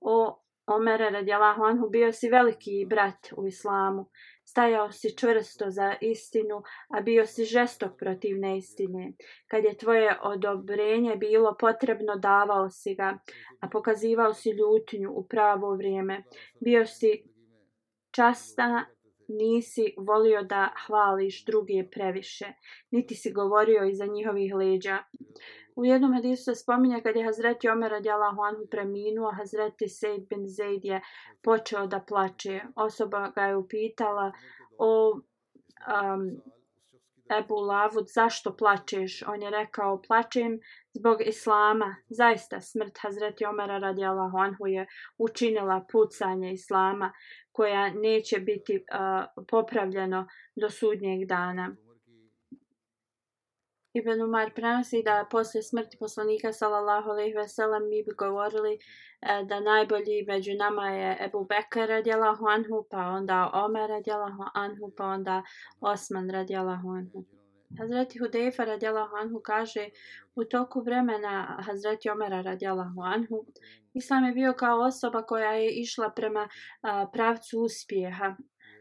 O 0.01 0.39
Omere 0.70 1.11
radijalahu 1.11 1.64
anhu 1.64 1.88
bio 1.90 2.12
si 2.12 2.28
veliki 2.28 2.87
brat 2.88 3.33
u 3.37 3.46
islamu. 3.46 4.04
Stajao 4.44 4.92
si 4.92 5.16
čvrsto 5.16 5.70
za 5.70 5.94
istinu, 6.00 6.62
a 6.88 7.00
bio 7.00 7.26
si 7.26 7.44
žestok 7.44 7.98
protiv 7.98 8.38
neistine. 8.38 9.12
Kad 9.46 9.64
je 9.64 9.76
tvoje 9.76 10.18
odobrenje 10.22 11.16
bilo 11.16 11.56
potrebno, 11.61 12.16
davao 12.16 12.70
si 12.70 12.94
ga, 12.94 13.18
a 13.61 13.68
pokazivao 13.68 14.35
si 14.35 14.50
ljutnju 14.50 15.11
u 15.12 15.26
pravo 15.28 15.74
vrijeme. 15.74 16.22
Bio 16.61 16.87
si 16.87 17.22
časta 18.11 18.85
nisi 19.28 19.94
volio 19.98 20.42
da 20.42 20.68
hvališ 20.87 21.44
druge 21.44 21.85
previše, 21.90 22.52
niti 22.90 23.14
si 23.14 23.33
govorio 23.33 23.85
iza 23.85 24.06
njihovih 24.06 24.54
leđa. 24.54 24.98
U 25.81 25.85
jednom 25.85 26.12
hadisu 26.14 26.43
se 26.43 26.55
spominje 26.55 27.01
kad 27.03 27.16
je 27.16 27.25
Hazreti 27.25 27.69
Omer 27.69 27.90
radijalahu 27.90 28.43
anhu 28.43 28.66
preminuo, 28.71 29.31
Hazreti 29.33 29.88
Sejd 29.88 30.29
bin 30.29 30.45
Zaid 30.47 30.85
je 30.85 31.01
počeo 31.43 31.87
da 31.87 32.01
plače. 32.09 32.61
Osoba 32.77 33.33
ga 33.35 33.43
je 33.43 33.57
upitala 33.57 34.33
o 34.79 35.12
um, 35.12 36.27
Ebu 37.38 37.55
Lavud, 37.55 38.07
zašto 38.14 38.57
plačeš? 38.57 39.23
On 39.27 39.43
je 39.43 39.51
rekao, 39.51 40.03
plačem 40.03 40.61
zbog 40.93 41.16
Islama. 41.27 41.97
Zaista, 42.09 42.61
smrt 42.61 42.99
Hazreti 43.03 43.45
Omera 43.45 43.79
radijalahu 43.79 44.38
anhu 44.38 44.66
je 44.66 44.87
učinila 45.19 45.85
pucanje 45.93 46.53
Islama 46.53 47.12
koja 47.53 47.90
neće 47.95 48.38
biti 48.38 48.77
uh, 48.77 49.45
popravljeno 49.49 50.27
do 50.57 50.71
sudnjeg 50.71 51.29
dana. 51.29 51.77
Ibn 53.92 54.22
Umar 54.22 54.55
prenosi 54.55 55.03
da 55.03 55.26
poslije 55.31 55.62
smrti 55.62 55.96
poslanika 55.98 56.53
sallallahu 56.53 57.11
alejhi 57.11 57.35
ve 57.35 57.48
sellem 57.48 57.88
mi 57.88 58.03
bi 58.03 58.12
govorili 58.18 58.74
e, 58.74 59.44
da 59.44 59.61
najbolji 59.61 60.24
među 60.26 60.55
nama 60.55 60.88
je 60.88 61.16
Ebu 61.20 61.44
Bekr 61.44 61.88
radijallahu 61.88 62.46
anhu, 62.46 62.87
pa 62.90 62.98
onda 62.98 63.50
Omer 63.55 63.90
radijallahu 63.90 64.44
anhu, 64.55 64.92
pa 64.96 65.05
onda 65.05 65.42
Osman 65.81 66.31
radijallahu 66.31 66.88
anhu. 66.88 67.24
Hazreti 67.79 68.18
Hudejfa 68.18 68.64
radijallahu 68.64 69.16
anhu 69.16 69.40
kaže 69.40 69.88
u 70.35 70.44
toku 70.44 70.81
vremena 70.81 71.62
Hazreti 71.66 72.11
Omera 72.11 72.42
radijallahu 72.42 73.00
anhu 73.03 73.46
Islam 73.94 74.24
je 74.24 74.33
bio 74.33 74.53
kao 74.53 74.81
osoba 74.81 75.22
koja 75.22 75.53
je 75.53 75.70
išla 75.81 76.11
prema 76.11 76.48
a, 76.83 77.07
pravcu 77.12 77.61
uspjeha. 77.61 78.37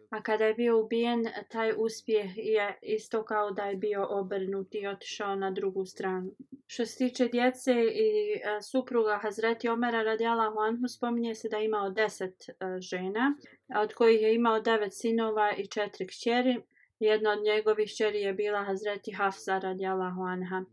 A 0.09 0.21
kada 0.21 0.45
je 0.45 0.53
bio 0.53 0.79
ubijen, 0.79 1.27
taj 1.49 1.73
uspjeh 1.77 2.37
je 2.37 2.79
isto 2.81 3.23
kao 3.23 3.51
da 3.51 3.63
je 3.63 3.75
bio 3.75 4.07
obrnut 4.09 4.75
i 4.75 4.87
otišao 4.87 5.35
na 5.35 5.51
drugu 5.51 5.85
stranu. 5.85 6.31
Što 6.67 6.85
se 6.85 6.97
tiče 6.97 7.27
djece 7.27 7.73
i 7.93 8.41
a, 8.45 8.61
supruga 8.61 9.19
Hazreti 9.21 9.69
Omera 9.69 10.01
radijalahu 10.03 10.59
anhu, 10.59 10.87
spominje 10.87 11.35
se 11.35 11.49
da 11.49 11.57
je 11.57 11.65
imao 11.65 11.89
deset 11.89 12.49
a, 12.59 12.79
žena, 12.79 13.35
od 13.81 13.93
kojih 13.93 14.21
je 14.21 14.35
imao 14.35 14.59
devet 14.59 14.93
sinova 14.93 15.53
i 15.57 15.67
četiri 15.67 16.07
kćeri. 16.07 16.61
Jedna 16.99 17.31
od 17.31 17.43
njegovih 17.43 17.89
kćeri 17.89 18.21
je 18.21 18.33
bila 18.33 18.63
Hazreti 18.63 19.11
Hafsa 19.11 19.59
radijalahu 19.59 20.21
anha 20.21 20.63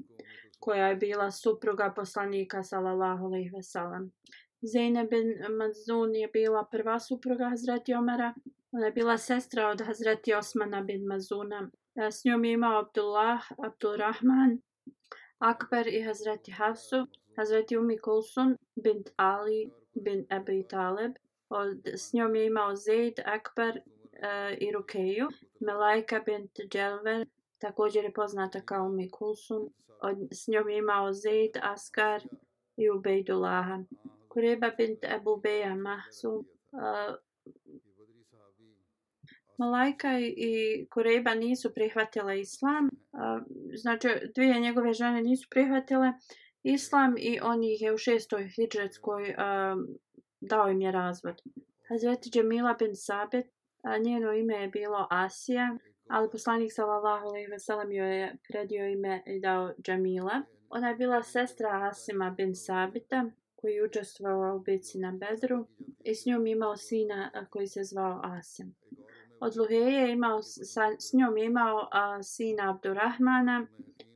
koja 0.59 0.87
je 0.87 0.97
bila 0.97 1.31
supruga 1.31 1.93
poslanika 1.97 2.63
sallallahu 2.63 3.25
alejhi 3.25 3.51
ve 3.51 3.63
sellem. 3.63 4.13
Zeynep 4.63 5.11
bin 5.11 5.57
Mazun 5.59 6.15
je 6.15 6.29
bila 6.29 6.65
prva 6.71 7.01
supruga 7.01 7.49
Hazreti 7.49 7.95
Omara. 7.95 8.35
Ona 8.73 8.87
je 8.87 8.93
bila 8.93 9.19
sestra 9.19 9.69
od 9.69 9.81
Hazreti 9.81 10.35
Osmana 10.35 10.83
bin 10.83 11.07
Mazuna. 11.07 11.71
E, 11.95 12.11
s 12.11 12.25
njom 12.25 12.45
je 12.45 12.53
imao 12.53 12.81
Abdullah, 12.81 13.43
Abdulrahman, 13.65 14.59
Akbar 15.39 15.89
i 15.89 16.03
Hazreti 16.03 16.53
Hafsu, 16.53 17.07
Hazreti 17.37 17.77
Umi 17.77 17.99
Kulsun, 17.99 18.57
bin 18.85 19.05
Ali, 19.17 19.71
bin 19.95 20.27
Ebi 20.31 20.69
Talib. 20.69 21.13
Od, 21.49 21.87
s 21.87 22.13
njom 22.13 22.35
je 22.35 22.47
imao 22.47 22.77
Zaid, 22.77 23.15
Akbar 23.25 23.77
e, 23.77 24.57
i 24.61 24.73
Rukeju. 24.73 25.29
Melajka 25.61 26.21
bint 26.27 26.61
Djelver 26.71 27.27
također 27.59 28.05
je 28.05 28.13
poznata 28.13 28.61
kao 28.61 28.87
Umi 28.87 29.11
Kulsun 29.11 29.71
od, 30.03 30.17
s 30.31 30.49
njom 30.49 30.69
je 30.69 30.79
imao 30.79 31.13
Zaid, 31.13 31.51
Askar 31.63 32.23
i 32.77 32.91
Ubejdullaha. 32.91 33.85
Kureba 34.29 34.71
bint 34.79 35.05
Ebu 35.05 35.37
Beja 35.37 35.75
Mahsu. 35.75 36.45
Uh, 36.73 36.83
e, 36.83 37.17
Malajka 39.59 40.19
i 40.21 40.87
Kureba 40.91 41.35
nisu 41.35 41.75
prihvatile 41.75 42.41
islam. 42.41 42.91
Znači, 43.75 44.09
dvije 44.35 44.61
njegove 44.61 44.93
žene 44.93 45.23
nisu 45.23 45.49
prihvatile 45.51 46.13
islam 46.63 47.15
i 47.19 47.41
on 47.43 47.65
ih 47.65 47.83
je 47.83 47.95
u 47.95 47.99
šestoj 47.99 48.49
hijđetskoj 48.49 49.35
dao 50.41 50.69
im 50.69 50.81
je 50.81 50.93
razvod. 50.93 51.43
Hazreti 51.89 52.31
Džemila 52.31 52.75
bin 52.79 52.97
Sabit, 52.97 53.47
njeno 54.05 54.33
ime 54.33 54.55
je 54.55 54.69
bilo 54.69 55.07
Asija 55.11 55.77
ali 56.09 56.31
poslanik 56.31 56.73
sallallahu 56.73 57.27
alejhi 57.27 57.51
ve 57.51 57.59
sellem 57.59 57.93
joj 57.93 58.21
je 58.21 58.37
predio 58.49 58.89
ime 58.89 59.23
i 59.27 59.41
dao 59.41 59.73
Džamila. 59.83 60.43
Ona 60.69 60.89
je 60.89 60.95
bila 60.95 61.23
sestra 61.23 61.89
Asima 61.91 62.31
bin 62.31 62.55
Sabita 62.55 63.31
koji 63.57 63.73
je 63.73 63.85
učestvovao 63.85 64.57
u 64.57 64.61
bici 64.61 64.99
na 64.99 65.13
Bedru 65.13 65.67
i 66.05 66.15
s 66.15 66.27
njom 66.27 66.47
imao 66.47 66.77
sina 66.77 67.47
koji 67.51 67.67
se 67.67 67.85
zvao 67.85 68.21
Asim. 68.25 68.75
Od 69.41 69.57
Luheje 69.57 69.93
je 69.93 70.13
imao, 70.13 70.43
sa, 70.43 70.83
s 70.99 71.13
njom 71.13 71.37
je 71.37 71.45
imao 71.45 71.89
a, 71.93 72.23
sina 72.23 72.71
Abdurrahmana, 72.71 73.67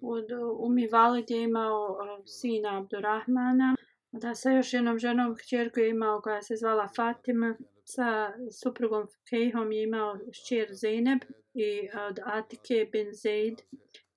od 0.00 0.26
Umi 0.58 0.86
Valid 0.86 1.30
je 1.30 1.42
imao 1.42 1.96
a, 2.00 2.22
sina 2.26 2.78
Abdurrahmana, 2.78 3.76
da 4.12 4.34
sa 4.34 4.50
još 4.50 4.72
jednom 4.72 4.98
ženom 4.98 5.36
kćerku 5.36 5.80
je 5.80 5.90
imao 5.90 6.20
koja 6.20 6.42
se 6.42 6.56
zvala 6.56 6.88
Fatima, 6.96 7.56
sa 7.84 8.32
suprugom 8.62 9.06
Fejhom 9.30 9.72
je 9.72 9.82
imao 9.82 10.18
šćer 10.32 10.68
Zeynep 10.68 11.20
i 11.54 11.88
od 12.08 12.18
Atike 12.24 12.88
bin 12.92 13.08
Zaid 13.12 13.54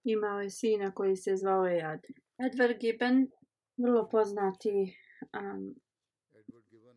Imao 0.04 0.42
je 0.42 0.50
sina 0.50 0.92
koji 0.92 1.16
se 1.16 1.36
zvao 1.36 1.68
Ejad. 1.68 2.00
Edward 2.38 2.80
Gibbon, 2.80 3.28
vrlo 3.78 4.10
poznati 4.10 4.98
um, 5.40 5.76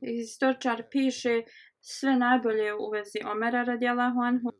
Istočar 0.01 0.83
piše 0.91 1.43
sve 1.89 2.17
najbolje 2.17 2.75
u 2.75 2.91
vezi 2.91 3.19
Omera 3.31 3.63
radijalahu 3.63 4.21
anhu. 4.21 4.53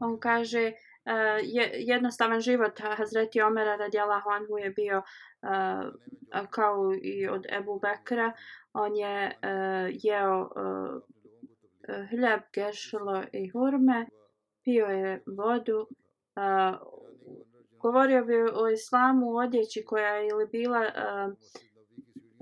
On 0.00 0.20
kaže 0.20 0.72
uh, 0.72 1.38
je, 1.42 1.70
jednostavan 1.74 2.40
život 2.40 2.80
Hazreti 2.96 3.40
Omera 3.40 3.76
radijalahu 3.76 4.30
anhu 4.30 4.58
je 4.58 4.70
bio 4.70 4.98
uh, 4.98 6.46
kao 6.50 6.94
i 7.02 7.28
od 7.28 7.46
Ebu 7.52 7.80
Bekra. 7.80 8.32
On 8.72 8.96
je 8.96 9.26
uh, 9.26 9.98
jeo 10.02 10.40
uh, 10.40 11.02
hljeb, 12.10 12.40
gešlo 12.52 13.22
i 13.32 13.48
hurme, 13.48 14.06
pio 14.64 14.86
je 14.86 15.22
vodu, 15.26 15.80
uh, 15.80 16.78
govorio 17.78 18.24
bi 18.24 18.34
o 18.54 18.68
islamu 18.68 19.26
u 19.26 19.36
odjeći 19.36 19.84
koja 19.84 20.14
je 20.14 20.28
ili 20.28 20.46
bila 20.46 20.80
uh, 20.80 21.34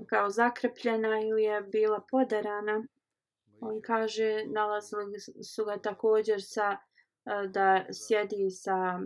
kao 0.07 0.29
zakrepljena 0.29 1.19
ili 1.19 1.43
je 1.43 1.61
bila 1.61 2.01
podarana. 2.11 2.83
On 3.61 3.81
kaže, 3.81 4.43
nalazili 4.47 5.19
su 5.43 5.65
ga 5.65 5.77
također 5.77 6.37
sa, 6.41 6.77
e, 7.25 7.47
da 7.47 7.85
sjedi 7.93 8.49
sa 8.49 8.99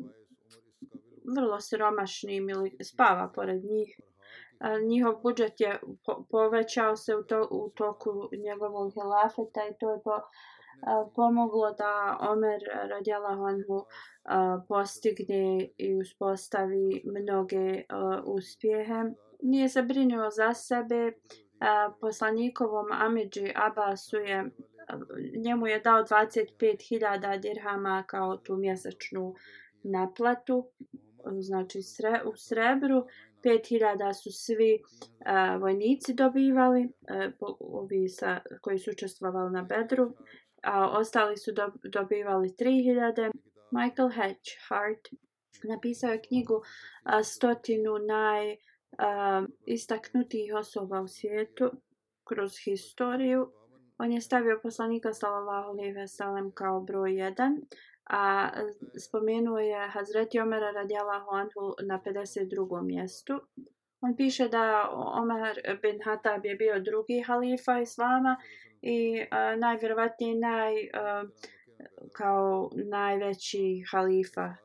vrlo 1.35 1.59
siromašnim 1.59 2.49
ili 2.49 2.77
spava 2.83 3.31
pored 3.35 3.63
njih. 3.63 3.99
E, 3.99 4.81
njihov 4.85 5.21
budžet 5.21 5.61
je 5.61 5.79
povećao 6.29 6.95
se 6.95 7.15
u, 7.15 7.23
to, 7.23 7.47
u 7.51 7.69
toku 7.69 8.29
njegovog 8.43 8.93
hilafeta 8.93 9.61
i 9.71 9.77
to 9.79 9.91
je 9.91 10.01
po, 10.03 10.15
e, 10.15 10.21
pomoglo 11.15 11.71
da 11.71 12.17
Omer 12.31 12.61
radijalahu 12.89 13.43
anhu 13.43 13.85
postigne 14.67 15.69
i 15.77 16.01
uspostavi 16.01 17.03
mnoge 17.05 17.83
uspjehe. 18.25 19.03
Nije 19.41 19.69
se 19.69 19.81
brinuo 19.81 20.29
za 20.29 20.53
sebe, 20.53 21.13
poslanikovom 22.01 22.87
Amidži 22.91 23.51
Abasu 23.55 24.17
je 24.17 24.49
njemu 25.45 25.67
je 25.67 25.79
dao 25.79 26.03
25.000 26.03 27.39
dirhama 27.39 28.03
kao 28.07 28.37
tu 28.37 28.55
mjesečnu 28.55 29.35
naplatu, 29.83 30.67
znači 31.39 31.81
sre, 31.81 32.21
u 32.25 32.35
srebru. 32.35 33.05
5.000 33.43 34.13
su 34.13 34.31
svi 34.31 34.81
a, 35.25 35.57
vojnici 35.57 36.13
dobivali, 36.13 36.89
uh, 37.39 37.55
ovi 37.59 38.09
sa, 38.09 38.39
koji 38.61 38.79
su 38.79 38.91
učestvovali 38.91 39.51
na 39.51 39.61
Bedru 39.61 40.13
a 40.63 40.89
ostali 40.99 41.37
su 41.37 41.51
do, 41.51 41.71
dobivali 41.83 42.49
3000. 42.49 43.31
Michael 43.71 44.09
Hedge 44.09 44.49
Hart 44.67 45.07
napisao 45.63 46.11
je 46.11 46.21
knjigu 46.21 46.61
a, 47.03 47.23
stotinu 47.23 47.97
naj 47.97 48.57
a, 48.97 49.43
istaknutijih 49.65 50.55
osoba 50.55 51.01
u 51.01 51.07
svijetu 51.07 51.71
kroz 52.23 52.51
historiju. 52.65 53.51
On 53.97 54.11
je 54.11 54.21
stavio 54.21 54.59
poslanika 54.63 55.13
sallallahu 55.13 55.69
alejhi 55.69 55.91
ve 55.91 56.07
sellem 56.07 56.51
kao 56.51 56.81
broj 56.81 57.11
1, 57.11 57.61
a 58.09 58.49
spomenuo 59.05 59.59
je 59.59 59.87
Hazreti 59.87 60.39
Omera 60.39 60.71
radijallahu 60.71 61.29
anhu 61.31 61.75
na 61.87 61.99
52. 62.05 62.81
mjestu. 62.83 63.41
On 64.01 64.15
piše 64.15 64.47
da 64.47 64.89
Omer 64.93 65.79
bin 65.81 65.99
Hatab 66.03 66.45
je 66.45 66.55
bio 66.55 66.79
drugi 66.79 67.21
halifa 67.21 67.79
islama 67.79 68.37
i 68.81 69.25
a, 69.31 69.55
najvjerovatnije 69.55 70.35
naj 70.35 70.89
a, 70.93 71.23
kao 72.13 72.69
najveći 72.73 73.83
halifa. 73.91 74.55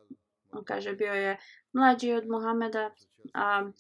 On 0.53 0.65
kaže 0.65 0.93
bio 0.93 1.13
je 1.13 1.37
mlađi 1.73 2.13
od 2.13 2.29
Muhameda, 2.29 2.91
a 3.35 3.71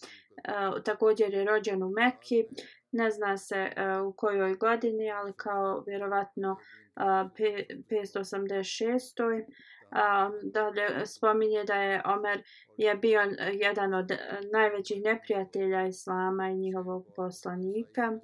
uh, 0.48 0.83
također 0.83 1.35
je 1.35 1.44
rođen 1.44 1.83
u 1.83 1.90
Mekki. 1.90 2.44
Ne 2.92 3.11
zna 3.11 3.37
se 3.37 3.72
uh, 3.77 4.07
u 4.07 4.12
kojoj 4.12 4.55
godini, 4.55 5.11
ali 5.11 5.33
kao 5.37 5.85
vjerovatno 5.87 6.53
uh, 6.53 6.59
586. 7.03 9.44
Um, 9.90 10.33
dalje 10.42 11.07
spominje 11.07 11.64
da 11.64 11.74
je 11.74 12.03
Omer 12.05 12.42
je 12.77 12.94
bio 12.94 13.20
jedan 13.53 13.94
od 13.94 14.12
najvećih 14.53 15.03
neprijatelja 15.03 15.87
Islama 15.87 16.48
i 16.48 16.57
njihovog 16.57 17.07
poslanika. 17.16 18.18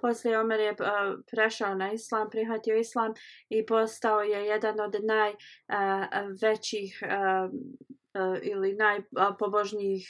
Poslije 0.00 0.40
Omer 0.40 0.60
je 0.60 0.70
uh, 0.70 0.76
prešao 1.30 1.74
na 1.74 1.92
islam, 1.92 2.30
prihvatio 2.30 2.76
islam 2.76 3.12
i 3.48 3.66
postao 3.66 4.20
je 4.20 4.46
jedan 4.46 4.80
od 4.80 4.96
najvećih 5.04 6.98
uh, 7.02 7.08
uh, 7.08 7.14
uh, 7.50 7.54
Eh, 8.14 8.38
ili 8.42 8.74
najpobožnijih 8.74 10.08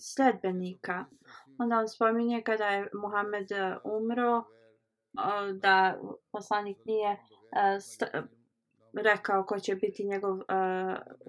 sledbenika. 0.00 1.04
Onda 1.58 1.78
on 1.78 1.88
spominje 1.88 2.42
kada 2.42 2.64
je 2.64 2.88
Muhammed 3.02 3.52
eh, 3.52 3.76
umro 3.84 4.38
eh, 4.38 5.52
da 5.52 6.00
poslanik 6.32 6.76
nije 6.84 7.16
rekao 8.94 9.44
ko 9.44 9.58
će 9.58 9.74
biti 9.74 10.04
njegov 10.04 10.38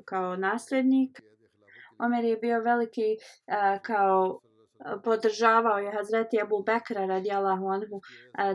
kao 0.06 0.36
nasljednik. 0.36 1.22
Omer 2.00 2.24
je 2.24 2.38
bio 2.38 2.62
veliki 2.62 3.18
kao 3.82 4.40
podržavao 5.04 5.78
je 5.78 5.92
Hazreti 5.92 6.42
Abu 6.42 6.64
Bekra 6.64 7.06
radijalahu 7.06 7.68
anhu 7.68 8.02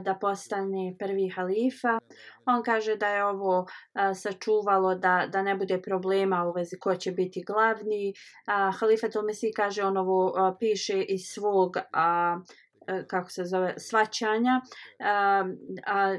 da 0.05 0.19
postane 0.21 0.97
prvi 0.99 1.29
halifa. 1.29 1.99
On 2.47 2.63
kaže 2.63 2.97
da 2.97 3.09
je 3.09 3.25
ovo 3.25 3.67
sačuvalo 4.15 4.95
da, 4.95 5.29
da 5.33 5.43
ne 5.43 5.55
bude 5.55 5.83
problema 5.83 6.45
u 6.49 6.53
vezi 6.53 6.79
ko 6.79 6.97
će 6.97 7.13
biti 7.13 7.45
glavni. 7.47 8.15
A, 8.47 8.71
Halifa 8.71 9.09
Tulmesi 9.09 9.53
kaže 9.57 9.85
on 9.85 9.97
ovo 9.97 10.57
piše 10.61 11.03
iz 11.03 11.21
svog 11.35 11.77
a, 11.93 12.39
e, 12.87 13.05
kako 13.07 13.31
se 13.31 13.45
zove 13.45 13.75
svaćanja. 13.79 14.61
A, 15.01 15.45
a, 15.87 16.19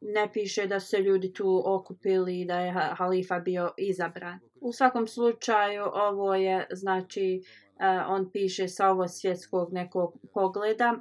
ne 0.00 0.32
piše 0.32 0.66
da 0.66 0.80
se 0.80 0.98
ljudi 0.98 1.32
tu 1.32 1.62
okupili 1.66 2.40
i 2.40 2.44
da 2.44 2.60
je 2.60 2.72
halifa 2.72 3.38
bio 3.38 3.70
izabran. 3.76 4.38
U 4.60 4.72
svakom 4.72 5.06
slučaju 5.06 5.84
ovo 5.94 6.34
je 6.34 6.66
znači 6.72 7.42
e, 7.80 7.86
on 8.08 8.30
piše 8.32 8.68
sa 8.68 8.88
ovo 8.88 9.08
svjetskog 9.08 9.72
nekog 9.72 10.14
pogleda 10.34 10.94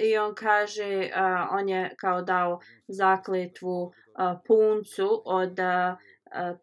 i 0.00 0.18
on 0.18 0.34
kaže 0.34 1.10
uh, 1.16 1.58
on 1.58 1.68
je 1.68 1.90
kao 1.96 2.22
dao 2.22 2.60
zakletvu 2.88 3.82
uh, 3.82 3.92
puncu 4.46 5.22
od 5.24 5.58
uh, 5.58 5.98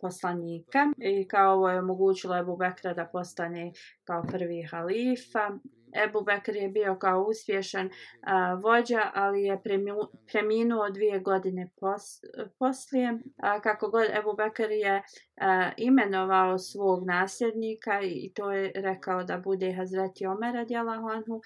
poslanika 0.02 0.92
i 0.98 1.28
kao 1.28 1.54
ovo 1.54 1.70
je 1.70 1.80
omogućilo 1.80 2.38
Ebu 2.38 2.58
Bekra 2.58 2.94
da 2.94 3.06
postane 3.06 3.72
kao 4.04 4.24
prvi 4.32 4.64
halifa. 4.72 5.50
Ebu 5.94 6.22
Bekr 6.22 6.56
je 6.56 6.70
bio 6.70 6.96
kao 6.96 7.24
uspješan 7.24 7.90
a, 8.22 8.54
vođa, 8.54 9.12
ali 9.14 9.44
je 9.44 9.62
preminuo 10.32 10.90
dvije 10.90 11.20
godine 11.20 11.70
pos, 11.80 12.22
poslije. 12.60 13.20
A, 13.38 13.62
kako 13.62 13.90
god 13.90 14.06
Ebu 14.20 14.34
Bekr 14.38 14.72
je 14.72 15.04
a, 15.42 15.72
imenovao 15.78 16.58
svog 16.58 17.06
nasljednika 17.06 18.02
i 18.02 18.32
to 18.36 18.52
je 18.52 18.72
rekao 18.76 19.24
da 19.24 19.38
bude 19.38 19.74
Hazreti 19.74 20.26
Omer 20.26 20.56
radijalahu 20.56 21.08
anhu. 21.08 21.42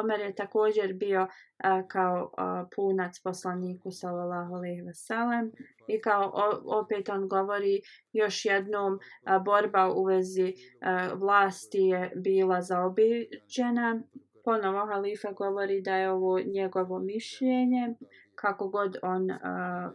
Omer 0.00 0.20
je 0.20 0.34
također 0.34 0.92
bio 0.92 1.26
a, 1.58 1.88
kao 1.88 2.32
a, 2.36 2.64
punac 2.76 3.20
poslaniku 3.20 3.90
sallallahu 3.90 4.54
alejhi 4.54 4.82
ve 4.82 4.94
sellem 4.94 5.52
i 5.94 6.00
kao 6.00 6.30
o, 6.34 6.78
opet 6.80 7.08
on 7.08 7.28
govori 7.28 7.80
još 8.12 8.44
jednom 8.44 8.98
a, 9.24 9.38
borba 9.38 9.92
u 9.94 10.04
vezi 10.04 10.54
a, 10.80 11.08
vlasti 11.14 11.78
je 11.78 12.12
bila 12.16 12.62
zaobiđena. 12.62 14.02
Ponovo 14.44 14.86
halifa 14.86 15.32
govori 15.32 15.82
da 15.82 15.96
je 15.96 16.10
ovo 16.10 16.40
njegovo 16.40 16.98
mišljenje 16.98 17.94
kako 18.34 18.68
god 18.68 18.96
on 19.02 19.30
a, 19.30 19.90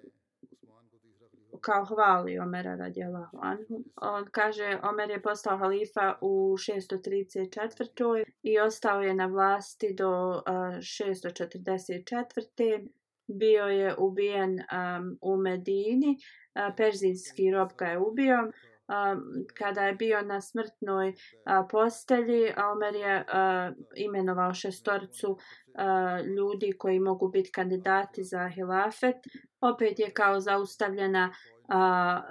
kao 1.66 1.86
hvali 1.86 2.40
Omera 2.40 2.76
radijalahu 2.76 3.38
anhu. 3.42 3.84
On 4.02 4.26
kaže 4.32 4.80
Omer 4.84 5.10
je 5.10 5.22
postao 5.22 5.58
halifa 5.58 6.18
u 6.22 6.56
634. 6.58 8.24
i 8.44 8.60
ostao 8.60 9.02
je 9.02 9.14
na 9.14 9.26
vlasti 9.26 9.94
do 9.94 10.30
uh, 10.30 10.44
644. 10.78 12.88
Bio 13.28 13.66
je 13.66 13.96
ubijen 13.98 14.60
um, 14.60 15.18
u 15.22 15.38
Medini. 15.38 16.18
Uh, 16.18 16.76
perzijski 16.78 17.52
rob 17.52 17.70
ga 17.78 17.86
je 17.86 17.98
ubio. 17.98 18.38
Um, 18.42 19.46
kada 19.58 19.82
je 19.82 19.94
bio 19.94 20.22
na 20.22 20.42
smrtnoj 20.42 21.10
uh, 21.10 21.68
postelji, 21.72 22.54
Omer 22.72 22.96
je 22.96 23.20
uh, 23.20 23.76
imenovao 23.96 24.54
šestorcu 24.54 25.32
uh, 25.32 26.26
ljudi 26.26 26.72
koji 26.78 27.00
mogu 27.00 27.30
biti 27.30 27.52
kandidati 27.52 28.24
za 28.24 28.50
hilafet. 28.50 29.16
Opet 29.62 30.00
je 30.00 30.14
kao 30.14 30.40
zaustavljena 30.40 31.34
a, 31.70 32.22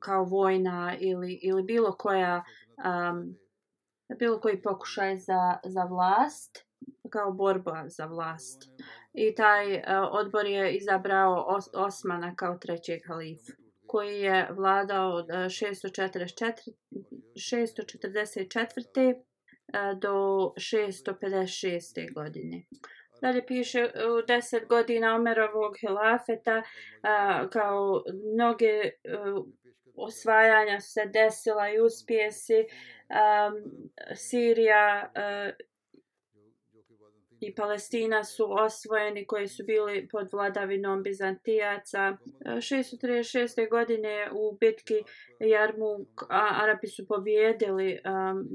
kao 0.00 0.24
vojna 0.24 0.96
ili, 1.00 1.38
ili 1.42 1.62
bilo 1.62 1.92
koja 1.92 2.44
um, 2.76 3.36
bilo 4.18 4.40
koji 4.40 4.62
pokušaj 4.62 5.16
za, 5.16 5.58
za 5.64 5.84
vlast 5.84 6.68
kao 7.10 7.32
borba 7.32 7.84
za 7.86 8.06
vlast 8.06 8.62
i 9.18 9.34
taj 9.34 9.74
uh, 9.74 9.82
odbor 10.10 10.46
je 10.46 10.76
izabrao 10.76 11.44
Os 11.48 11.64
Osmana 11.74 12.34
kao 12.36 12.58
trećeg 12.58 13.00
halifa 13.08 13.52
koji 13.88 14.20
je 14.20 14.48
vladao 14.50 15.10
od 15.10 15.30
e, 15.30 15.34
644 15.34 16.52
644. 17.34 19.14
E, 19.14 19.94
do 20.00 20.14
656. 20.56 22.14
godine. 22.14 22.62
Dalje 23.22 23.46
piše 23.46 23.84
u 23.84 24.26
deset 24.26 24.68
godina 24.68 25.14
Omerovog 25.14 25.76
hilafeta 25.80 26.62
kao 27.52 28.02
mnoge 28.34 28.90
osvajanja 29.96 30.80
se 30.80 31.00
desila 31.12 31.68
i 31.70 31.80
uspjesi 31.80 32.66
Sirija 34.14 35.12
i 37.40 37.54
Palestina 37.54 38.24
su 38.24 38.52
osvojeni 38.52 39.26
koji 39.26 39.48
su 39.48 39.64
bili 39.64 40.08
pod 40.08 40.28
vladavinom 40.32 41.02
Bizantijaca. 41.02 42.16
E, 42.44 42.50
636. 42.50 43.70
godine 43.70 44.30
u 44.32 44.56
bitki 44.60 45.02
Jarmuk 45.40 46.08
Arapi 46.30 46.86
su 46.86 47.06
pobjedili 47.06 47.92
e, 47.92 48.00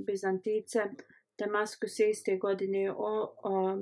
Bizantice. 0.08 0.80
Damaskus 1.38 2.00
je 2.00 2.10
iste 2.10 2.38
godine 2.38 2.92
o, 2.92 3.36
o, 3.44 3.78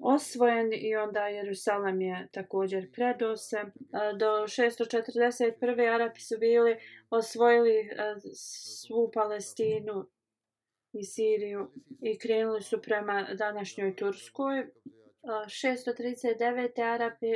osvojen 0.00 0.70
i 0.72 0.96
onda 0.96 1.26
Jerusalem 1.26 2.00
je 2.00 2.28
također 2.32 2.92
predose. 2.92 3.56
E, 3.56 3.66
do 4.18 4.26
641. 4.26 5.94
Arapi 5.94 6.20
su 6.20 6.38
bili 6.38 6.76
osvojili 7.10 7.90
svu 8.34 9.10
Palestinu 9.14 10.06
i 10.92 11.04
Siriju 11.04 11.70
i 12.02 12.18
krenuli 12.18 12.62
su 12.62 12.82
prema 12.82 13.26
današnjoj 13.34 13.96
Turskoj. 13.96 14.66
639. 15.26 16.82
Arapi, 16.82 17.26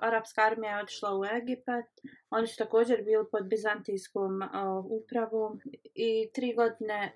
arapska 0.00 0.42
armija 0.42 0.76
je 0.76 0.82
otišla 0.82 1.18
u 1.18 1.24
Egipat. 1.24 1.86
Oni 2.30 2.46
su 2.46 2.56
također 2.56 3.02
bili 3.04 3.24
pod 3.30 3.46
bizantijskom 3.46 4.42
upravom 4.84 5.60
i 5.94 6.30
tri 6.34 6.54
godine 6.54 7.12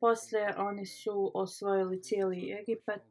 posle 0.00 0.54
oni 0.56 0.86
su 0.86 1.30
osvojili 1.34 2.02
cijeli 2.02 2.56
Egipat. 2.60 3.02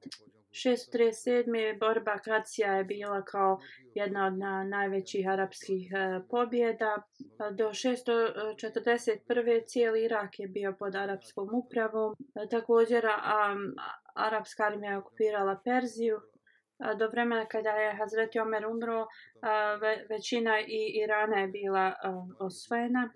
637. 0.51 1.80
borba 1.80 2.18
Kacija 2.18 2.74
je 2.74 2.84
bila 2.84 3.22
kao 3.22 3.59
jedna 3.95 4.26
od 4.28 4.38
na, 4.38 4.63
najvećih 4.63 5.28
arapskih 5.30 5.91
uh, 5.93 6.26
pobjeda. 6.30 7.03
Pa 7.38 7.51
do 7.51 7.70
641. 7.70 9.65
cijeli 9.65 10.03
Irak 10.03 10.39
je 10.39 10.47
bio 10.47 10.76
pod 10.80 10.95
arapskom 10.95 11.49
upravom. 11.53 12.15
E, 12.36 12.49
također 12.49 13.05
um, 13.05 13.76
arapska 14.15 14.63
armija 14.63 14.91
je 14.91 14.97
okupirala 14.97 15.61
Perziju. 15.63 16.20
A, 16.80 16.94
do 16.94 17.10
vremena 17.10 17.46
kada 17.46 17.70
je 17.70 17.96
Hazreti 17.96 18.40
Omer 18.40 18.66
umro, 18.66 19.08
većina 20.10 20.60
i 20.60 21.02
Irana 21.04 21.40
je 21.40 21.48
bila 21.48 21.94
osvojena. 22.40 23.10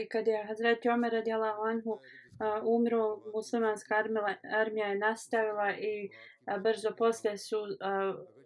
I 0.00 0.08
kada 0.08 0.30
je 0.30 0.46
Hazreti 0.46 0.88
Omer 0.88 1.12
radijala 1.12 1.56
Anhu, 1.64 2.00
umro, 2.64 3.16
muslimanska 3.34 3.94
armija 4.52 4.86
je 4.86 4.98
nastavila 4.98 5.70
i 5.70 6.10
brzo 6.60 6.90
posle 6.98 7.38
su 7.38 7.56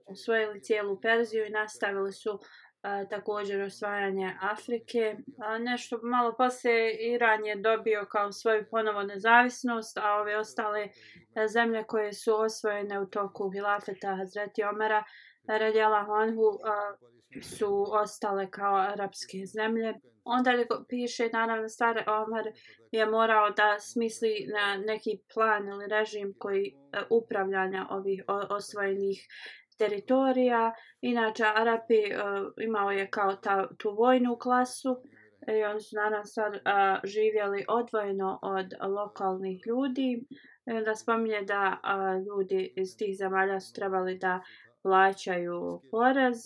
osvojili 0.06 0.62
cijelu 0.62 1.00
Perziju 1.00 1.46
i 1.46 1.50
nastavili 1.50 2.12
su 2.12 2.38
također 3.10 3.62
osvajanje 3.62 4.36
Afrike. 4.40 5.16
Nešto 5.60 5.98
malo 6.02 6.34
poslije 6.36 7.12
Iran 7.14 7.46
je 7.46 7.56
dobio 7.56 8.06
kao 8.10 8.32
svoju 8.32 8.64
ponovo 8.70 9.02
nezavisnost, 9.02 9.98
a 9.98 10.14
ove 10.20 10.38
ostale 10.38 10.80
e, 10.82 10.88
zemlje 11.48 11.84
koje 11.84 12.12
su 12.12 12.34
osvojene 12.34 13.00
u 13.00 13.06
toku 13.06 13.50
hilafeta 13.50 14.16
Hazreti 14.16 14.62
Omera 14.62 15.04
radijala 15.46 16.04
Honhu 16.04 16.58
su 17.42 17.86
ostale 17.90 18.50
kao 18.50 18.76
arapske 18.76 19.38
zemlje. 19.46 19.94
Onda 20.24 20.52
li 20.52 20.66
piše, 20.88 21.28
naravno, 21.32 21.68
stari 21.68 22.00
Omar 22.06 22.44
je 22.92 23.06
morao 23.06 23.50
da 23.50 23.76
smisli 23.80 24.46
na 24.54 24.76
neki 24.76 25.20
plan 25.34 25.68
ili 25.68 25.86
režim 25.88 26.34
koji 26.38 26.66
e, 26.66 27.02
upravljanja 27.10 27.86
ovih 27.90 28.24
osvojenih 28.50 29.28
teritorija. 29.80 30.72
Inače, 31.00 31.44
Arapi 31.44 32.00
uh, 32.04 32.64
imao 32.66 32.90
je 32.90 33.10
kao 33.10 33.36
ta, 33.36 33.68
tu 33.78 33.94
vojnu 33.98 34.36
klasu 34.36 34.96
e, 35.46 35.58
i 35.58 35.64
oni 35.64 35.80
su 35.80 35.96
naravno 35.96 36.24
sad 36.24 36.54
uh, 36.54 36.60
živjeli 37.04 37.64
odvojeno 37.68 38.38
od 38.42 38.74
lokalnih 38.96 39.60
ljudi. 39.66 40.26
I 40.66 40.72
onda 40.72 40.94
spominje 40.94 41.42
da 41.42 41.62
uh, 41.80 42.26
ljudi 42.26 42.72
iz 42.76 42.96
tih 42.98 43.16
zemalja 43.18 43.60
su 43.60 43.74
trebali 43.74 44.18
da 44.18 44.40
plaćaju 44.82 45.80
porez, 45.90 46.38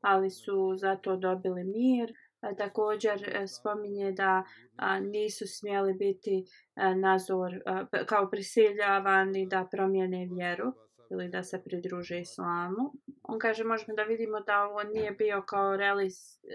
ali 0.00 0.30
su 0.30 0.76
zato 0.76 1.16
dobili 1.16 1.64
mir. 1.64 2.12
A, 2.40 2.54
također 2.54 3.18
spominje 3.46 4.12
da 4.12 4.44
a, 4.76 5.00
nisu 5.00 5.44
smjeli 5.46 5.94
biti 5.94 6.44
a, 6.74 6.94
nazor 6.94 7.52
a, 7.66 7.86
kao 8.06 8.30
prisiljavani 8.30 9.46
da 9.46 9.68
promijene 9.70 10.28
vjeru 10.32 10.83
ili 11.10 11.28
da 11.28 11.42
se 11.42 11.62
pridruže 11.64 12.20
islamu. 12.20 12.92
On 13.22 13.38
kaže 13.38 13.64
možemo 13.64 13.96
da 13.96 14.02
vidimo 14.02 14.40
da 14.40 14.64
ovo 14.64 14.82
nije 14.82 15.10
bio 15.10 15.42
kao 15.42 15.76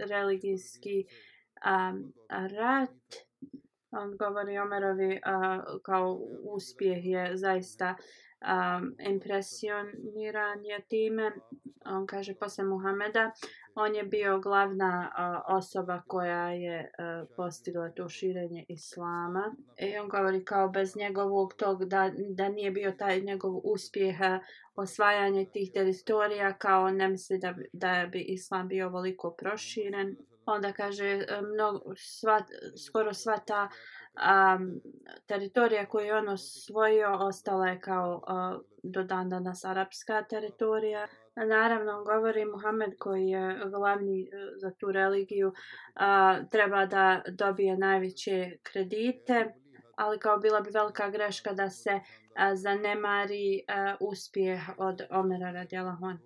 religijski 0.10 1.06
a, 1.62 1.94
rat. 2.30 2.90
On 3.92 4.18
govori 4.18 4.58
Omerovi 4.58 5.14
uh, 5.14 5.82
kao 5.84 6.20
uspjeh 6.44 7.06
je 7.06 7.38
zaista 7.38 7.96
um, 8.42 8.96
impresioniran 9.00 10.66
je 10.66 10.82
time. 10.90 11.32
On 11.86 12.08
kaže 12.08 12.36
posle 12.36 12.64
Muhameda, 12.64 13.32
on 13.76 13.96
je 13.96 14.04
bio 14.04 14.40
glavna 14.40 15.12
uh, 15.12 15.56
osoba 15.58 16.02
koja 16.08 16.50
je 16.50 16.80
uh, 16.80 17.30
postigla 17.36 17.90
to 17.90 18.10
širenje 18.10 18.66
islama. 18.68 19.56
I 19.78 19.98
on 19.98 20.10
govori 20.10 20.46
kao 20.46 20.70
bez 20.70 20.96
njegovog 20.96 21.54
tog 21.54 21.86
da, 21.86 22.12
da 22.30 22.50
nije 22.50 22.72
bio 22.72 22.92
taj 22.92 23.22
njegov 23.22 23.62
uspjeh 23.64 24.16
osvajanje 24.76 25.46
tih 25.54 25.72
teritorija 25.74 26.54
kao 26.54 26.92
ne 26.92 27.08
misli 27.08 27.38
da, 27.38 27.56
da 27.74 28.08
bi 28.12 28.22
islam 28.22 28.68
bio 28.68 28.88
ovoliko 28.88 29.36
proširen. 29.40 30.18
Onda 30.46 30.74
kaže 30.74 31.06
e, 31.06 31.42
mnogo, 31.42 31.94
sva, 31.96 32.44
skoro 32.88 33.14
sva 33.14 33.38
ta 33.38 33.70
um, 34.16 34.82
teritorija 35.26 35.86
koju 35.86 36.06
je 36.06 36.18
on 36.18 36.30
osvojio 36.30 37.18
ostala 37.20 37.68
je 37.68 37.80
kao 37.80 38.22
uh, 38.28 38.62
do 38.84 39.04
dan 39.04 39.30
danas 39.30 39.66
arapska 39.66 40.24
teritorija. 40.24 41.08
Naravno, 41.36 42.04
govori 42.04 42.46
Muhammed 42.46 42.98
koji 43.00 43.28
je 43.28 43.60
glavni 43.72 44.22
uh, 44.22 44.30
za 44.62 44.72
tu 44.72 44.92
religiju, 44.92 45.48
uh, 45.48 46.50
treba 46.50 46.86
da 46.86 47.22
dobije 47.32 47.78
najveće 47.78 48.52
kredite, 48.64 49.54
ali 49.96 50.20
kao 50.20 50.38
bila 50.38 50.62
bi 50.62 50.70
velika 50.74 51.10
greška 51.10 51.54
da 51.54 51.70
se 51.70 51.94
uh, 51.94 52.02
zanemari 52.54 53.64
uh, 53.68 54.08
uspjeh 54.10 54.60
od 54.78 55.02
Omera 55.10 55.52
radijalahu 55.52 56.06
anhu. 56.06 56.24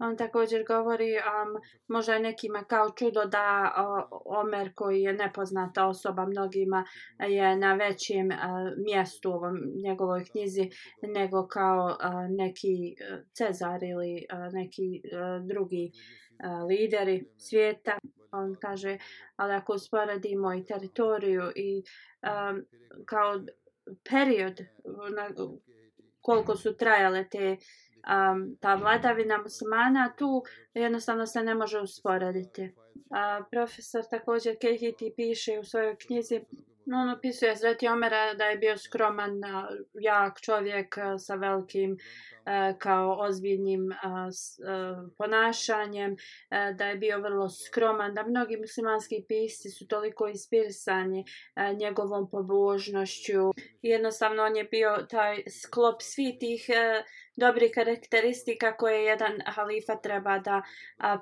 On 0.00 0.16
također 0.16 0.64
govori, 0.66 1.12
um, 1.12 1.60
možda 1.88 2.14
je 2.14 2.20
nekima 2.20 2.64
kao 2.64 2.90
čudo 2.90 3.24
da 3.24 3.74
uh, 3.76 4.20
Omer 4.24 4.72
koji 4.74 5.02
je 5.02 5.12
nepoznata 5.12 5.86
osoba 5.86 6.26
mnogima 6.26 6.84
je 7.28 7.56
na 7.56 7.74
većem 7.74 8.26
uh, 8.26 8.36
mjestu 8.84 9.30
u 9.30 9.32
ovom 9.32 9.56
njegovoj 9.84 10.24
knjizi 10.24 10.70
nego 11.02 11.46
kao 11.46 11.84
uh, 11.86 12.36
neki 12.36 12.96
e, 13.00 13.22
Cezar 13.32 13.82
ili 13.82 14.26
uh, 14.32 14.52
neki 14.52 15.02
uh, 15.04 15.46
drugi 15.46 15.90
uh, 15.92 16.68
lideri 16.68 17.24
svijeta. 17.36 17.98
On 18.32 18.56
kaže, 18.60 18.98
ali 19.36 19.54
ako 19.54 19.72
usporedimo 19.72 20.54
i 20.54 20.64
teritoriju 20.64 21.42
i 21.56 21.82
um, 22.22 22.64
kao 23.06 23.40
period 24.10 24.60
na, 25.16 25.30
koliko 26.20 26.56
su 26.56 26.76
trajale 26.76 27.28
te 27.28 27.52
uh, 27.52 27.58
um, 28.08 28.56
ta 28.60 28.74
vladavina 28.74 29.38
muslimana 29.42 30.12
tu 30.18 30.42
jednostavno 30.74 31.26
se 31.26 31.42
ne 31.42 31.54
može 31.54 31.80
usporediti. 31.80 32.74
A, 33.10 33.40
profesor 33.50 34.04
također 34.10 34.56
Kehiti 34.60 35.12
piše 35.16 35.58
u 35.58 35.64
svojoj 35.64 35.96
knjizi 35.96 36.40
on 36.94 37.10
opisuje 37.10 37.56
Sveti 37.56 37.88
Omera 37.88 38.34
da 38.34 38.44
je 38.44 38.58
bio 38.58 38.78
skroman, 38.78 39.30
jak 40.00 40.40
čovjek 40.40 40.94
sa 41.18 41.34
velikim 41.34 41.96
kao 42.78 43.16
ozbiljnim 43.20 43.80
ponašanjem, 45.18 46.16
da 46.50 46.86
je 46.86 46.96
bio 46.96 47.20
vrlo 47.20 47.48
skroman, 47.48 48.14
da 48.14 48.22
mnogi 48.22 48.56
muslimanski 48.56 49.24
pisci 49.28 49.70
su 49.70 49.86
toliko 49.86 50.28
inspirisani 50.28 51.24
njegovom 51.80 52.30
pobožnošću. 52.30 53.50
Jednostavno 53.82 54.42
on 54.42 54.56
je 54.56 54.64
bio 54.64 55.06
taj 55.10 55.42
sklop 55.62 56.02
svih 56.02 56.34
tih 56.40 56.66
dobrih 57.36 57.70
karakteristika 57.74 58.76
koje 58.76 59.04
jedan 59.04 59.32
halifa 59.46 59.96
treba 59.96 60.38
da 60.38 60.62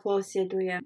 posjeduje. 0.02 0.80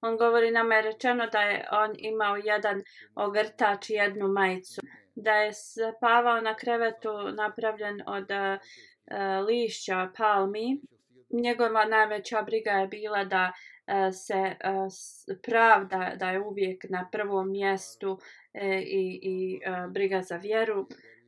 On 0.00 0.16
govori 0.16 0.50
nama 0.50 0.74
je 0.74 0.82
rečeno 0.82 1.26
da 1.26 1.40
je 1.40 1.68
on 1.72 1.94
imao 1.98 2.36
jedan 2.36 2.82
ogrtač 3.14 3.90
i 3.90 3.94
jednu 3.94 4.28
majicu. 4.28 4.80
Da 5.14 5.32
je 5.34 5.52
spavao 5.52 6.40
na 6.40 6.56
krevetu 6.56 7.12
napravljen 7.36 8.02
od 8.06 8.30
uh, 8.30 9.46
lišća 9.46 10.10
palmi 10.16 10.80
njegova 11.30 11.84
najveća 11.84 12.42
briga 12.42 12.70
je 12.70 12.86
bila 12.86 13.24
da 13.24 13.52
e, 13.86 14.12
se 14.12 14.56
pravda 15.42 16.12
da 16.16 16.30
je 16.30 16.40
uvijek 16.40 16.84
na 16.90 17.08
prvom 17.12 17.50
mjestu 17.50 18.18
i, 18.84 19.20
i 19.22 19.60
briga 19.90 20.22
za 20.22 20.36
vjeru. 20.36 20.86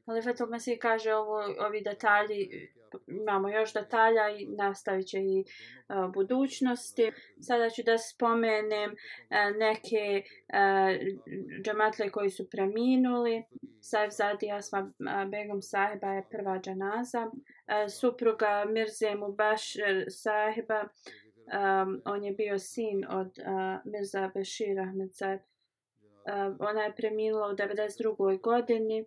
Ali 0.09 0.22
Fetul 0.22 0.46
Mesih 0.46 0.78
kaže 0.80 1.14
ovo, 1.14 1.36
ovi 1.66 1.80
detalji 1.80 2.68
imamo 3.06 3.48
još 3.48 3.74
detalja 3.74 4.28
i 4.28 4.46
nastavit 4.46 5.06
će 5.06 5.18
i 5.18 5.44
uh, 5.88 6.12
budućnosti. 6.14 7.12
Sada 7.40 7.70
ću 7.70 7.82
da 7.82 7.98
spomenem 7.98 8.90
uh, 8.90 9.56
neke 9.56 10.22
uh, 10.22 11.16
džematle 11.64 12.11
koji 12.11 12.30
su 12.30 12.50
preminuli. 12.50 13.44
Saif 13.80 14.12
Zadi 14.12 14.52
Asma 14.52 14.80
uh, 14.80 15.30
Begum 15.30 15.62
Sahiba 15.62 16.09
je 16.09 16.28
prva 16.30 16.59
džanaza. 16.59 17.26
Uh, 17.26 17.90
supruga 18.00 18.64
Mirze 18.68 19.14
Mubashir 19.14 20.04
Sahiba, 20.09 20.80
um, 20.82 22.02
on 22.04 22.24
je 22.24 22.32
bio 22.32 22.59
sin 22.59 23.04
od 23.09 23.38
uh, 23.38 23.92
Mirza 23.92 24.30
Bešira 24.34 24.82
Ahmed 24.82 25.14
Saib. 25.14 25.40
Uh, 25.40 26.56
ona 26.59 26.82
je 26.82 26.94
preminula 26.96 27.48
u 27.48 27.56
92. 27.56 28.40
godini. 28.40 29.04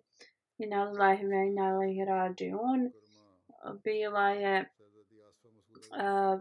Inna 0.58 0.82
Allahi 0.82 1.26
ve 1.26 1.46
inna 1.46 1.68
ilaihi 1.68 2.04
rađi 2.04 2.52
bila 3.84 4.28
je 4.30 4.70
uh, 5.90 6.40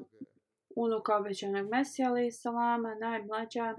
unuka 0.76 1.18
obećanog 1.18 1.70
Mesija 1.70 2.10
ali 2.10 2.32
salama, 2.32 2.96
najmlađa. 2.96 3.76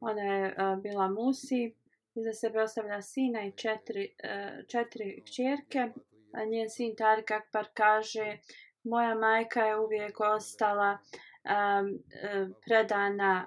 Ona 0.00 0.22
je 0.22 0.46
uh, 0.46 0.82
bila 0.82 1.08
Musi. 1.08 1.74
Iza 2.14 2.32
sebe 2.32 2.62
ostavlja 2.62 3.02
sina 3.02 3.46
i 3.46 3.52
četiri, 3.52 4.14
uh, 4.24 4.66
četiri 4.66 5.22
kćerke. 5.24 5.88
A 6.32 6.44
njen 6.44 6.70
sin 6.70 6.96
Tarik 6.96 7.30
Akbar 7.30 7.66
kaže 7.74 8.38
moja 8.84 9.14
majka 9.14 9.60
je 9.60 9.78
uvijek 9.78 10.20
ostala 10.20 10.98
um, 11.44 11.98
predana 12.66 13.46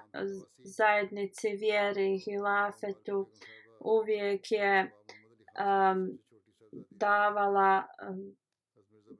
zajednici 0.58 1.48
vjeri 1.48 2.14
i 2.14 2.18
hilafetu. 2.18 3.28
Uvijek 3.80 4.52
je 4.52 4.90
um, 5.60 6.18
davala 6.90 7.84
um, 8.08 8.36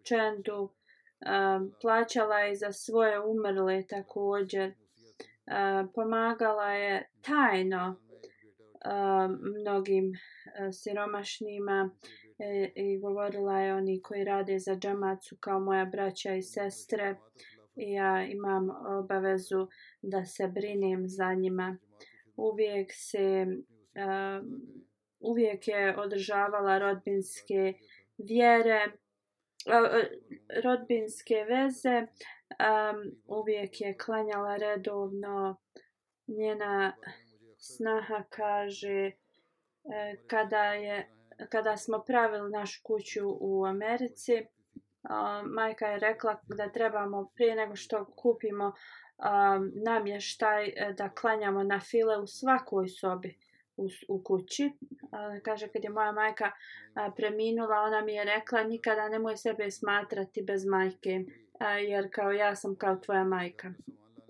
čendu, 0.03 0.61
um, 0.63 1.73
plaćala 1.81 2.39
je 2.39 2.57
za 2.57 2.73
svoje 2.73 3.21
umrle 3.21 3.87
također, 3.87 4.69
um, 4.71 5.93
pomagala 5.95 6.73
je 6.73 7.11
tajno 7.23 7.97
um, 8.85 9.39
mnogim 9.61 10.05
uh, 10.07 10.69
siromašnima 10.73 11.91
e, 12.39 12.73
i 12.75 12.99
govorila 12.99 13.61
je 13.61 13.75
oni 13.75 14.03
koji 14.03 14.25
rade 14.25 14.59
za 14.59 14.77
džamacu 14.77 15.37
kao 15.41 15.61
moja 15.61 15.85
braća 15.85 16.35
i 16.35 16.43
sestre 16.43 17.17
i 17.77 17.93
ja 17.93 18.25
imam 18.25 18.69
obavezu 18.99 19.67
da 20.03 20.25
se 20.25 20.49
brinem 20.49 21.09
za 21.09 21.35
njima. 21.35 21.77
Uvijek 22.37 22.91
se 22.93 23.47
um, 23.47 24.63
uvijek 25.21 25.69
je 25.69 25.97
održavala 25.99 26.79
rodbinske 26.79 27.75
vjere 28.19 28.93
rodbinske 30.65 31.45
veze 31.49 31.99
um, 32.01 33.13
uvijek 33.27 33.81
je 33.81 33.97
klanjala 33.99 34.57
redovno. 34.57 35.57
Njena 36.27 36.97
snaha 37.59 38.25
kaže 38.29 39.07
e, 39.07 39.13
kada 40.27 40.65
je 40.65 41.11
kada 41.49 41.77
smo 41.77 42.05
pravili 42.07 42.51
našu 42.51 42.81
kuću 42.85 43.21
u 43.41 43.65
Americi 43.65 44.35
um, 44.37 45.53
majka 45.55 45.87
je 45.87 45.99
rekla 45.99 46.41
da 46.57 46.73
trebamo 46.73 47.31
prije 47.35 47.55
nego 47.57 47.77
što 47.77 48.05
kupimo 48.17 48.67
um, 48.67 49.73
namještaj 49.85 50.67
e, 50.67 50.93
da 50.99 51.09
klanjamo 51.09 51.63
na 51.63 51.81
file 51.81 52.19
u 52.19 52.27
svakoj 52.27 52.89
sobi 52.89 53.39
u, 53.81 53.89
u 54.09 54.23
kući. 54.23 54.73
A, 55.13 55.41
kaže, 55.43 55.69
kad 55.69 55.85
je 55.85 55.91
moja 55.91 56.13
majka 56.13 56.51
a, 56.95 57.11
preminula, 57.17 57.77
ona 57.81 58.01
mi 58.05 58.15
je 58.15 58.25
rekla, 58.25 58.63
nikada 58.63 59.09
nemoj 59.09 59.37
sebe 59.37 59.71
smatrati 59.71 60.43
bez 60.43 60.67
majke, 60.67 61.25
a, 61.59 61.71
jer 61.73 62.09
kao 62.13 62.33
ja 62.33 62.57
sam 62.57 62.77
kao 62.77 62.97
tvoja 62.97 63.25
majka. 63.25 63.73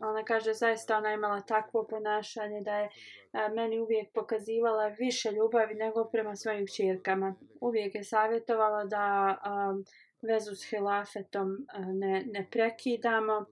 Ona 0.01 0.25
kaže, 0.25 0.53
zaista 0.55 0.97
ona 0.97 1.13
imala 1.13 1.41
takvo 1.41 1.87
ponašanje 1.87 2.61
da 2.61 2.79
je 2.79 2.89
a, 3.33 3.49
meni 3.49 3.81
uvijek 3.81 4.13
pokazivala 4.13 4.89
više 4.89 5.33
ljubavi 5.33 5.75
nego 5.75 6.05
prema 6.05 6.37
svojim 6.37 6.67
čirkama. 6.77 7.35
Uvijek 7.61 7.95
je 7.95 8.05
savjetovala 8.05 8.85
da 8.85 9.39
a, 9.43 9.75
vezu 10.23 10.55
s 10.55 10.71
hilafetom 10.71 11.67
a, 11.69 11.79
ne, 11.81 12.25
ne 12.27 12.47
prekidamo. 12.51 13.47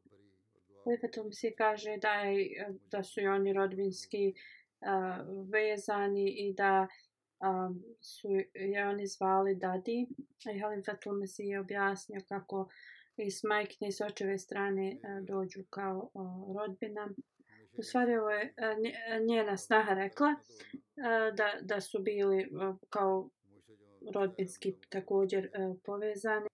Hilafetom 0.85 1.33
si 1.33 1.55
kaže 1.59 1.97
da, 1.97 2.13
je, 2.13 2.67
da 2.91 3.03
su 3.03 3.21
i 3.21 3.27
oni 3.27 3.53
rodbinski 3.53 4.35
uh, 4.81 5.49
vezani 5.53 6.31
i 6.31 6.53
da 6.53 6.87
um, 7.41 7.83
su 8.01 8.29
je 8.55 8.89
oni 8.89 9.07
zvali 9.07 9.55
Dadi. 9.55 10.07
I 10.55 10.59
Halim 10.59 10.83
mi 11.07 11.19
Mesih 11.21 11.49
je 11.49 11.61
objasnio 11.61 12.21
kako 12.29 12.69
i 13.17 13.31
s 13.31 13.43
majkine 13.43 13.89
i 13.89 13.93
s 13.93 14.01
očeve 14.01 14.39
strane 14.39 14.97
uh, 14.97 15.27
dođu 15.27 15.65
kao 15.71 16.11
uh, 16.15 16.57
rodbina. 16.57 17.09
U 17.73 17.83
stvari 17.83 18.17
ovo 18.17 18.31
je 18.31 18.55
uh, 18.59 19.27
njena 19.27 19.57
snaha 19.57 19.95
rekla 19.95 20.29
uh, 20.29 21.37
da, 21.37 21.53
da 21.63 21.81
su 21.81 22.03
bili 22.03 22.49
uh, 22.51 22.77
kao 22.91 23.31
rodbinski 24.15 24.75
također 24.89 25.51
uh, 25.59 25.77
povezani. 25.85 26.49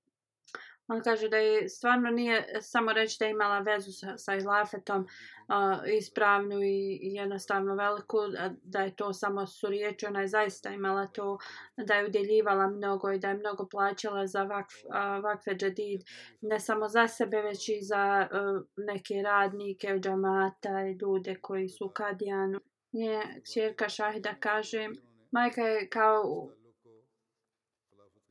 On 0.89 1.01
kaže 1.01 1.29
da 1.29 1.37
je 1.37 1.69
stvarno 1.69 2.11
nije 2.11 2.47
samo 2.61 2.93
reći 2.93 3.17
da 3.19 3.25
je 3.25 3.31
imala 3.31 3.59
vezu 3.59 3.93
sa, 3.93 4.19
sa 4.19 4.35
Ilafetom 4.35 5.03
uh, 5.03 5.95
ispravnu 5.99 6.63
i 6.63 6.99
jednostavno 7.01 7.75
veliku, 7.75 8.19
da 8.63 8.81
je 8.81 8.97
to 8.97 9.13
samo 9.13 9.47
su 9.47 9.67
riječi, 9.69 10.07
ona 10.07 10.21
je 10.21 10.29
zaista 10.29 10.71
imala 10.71 11.07
to 11.07 11.39
da 11.77 11.95
je 11.95 12.07
udjeljivala 12.07 12.67
mnogo 12.67 13.13
i 13.13 13.19
da 13.19 13.29
je 13.29 13.35
mnogo 13.35 13.69
plaćala 13.69 14.27
za 14.27 14.43
vakf, 14.43 14.75
uh, 14.85 15.25
vakfe 15.25 15.55
džadid, 15.55 16.01
ne 16.41 16.61
samo 16.61 16.89
za 16.89 17.09
sebe, 17.09 17.43
već 17.43 17.69
i 17.69 17.79
za 17.83 18.29
uh, 18.33 18.67
neke 18.77 19.23
radnike, 19.23 19.99
džamata 20.01 20.87
i 20.87 20.99
ljude 21.03 21.35
koji 21.41 21.69
su 21.69 21.87
u 21.87 21.91
Kadijanu. 21.91 22.61
Nije, 22.93 23.43
čerka 23.55 23.89
Šahida 23.89 24.35
kaže, 24.41 24.89
majka 25.31 25.61
je 25.61 25.89
kao 25.89 26.23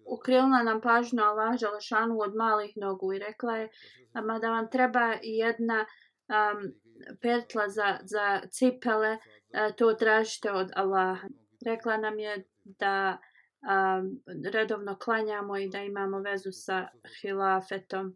ukrilna 0.06 0.64
nam 0.64 0.82
pažnju 0.82 1.24
Allah 1.24 1.58
Želešanu 1.60 2.20
od 2.20 2.36
malih 2.36 2.74
nogu 2.76 3.14
i 3.14 3.20
rekla 3.20 3.58
je 3.58 3.70
ama 4.14 4.40
da 4.40 4.50
vam 4.50 4.70
treba 4.70 5.16
jedna 5.22 5.86
um, 6.28 6.74
pertla 7.22 7.70
za, 7.70 7.98
za 8.04 8.42
cipele, 8.52 9.12
uh, 9.14 9.76
to 9.78 9.94
tražite 9.94 10.52
od 10.52 10.72
Allaha. 10.76 11.28
Rekla 11.66 11.98
nam 11.98 12.20
je 12.20 12.44
da 12.64 13.18
um, 13.62 14.22
redovno 14.52 14.98
klanjamo 15.00 15.58
i 15.58 15.70
da 15.70 15.82
imamo 15.82 16.20
vezu 16.20 16.52
sa 16.52 16.88
hilafetom. 17.22 18.16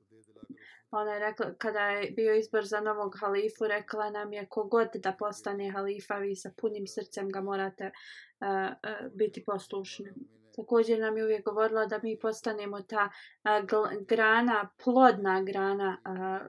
Ona 0.91 1.13
je 1.13 1.19
rekla, 1.19 1.53
kada 1.57 1.79
je 1.79 2.11
bio 2.11 2.35
izbor 2.35 2.65
za 2.65 2.79
novog 2.81 3.15
halifu, 3.19 3.67
rekla 3.67 4.09
nam 4.09 4.33
je 4.33 4.47
kogod 4.49 4.87
da 4.93 5.15
postane 5.19 5.71
halifa, 5.71 6.17
vi 6.17 6.35
sa 6.35 6.51
punim 6.57 6.87
srcem 6.87 7.29
ga 7.29 7.41
morate 7.41 7.91
uh, 7.91 8.47
uh, 8.47 9.13
biti 9.13 9.43
poslušni. 9.45 10.36
Također 10.57 10.99
nam 10.99 11.17
je 11.17 11.23
uvijek 11.23 11.45
govorila 11.45 11.85
da 11.85 11.99
mi 12.03 12.19
postanemo 12.19 12.81
ta 12.81 13.09
a, 13.43 13.61
grana, 14.07 14.69
plodna 14.83 15.41
grana 15.41 15.97
a, 16.03 16.39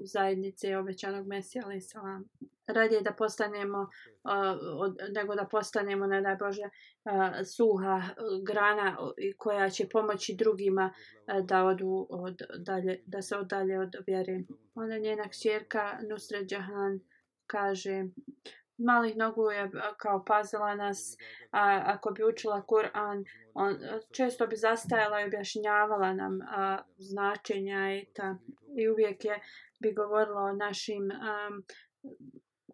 zajednice 0.00 0.76
obećanog 0.76 1.26
Mesija, 1.26 1.62
ali 1.66 1.80
salam. 1.80 2.24
Radije 2.66 3.00
da 3.00 3.12
postanemo, 3.12 3.88
a, 4.22 4.56
od, 4.78 4.96
nego 5.14 5.34
da 5.34 5.44
postanemo, 5.44 6.06
ne 6.06 6.20
daj 6.20 6.36
Bože, 6.36 6.62
a, 7.04 7.44
suha 7.44 8.02
grana 8.46 8.96
koja 9.38 9.70
će 9.70 9.88
pomoći 9.88 10.36
drugima 10.38 10.94
a, 11.26 11.40
da 11.40 11.64
odu 11.64 12.06
od 12.10 12.42
dalje, 12.58 13.02
da 13.06 13.22
se 13.22 13.36
odalje 13.36 13.78
od 13.80 13.96
vjere. 14.06 14.40
Ona 14.74 14.98
njena 14.98 15.28
kćerka 15.28 15.98
Nusret 16.10 16.52
Jahan 16.52 17.00
kaže 17.46 18.04
malih 18.84 19.16
nogu 19.16 19.50
je 19.50 19.70
kao 19.96 20.24
pazila 20.24 20.74
nas 20.74 21.16
a, 21.50 21.82
ako 21.86 22.10
bi 22.10 22.24
učila 22.24 22.62
Kur'an 22.68 23.24
on 23.54 23.78
često 24.10 24.46
bi 24.46 24.56
zastajala 24.56 25.20
i 25.20 25.24
objašnjavala 25.24 26.12
nam 26.12 26.40
a, 26.50 26.78
značenja 26.98 27.94
i 27.94 28.06
ta 28.14 28.36
i 28.76 28.88
uvijek 28.88 29.24
je 29.24 29.40
bi 29.80 29.92
govorila 29.92 30.40
o 30.40 30.52
našim 30.52 31.10
a, 31.10 31.50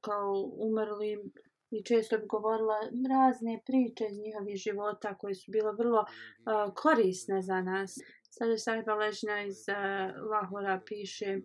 kao 0.01 0.33
umrlim 0.59 1.33
i 1.71 1.85
često 1.85 2.19
bi 2.19 2.27
govorila 2.27 2.81
razne 3.11 3.61
priče 3.67 4.05
iz 4.11 4.19
njihovih 4.19 4.57
života 4.57 5.15
koje 5.15 5.35
su 5.35 5.51
bile 5.53 5.73
vrlo 5.73 6.05
a, 6.45 6.75
korisne 6.75 7.43
za 7.43 7.61
nas. 7.63 7.95
Sada 8.31 8.59
Sajba 8.59 8.95
Ležna 8.95 9.43
iz 9.43 9.69
a, 9.69 10.13
Lahora 10.31 10.81
piše 10.87 11.41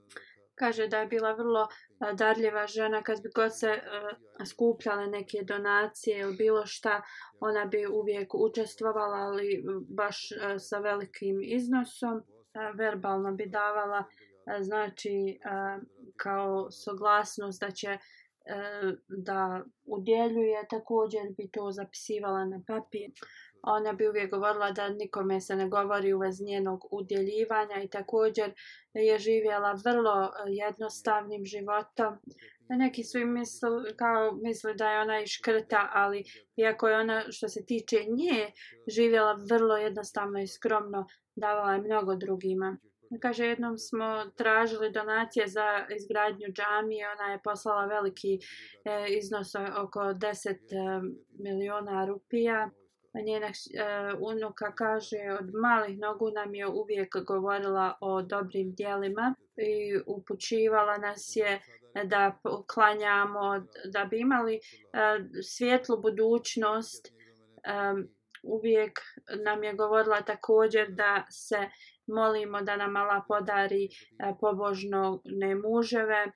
kaže 0.56 0.88
da 0.88 0.99
je 0.99 1.08
bila 1.08 1.34
vrlo 1.34 1.68
darljiva 2.14 2.68
žena 2.68 3.04
kad 3.04 3.22
bi 3.24 3.30
god 3.36 3.60
se 3.60 3.72
uh, 3.72 4.47
skupljale 4.47 5.08
neke 5.08 5.38
donacije 5.43 6.20
ili 6.20 6.36
bilo 6.36 6.66
šta 6.66 7.01
ona 7.39 7.66
bi 7.66 7.86
uvijek 7.88 8.36
učestvovala 8.36 9.18
ali 9.18 9.54
e, 9.54 9.62
baš 9.89 10.18
uh, 10.32 10.56
sa 10.58 10.80
velikim 10.80 11.39
iznosom 11.43 12.18
uh, 12.18 12.78
verbalno 12.78 13.32
bi 13.32 13.45
davala 13.45 13.99
uh, 13.99 14.34
znači 14.62 15.39
uh, 15.45 15.84
kao 16.18 16.72
soglasnost 16.72 17.62
da 17.62 17.72
će 17.72 17.97
uh, 17.97 18.93
da 19.08 19.64
udjeljuje. 19.86 20.68
Također 20.70 21.22
bi 21.38 21.49
to 21.51 21.72
zapisivala 21.72 22.45
na 22.45 22.62
papir 22.68 23.12
ona 23.64 23.93
bi 23.93 24.07
uvijek 24.07 24.32
govorila 24.32 24.72
da 24.72 24.89
nikome 24.89 25.41
se 25.41 25.55
ne 25.55 25.70
govori 25.70 26.14
u 26.14 26.20
vezi 26.20 26.43
njenog 26.43 26.86
udjeljivanja 26.91 27.82
i 27.84 27.89
također 27.89 28.53
je 28.93 29.20
živjela 29.20 29.74
vrlo 29.86 30.26
e, 30.26 30.30
jednostavnim 30.47 31.45
životom 31.45 32.18
neki 32.70 33.03
su 33.03 33.20
im 33.20 33.34
misli, 33.34 33.70
kao 33.95 34.32
misli 34.32 34.76
da 34.76 34.91
je 34.91 35.01
ona 35.01 35.22
i 35.22 35.28
škrta, 35.28 35.89
ali 35.93 36.24
iako 36.55 36.88
je 36.88 36.97
ona 36.97 37.24
što 37.30 37.49
se 37.49 37.66
tiče 37.66 37.97
nje 38.09 38.51
živjela 38.88 39.38
vrlo 39.49 39.78
jednostavno 39.78 40.41
i 40.41 40.47
skromno, 40.47 41.07
davala 41.36 41.74
je 41.74 41.82
mnogo 41.82 42.16
drugima. 42.16 42.78
Kaže, 43.22 43.45
jednom 43.45 43.78
smo 43.78 44.26
tražili 44.36 44.91
donacije 44.91 45.47
za 45.47 45.86
izgradnju 45.97 46.47
džamije, 46.47 47.07
ona 47.11 47.32
je 47.32 47.41
poslala 47.43 47.86
veliki 47.86 48.34
e, 48.34 48.39
iznos 49.18 49.55
oko 49.55 49.99
10 49.99 50.49
e, 50.49 50.57
miliona 51.39 52.05
rupija. 52.05 52.70
Njena 53.22 53.47
uh, 53.47 53.53
e, 53.74 54.14
unuka 54.20 54.76
kaže, 54.76 55.18
od 55.39 55.53
malih 55.53 55.99
nogu 55.99 56.32
nam 56.32 56.55
je 56.55 56.68
uvijek 56.68 57.16
govorila 57.28 57.97
o 58.01 58.22
dobrim 58.22 58.74
dijelima 58.76 59.36
i 59.57 59.99
upućivala 60.07 60.97
nas 60.97 61.36
je 61.36 61.61
da 62.03 62.39
klanjamo, 62.74 63.68
da 63.91 64.05
bi 64.05 64.20
imali 64.20 64.55
uh, 64.55 65.26
svjetlu 65.43 66.01
budućnost. 66.01 67.07
Um, 67.07 68.07
uvijek 68.43 68.99
nam 69.45 69.64
je 69.64 69.74
govorila 69.74 70.22
također 70.22 70.89
da 70.89 71.26
se 71.30 71.57
molimo 72.07 72.61
da 72.61 72.76
nam 72.76 72.95
Allah 72.95 73.24
podari 73.28 73.89
uh, 73.89 74.38
pobožne 74.39 75.55
muževe. 75.55 76.32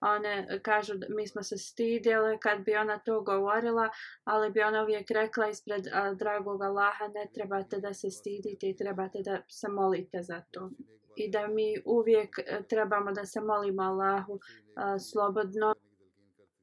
One 0.00 0.46
e, 0.50 0.58
kažu, 0.62 0.92
mi 1.08 1.26
smo 1.28 1.42
se 1.42 1.58
stidjele 1.58 2.38
kad 2.38 2.64
bi 2.64 2.76
ona 2.76 2.98
to 2.98 3.20
govorila, 3.20 3.90
ali 4.24 4.50
bi 4.50 4.62
ona 4.62 4.82
uvijek 4.82 5.10
rekla 5.10 5.48
ispred 5.48 5.86
a, 5.92 6.14
dragog 6.14 6.62
Allaha, 6.62 7.08
ne 7.14 7.30
trebate 7.34 7.80
da 7.80 7.94
se 7.94 8.10
stidite 8.10 8.68
i 8.68 8.76
trebate 8.76 9.22
da 9.22 9.42
se 9.48 9.68
molite 9.68 10.22
za 10.22 10.42
to 10.50 10.70
i 11.16 11.30
da 11.30 11.46
mi 11.46 11.74
uvijek 11.84 12.38
e, 12.38 12.62
trebamo 12.68 13.12
da 13.12 13.26
se 13.26 13.40
molimo 13.40 13.82
Allahu 13.82 14.38
a, 14.74 14.98
slobodno. 14.98 15.74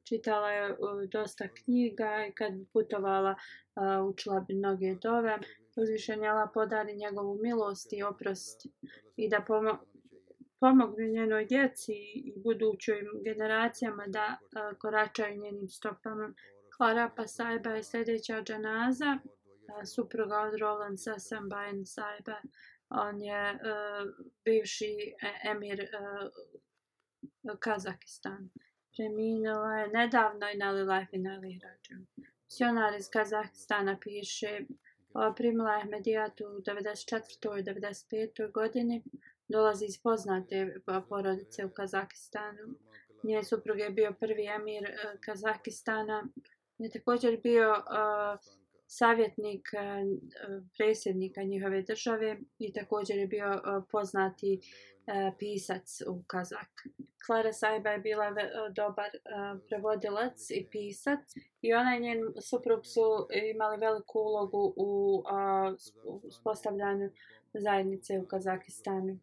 Čitala 0.08 0.50
je 0.50 0.70
a, 0.70 0.76
dosta 1.12 1.48
knjiga 1.48 2.26
i 2.28 2.32
kad 2.32 2.52
putovala 2.72 3.34
a, 3.74 4.02
učila 4.02 4.40
bi 4.40 4.54
mnoge 4.54 4.94
dove. 5.02 5.38
Uzvišen 5.76 6.24
je 6.24 6.30
podari 6.54 6.96
njegovu 6.96 7.38
milost 7.42 7.92
i 7.92 8.02
oprost 8.02 8.66
i 9.16 9.28
da 9.28 9.44
pomo 9.46 9.78
pomogne 10.60 11.08
njenoj 11.08 11.44
djeci 11.44 11.92
i 12.14 12.32
budućim 12.36 13.06
generacijama 13.24 14.04
da 14.06 14.38
a, 14.56 14.74
koračaju 14.74 15.40
njenim 15.42 15.68
stopama. 15.68 16.34
Klara 16.76 17.10
Pasajba 17.16 17.70
je 17.70 17.84
sljedeća 17.84 18.42
džanaza, 18.42 19.18
supruga 19.94 20.40
od 20.40 20.54
Roland 20.60 21.00
Sassan 21.00 21.48
Sajba 21.84 22.40
on 22.90 23.22
je 23.22 23.52
uh, 23.52 23.58
bivši 24.44 25.14
e, 25.22 25.50
emir 25.50 25.80
uh, 25.80 27.58
Kazakistan. 27.58 28.50
Preminula 28.96 29.76
je 29.78 29.88
nedavno 29.88 30.50
i 30.54 30.56
na 30.56 30.70
life 30.70 31.16
i 31.16 31.18
na 31.18 31.36
lihrađu. 31.36 31.94
Sionar 32.48 32.94
iz 32.94 33.10
Kazahstana 33.10 33.98
piše 34.00 34.60
primila 35.36 35.74
je 35.74 35.84
Medijatu 35.84 36.44
u 36.44 36.60
94. 36.60 37.58
i 37.58 37.62
95. 37.62 38.52
godini. 38.52 39.04
Dolazi 39.48 39.84
iz 39.84 40.02
poznate 40.02 40.74
pa, 40.86 41.02
porodice 41.08 41.64
u 41.64 41.70
Kazakistanu. 41.70 42.74
Njen 43.22 43.44
suprug 43.44 43.78
je 43.78 43.90
bio 43.90 44.12
prvi 44.20 44.46
emir 44.46 44.82
uh, 44.82 45.20
Kazakistana. 45.20 46.28
Je 46.78 46.90
također 46.90 47.40
bio 47.42 47.70
uh, 47.70 48.38
savjetnik 48.86 49.68
eh, 49.74 50.04
predsjednika 50.76 51.42
njihove 51.42 51.82
države 51.82 52.36
i 52.58 52.72
također 52.72 53.16
je 53.16 53.26
bio 53.26 53.62
poznati 53.90 54.60
pisac 55.38 56.00
u 56.08 56.22
Kazak. 56.26 56.70
Klara 57.26 57.52
Sajba 57.52 57.90
je 57.90 57.98
bila 57.98 58.34
dobar 58.74 59.10
prevodilac 59.68 60.50
i 60.50 60.66
pisac 60.70 61.20
i 61.62 61.74
ona 61.74 61.96
i 61.96 62.00
njen 62.00 62.18
suprug 62.40 62.86
su 62.86 63.28
imali 63.54 63.76
veliku 63.78 64.18
ulogu 64.18 64.74
u 64.76 65.22
uspostavljanju 66.22 67.10
zajednice 67.54 68.18
u 68.18 68.26
Kazakistanu. 68.26 69.18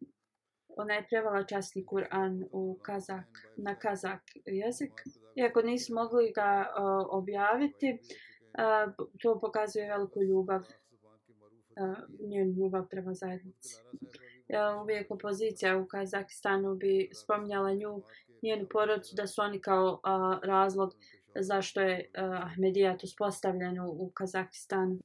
Ona 0.77 0.93
je 0.93 1.05
prevala 1.09 1.43
časni 1.43 1.85
Kur'an 1.85 2.43
u 2.51 2.79
Kazak, 2.81 3.27
na 3.57 3.75
Kazak 3.75 4.21
jezik. 4.45 5.03
Iako 5.35 5.61
nisu 5.61 5.93
mogli 5.93 6.31
ga 6.35 6.67
objaviti, 7.09 7.99
to 9.21 9.39
pokazuje 9.39 9.89
veliku 9.89 10.23
ljubav, 10.23 10.61
njen 12.19 12.55
ljubav 12.57 12.87
prema 12.89 13.13
zajednici. 13.13 13.81
Uvijek 14.81 15.11
opozicija 15.11 15.77
u 15.77 15.85
Kazakstanu 15.85 16.75
bi 16.75 17.09
spominjala 17.13 17.73
nju, 17.73 18.01
njenu 18.43 18.67
porodcu, 18.69 19.15
da 19.15 19.27
su 19.27 19.41
oni 19.41 19.59
kao 19.61 19.93
uh, 19.93 20.39
razlog 20.43 20.93
zašto 21.39 21.81
je 21.81 22.09
Ahmedijat 22.43 23.03
uspostavljen 23.03 23.79
u, 23.79 23.89
u 23.89 24.11
Kazakstanu. 24.13 24.99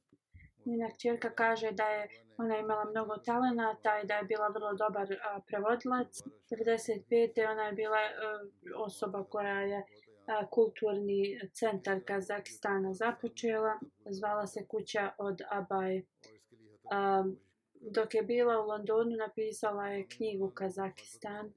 Njena 0.65 0.89
čerka 1.01 1.29
kaže 1.29 1.71
da 1.71 1.83
je 1.83 2.07
ona 2.37 2.55
je 2.55 2.61
imala 2.61 2.85
mnogo 2.85 3.17
talenata 3.17 3.99
i 4.03 4.07
da 4.07 4.13
je 4.13 4.23
bila 4.23 4.47
vrlo 4.47 4.73
dobar 4.73 5.07
a, 5.23 5.39
prevodilac. 5.47 6.23
95. 6.51 7.51
ona 7.51 7.63
je 7.63 7.73
bila 7.73 7.97
a, 7.97 8.11
osoba 8.75 9.23
koja 9.23 9.61
je 9.61 9.85
kulturni 10.49 11.39
centar 11.53 11.99
Kazakstana 12.05 12.93
započela. 12.93 13.79
Zvala 14.09 14.47
se 14.47 14.65
kuća 14.67 15.11
od 15.17 15.41
Abaj. 15.49 16.01
Dok 17.81 18.13
je 18.13 18.23
bila 18.23 18.61
u 18.61 18.67
Londonu, 18.67 19.15
napisala 19.17 19.87
je 19.87 20.07
knjigu 20.07 20.51
Kazakistan. 20.51 21.53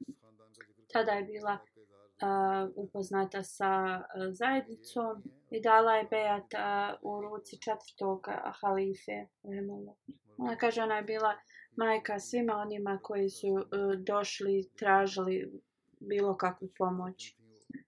Tada 0.93 1.13
je 1.13 1.23
bila 1.23 1.59
upoznata 2.77 3.43
sa 3.43 4.03
e, 4.03 4.33
zajednicom 4.33 5.23
i 5.51 5.61
dala 5.61 5.95
je 5.95 6.07
bejat 6.11 6.55
u 7.03 7.21
ruci 7.21 7.61
četvrtog 7.61 8.27
halife. 8.61 9.27
Ona 10.39 10.57
kaže, 10.57 10.83
ona 10.83 10.97
je 10.97 11.03
bila 11.03 11.35
majka 11.77 12.21
svima 12.21 12.55
onima 12.55 12.99
koji 13.03 13.31
su 13.31 13.47
e, 13.47 13.97
došli, 13.97 14.71
tražili 14.77 15.53
bilo 16.01 16.37
kakvu 16.37 16.69
pomoć. 16.79 17.37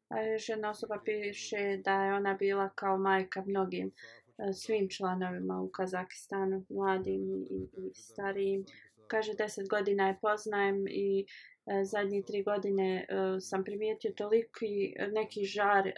A 0.09 0.22
još 0.22 0.49
jedna 0.49 0.70
osoba 0.70 1.01
piše 1.05 1.80
da 1.84 2.05
je 2.05 2.14
ona 2.14 2.34
bila 2.34 2.68
kao 2.68 2.99
majka 2.99 3.42
mnogim 3.47 3.86
uh, 3.86 4.47
svim 4.55 4.88
članovima 4.88 5.61
u 5.61 5.68
Kazakistanu, 5.68 6.64
mladim 6.68 7.44
i, 7.51 7.68
i 7.76 7.94
starijim. 7.94 8.64
Kaže, 9.07 9.34
deset 9.34 9.68
godina 9.68 10.09
je 10.09 10.18
poznajem 10.22 10.84
i 10.88 11.26
e, 11.66 11.84
zadnje 11.84 12.22
tri 12.22 12.42
godine 12.42 13.07
uh, 13.11 13.36
sam 13.40 13.64
primijetio 13.64 14.12
toliki 14.16 14.94
neki 15.12 15.44
žar 15.44 15.92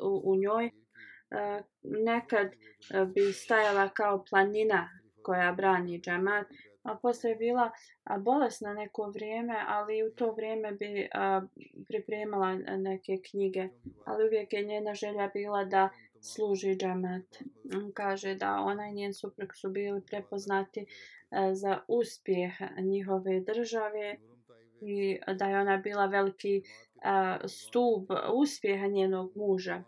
u, 0.00 0.32
u 0.32 0.36
njoj. 0.36 0.70
Nekad 1.82 2.48
bi 3.14 3.32
stajala 3.32 3.88
kao 3.88 4.24
planina 4.30 4.99
koja 5.22 5.52
brani 5.52 6.00
džemat, 6.00 6.46
a 6.82 6.94
posle 6.94 7.30
je 7.30 7.36
bila 7.36 7.70
a, 8.04 8.18
bolesna 8.18 8.74
neko 8.74 9.10
vrijeme, 9.10 9.54
ali 9.68 10.02
u 10.02 10.10
to 10.10 10.32
vrijeme 10.32 10.72
bi 10.72 11.08
a, 11.14 11.42
pripremala 11.88 12.54
neke 12.54 13.16
knjige. 13.30 13.68
Ali 14.04 14.24
uvijek 14.24 14.52
je 14.52 14.62
njena 14.62 14.94
želja 14.94 15.30
bila 15.34 15.64
da 15.64 15.88
služi 16.20 16.76
džemat. 16.76 17.42
Kaže 17.94 18.34
da 18.34 18.60
ona 18.60 18.88
i 18.88 18.92
njen 18.92 19.14
suprug 19.14 19.54
su 19.54 19.70
bili 19.70 20.00
prepoznati 20.06 20.86
a, 21.30 21.54
za 21.54 21.78
uspjeh 21.88 22.52
njihove 22.78 23.40
države 23.40 24.16
i 24.80 25.18
da 25.34 25.44
je 25.44 25.60
ona 25.60 25.76
bila 25.76 26.06
veliki 26.06 26.62
a, 27.02 27.38
stub 27.48 28.10
uspjeha 28.34 28.86
njenog 28.86 29.36
muža 29.36 29.82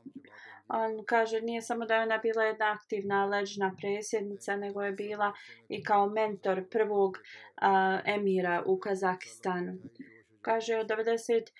on 0.69 1.05
kaže 1.05 1.41
nije 1.41 1.63
samo 1.63 1.87
da 1.87 1.95
je 1.95 2.03
ona 2.03 2.19
bila 2.19 2.45
jedna 2.45 2.73
aktivna 2.73 3.27
leđna 3.27 3.75
presjednica, 3.81 4.57
nego 4.57 4.83
je 4.83 4.93
bila 4.93 5.33
i 5.69 5.83
kao 5.83 6.07
mentor 6.07 6.69
prvog 6.71 7.19
a, 7.57 8.01
emira 8.05 8.63
u 8.67 8.79
Kazakistanu. 8.79 9.79
Kaže 10.41 10.77
od 10.77 10.87
96. 10.87 11.51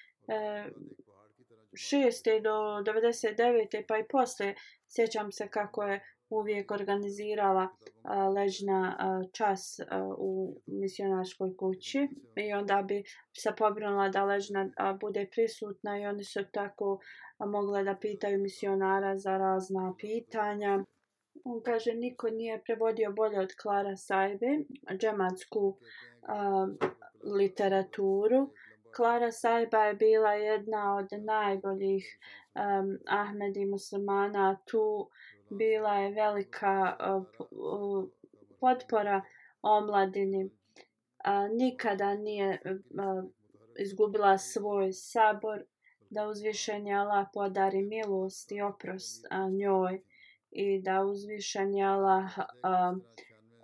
E, 2.37 2.41
do 2.41 2.51
99. 2.51 3.85
pa 3.89 3.99
i 3.99 4.05
posle 4.11 4.55
sjećam 4.89 5.33
se 5.33 5.49
kako 5.49 5.83
je 5.83 6.01
uvijek 6.33 6.71
organizirala 6.71 7.69
a, 8.03 8.29
ležna 8.29 8.97
a, 8.99 9.23
čas 9.33 9.81
a, 9.81 10.15
u 10.19 10.61
misionarskoj 10.67 11.57
kući 11.57 12.09
i 12.37 12.53
onda 12.53 12.83
bi 12.83 13.03
se 13.39 13.53
pobrinula 13.59 14.09
da 14.09 14.25
ležna 14.25 14.71
a, 14.77 14.93
bude 14.93 15.27
prisutna 15.33 15.99
i 15.99 16.07
oni 16.07 16.25
su 16.25 16.41
tako 16.53 16.99
a, 17.32 17.32
Pa 17.43 17.47
mogle 17.47 17.85
da 17.85 17.95
pitaju 17.95 18.39
misionara 18.39 19.19
za 19.19 19.37
razna 19.39 19.95
pitanja. 19.99 20.85
On 21.45 21.63
kaže 21.63 21.95
niko 21.95 22.31
nije 22.31 22.63
prevodio 22.65 23.13
bolje 23.13 23.41
od 23.41 23.55
Klara 23.63 23.97
Sajbe, 23.97 24.47
džematsku 24.99 25.77
a, 26.23 26.67
literaturu. 27.25 28.51
Klara 28.97 29.33
Sajba 29.33 29.85
je 29.85 29.95
bila 29.95 30.33
jedna 30.33 30.97
od 30.97 31.09
najboljih 31.25 32.19
um, 32.55 32.99
Ahmedi 33.09 33.65
muslimana. 33.65 34.57
Tu 34.65 35.09
bila 35.51 35.95
je 35.95 36.15
velika 36.15 36.97
uh, 37.01 38.05
potpora 38.61 39.23
omladini. 39.63 40.45
Uh, 40.45 41.57
nikada 41.57 42.15
nije 42.15 42.61
uh, 42.65 43.25
izgubila 43.79 44.39
svoj 44.39 44.93
sabor 44.93 45.65
da 46.13 46.29
uzvišenje 46.29 46.95
Allah 46.95 47.27
podari 47.35 47.83
milost 47.83 48.53
i 48.53 48.61
oprost 48.61 49.27
a, 49.31 49.49
njoj 49.49 50.03
i 50.51 50.83
da 50.83 51.05
uzvišenje 51.05 51.85
Allah 51.85 52.39
a, 52.63 52.95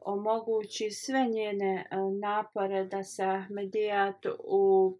omogući 0.00 0.90
sve 0.90 1.26
njene 1.26 1.86
a, 1.90 1.96
napore 2.20 2.84
da 2.84 3.04
se 3.04 3.24
Ahmedijat 3.24 4.26
u 4.44 4.96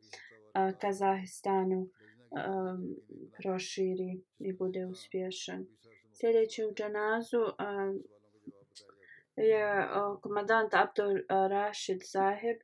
a, 0.53 0.73
Kazahistanu 0.73 1.89
a, 2.37 2.77
proširi 3.39 4.21
i 4.39 4.53
bude 4.53 4.87
uspješan. 4.87 5.67
Sljedeći 6.13 6.65
u 6.65 6.75
džanazu 6.75 7.45
a, 7.59 7.93
je 9.37 9.65
a, 9.65 10.17
komadant 10.23 10.75
Abdul 10.75 11.19
Rashid 11.29 12.01
Zaheb 12.13 12.57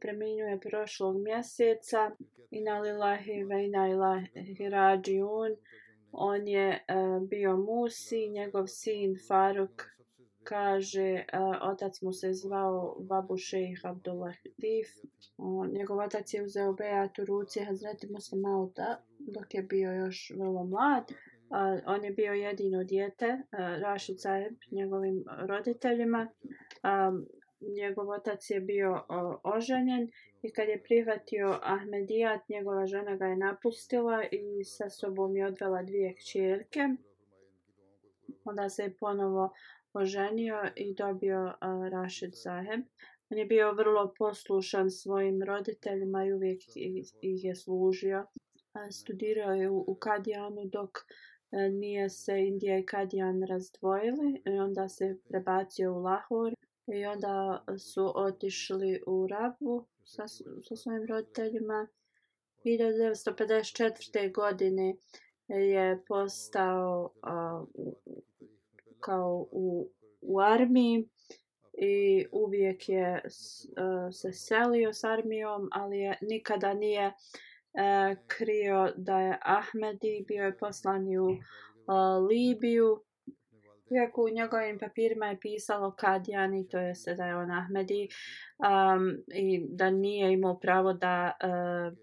preminuje 0.00 0.60
prošlog 0.60 1.22
mjeseca. 1.22 2.10
Ina 2.50 2.78
lillahi 2.80 3.44
ve 3.44 3.64
ina 3.66 3.88
ilahi 3.88 4.68
rađiun. 4.68 5.56
On 6.12 6.48
je 6.48 6.68
uh, 6.68 7.28
bio 7.28 7.56
Musi, 7.56 8.28
njegov 8.28 8.66
sin 8.66 9.16
Faruk 9.28 9.90
kaže, 10.42 11.24
uh, 11.32 11.56
otac 11.72 12.02
mu 12.02 12.12
se 12.12 12.32
zvao 12.32 12.96
Babu 13.00 13.36
Šejh 13.36 13.80
Abdullah 13.84 14.34
Latif. 14.44 14.88
Uh, 15.38 15.68
njegov 15.72 15.98
otac 15.98 16.34
je 16.34 16.42
uzeo 16.42 16.72
bejat 16.72 17.18
u 17.18 17.24
ruci 17.24 17.60
Hazreti 17.60 18.06
Muslim 18.12 18.42
dok 19.18 19.54
je 19.54 19.62
bio 19.62 19.92
još 19.92 20.32
vrlo 20.38 20.64
mlad. 20.64 21.04
Uh, 21.50 21.82
on 21.86 22.04
je 22.04 22.10
bio 22.10 22.32
jedino 22.32 22.84
dijete, 22.84 23.26
e, 23.26 23.36
uh, 23.36 23.80
Rašid 23.82 24.20
Saeb, 24.20 24.54
njegovim 24.70 25.24
roditeljima. 25.48 26.28
Um, 26.28 27.26
njegov 27.60 28.08
otac 28.08 28.50
je 28.50 28.60
bio 28.60 29.04
o, 29.08 29.40
oženjen 29.44 30.10
i 30.42 30.52
kad 30.52 30.68
je 30.68 30.82
prihvatio 30.82 31.58
Ahmedijat, 31.62 32.48
njegova 32.48 32.86
žena 32.86 33.16
ga 33.16 33.26
je 33.26 33.36
napustila 33.36 34.24
i 34.32 34.64
sa 34.64 34.90
sobom 34.90 35.36
je 35.36 35.46
odvela 35.46 35.82
dvije 35.82 36.14
kćerke. 36.14 36.88
Onda 38.44 38.68
se 38.68 38.82
je 38.82 38.96
ponovo 39.00 39.52
oženio 39.92 40.70
i 40.76 40.94
dobio 40.94 41.54
Rashid 41.90 42.34
Zaheb. 42.34 42.80
On 43.30 43.38
je 43.38 43.44
bio 43.44 43.72
vrlo 43.72 44.14
poslušan 44.18 44.90
svojim 44.90 45.42
roditeljima 45.42 46.24
i 46.24 46.32
uvijek 46.32 46.62
ih 47.22 47.44
je 47.44 47.54
služio. 47.54 48.26
Studirao 48.90 49.52
je 49.52 49.70
u, 49.70 49.84
u 49.86 49.94
Kadijanu 49.94 50.64
dok 50.64 50.90
e, 50.98 51.68
nije 51.68 52.10
se 52.10 52.40
Indija 52.40 52.78
i 52.78 52.86
Kadijan 52.86 53.42
razdvojili 53.42 54.42
i 54.46 54.50
onda 54.50 54.88
se 54.88 55.16
prebacio 55.28 55.92
u 55.92 55.98
Lahore 55.98 56.54
i 56.92 57.06
onda 57.06 57.64
su 57.78 58.12
otišli 58.14 59.02
u 59.06 59.26
Rabu 59.26 59.84
sa, 60.04 60.28
sa 60.68 60.76
svojim 60.76 61.06
roditeljima. 61.06 61.86
1954. 62.64 64.32
godine 64.32 64.94
je 65.48 66.02
postao 66.08 67.10
a, 67.22 67.64
kao 69.00 69.46
u, 69.50 69.90
u 70.20 70.40
armiji 70.40 71.08
i 71.72 72.26
uvijek 72.32 72.88
je 72.88 73.22
a, 73.76 74.08
e, 74.08 74.12
se 74.12 74.32
selio 74.32 74.92
s 74.92 75.04
armijom, 75.04 75.68
ali 75.72 75.98
je, 75.98 76.18
nikada 76.22 76.74
nije 76.74 77.12
a, 77.74 78.14
krio 78.26 78.92
da 78.96 79.20
je 79.20 79.38
Ahmedi, 79.42 80.24
bio 80.28 80.44
je 80.44 80.58
poslan 80.58 81.16
u 81.18 81.36
a, 81.86 82.18
Libiju 82.18 83.02
Iako 83.90 84.24
u 84.24 84.28
njegovim 84.28 84.78
papirima 84.78 85.26
je 85.26 85.40
pisalo 85.40 85.90
Kadjani, 85.90 86.68
to 86.68 86.78
je 86.78 86.94
da 87.16 87.24
je 87.24 87.36
on 87.36 87.50
Ahmedi, 87.50 88.08
um, 88.58 89.16
i 89.34 89.66
da 89.68 89.90
nije 89.90 90.32
imao 90.32 90.58
pravo 90.58 90.92
da, 90.92 91.32
uh, 91.44 91.98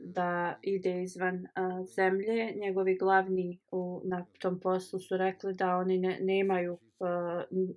da 0.00 0.58
ide 0.62 1.02
izvan 1.02 1.36
uh, 1.36 1.86
zemlje. 1.96 2.52
Njegovi 2.56 2.96
glavni 2.98 3.58
u, 3.70 4.00
na 4.04 4.26
tom 4.38 4.60
poslu 4.60 4.98
su 4.98 5.16
rekli 5.16 5.54
da 5.54 5.76
oni 5.76 5.98
ne, 5.98 6.18
nemaju 6.20 6.72
uh, 6.72 7.68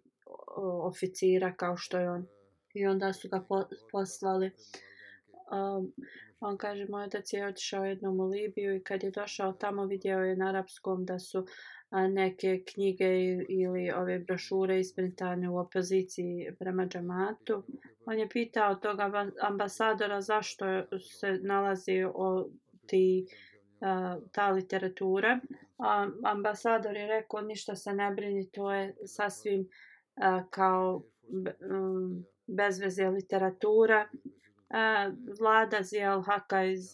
oficira 0.83 1.53
kao 1.53 1.77
što 1.77 1.99
je 1.99 2.09
on. 2.09 2.27
I 2.73 2.87
onda 2.87 3.13
su 3.13 3.29
ga 3.29 3.45
po, 3.49 3.63
poslali. 3.91 4.51
Um, 5.51 5.93
on 6.39 6.57
kaže, 6.57 6.85
moj 6.89 7.03
otac 7.03 7.33
je 7.33 7.47
otišao 7.47 7.85
jednom 7.85 8.19
u 8.19 8.25
Libiju 8.25 8.75
i 8.75 8.83
kad 8.83 9.03
je 9.03 9.11
došao 9.11 9.53
tamo 9.53 9.85
vidio 9.85 10.19
je 10.19 10.35
na 10.35 10.49
arapskom 10.49 11.05
da 11.05 11.19
su 11.19 11.45
a, 11.89 12.07
neke 12.07 12.63
knjige 12.73 13.05
ili 13.49 13.91
ove 13.91 14.19
brošure 14.19 14.79
isprintane 14.79 15.49
u 15.49 15.57
opoziciji 15.57 16.51
prema 16.59 16.85
džamatu. 16.85 17.63
On 18.05 18.19
je 18.19 18.29
pitao 18.29 18.75
toga 18.75 19.31
ambasadora 19.41 20.21
zašto 20.21 20.65
se 20.99 21.39
nalazi 21.41 22.03
o 22.13 22.49
ti, 22.85 23.27
ta 24.31 24.49
literatura. 24.49 25.39
A 25.77 26.07
ambasador 26.23 26.95
je 26.95 27.07
rekao 27.07 27.41
ništa 27.41 27.75
se 27.75 27.93
ne 27.93 28.11
brini, 28.11 28.51
to 28.51 28.73
je 28.73 28.95
sasvim 29.05 29.67
kao 30.49 31.03
bezveze 32.47 33.09
literatura. 33.09 34.07
Vlada 35.39 35.83
Zijal 35.83 36.21
Haka 36.21 36.63
iz 36.63 36.93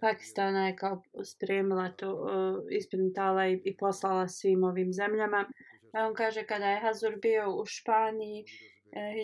Pakistana 0.00 0.66
je 0.66 0.76
kao 0.76 1.02
spremila 1.24 1.88
to, 1.88 2.14
uh, 2.14 2.28
isprintala 2.70 3.46
i, 3.46 3.60
i 3.64 3.76
poslala 3.76 4.28
svim 4.28 4.64
ovim 4.64 4.92
zemljama. 4.92 5.46
A 5.92 6.06
on 6.06 6.14
kaže 6.14 6.46
kada 6.46 6.70
je 6.70 6.80
Hazur 6.80 7.16
bio 7.22 7.56
u 7.56 7.66
Španiji 7.66 8.44
e, 8.92 9.00
uh, 9.00 9.14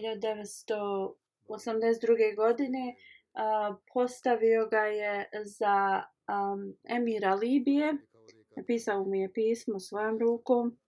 1982. 1.49 2.37
godine, 2.37 2.95
uh, 2.95 3.76
postavio 3.93 4.66
ga 4.66 4.85
je 4.85 5.28
za 5.45 6.03
um, 6.28 6.76
emira 6.89 7.35
Libije. 7.35 7.95
Napisao 8.57 9.05
mu 9.05 9.14
je 9.14 9.33
pismo 9.33 9.81
svojom 9.81 10.18
rukom. 10.18 10.78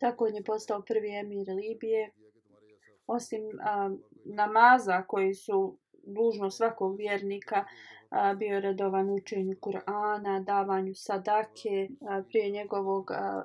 Tako 0.00 0.24
on 0.24 0.34
je 0.34 0.44
postao 0.44 0.82
prvi 0.82 1.14
emir 1.14 1.48
Libije. 1.48 2.10
Osim 3.06 3.42
um, 3.42 4.02
namaza 4.24 5.02
koji 5.02 5.34
su 5.34 5.78
dužno 6.02 6.50
svakog 6.50 6.96
vjernika, 6.96 7.64
a, 8.10 8.34
bio 8.34 8.60
redovan 8.60 9.10
učenju 9.10 9.56
Kur'ana, 9.60 10.44
davanju 10.44 10.94
sadake, 10.94 11.88
a, 12.08 12.22
prije 12.28 12.50
njegovog 12.50 13.10
a, 13.10 13.44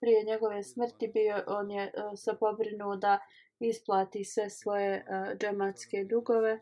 prije 0.00 0.24
njegove 0.24 0.62
smrti 0.62 1.08
bio 1.08 1.44
on 1.46 1.70
je 1.70 1.92
a, 1.96 2.16
se 2.16 2.30
pobrinuo 2.40 2.96
da 2.96 3.18
isplati 3.58 4.24
sve 4.24 4.50
svoje 4.50 5.04
a, 5.08 5.34
džematske 5.34 6.04
dugove. 6.04 6.60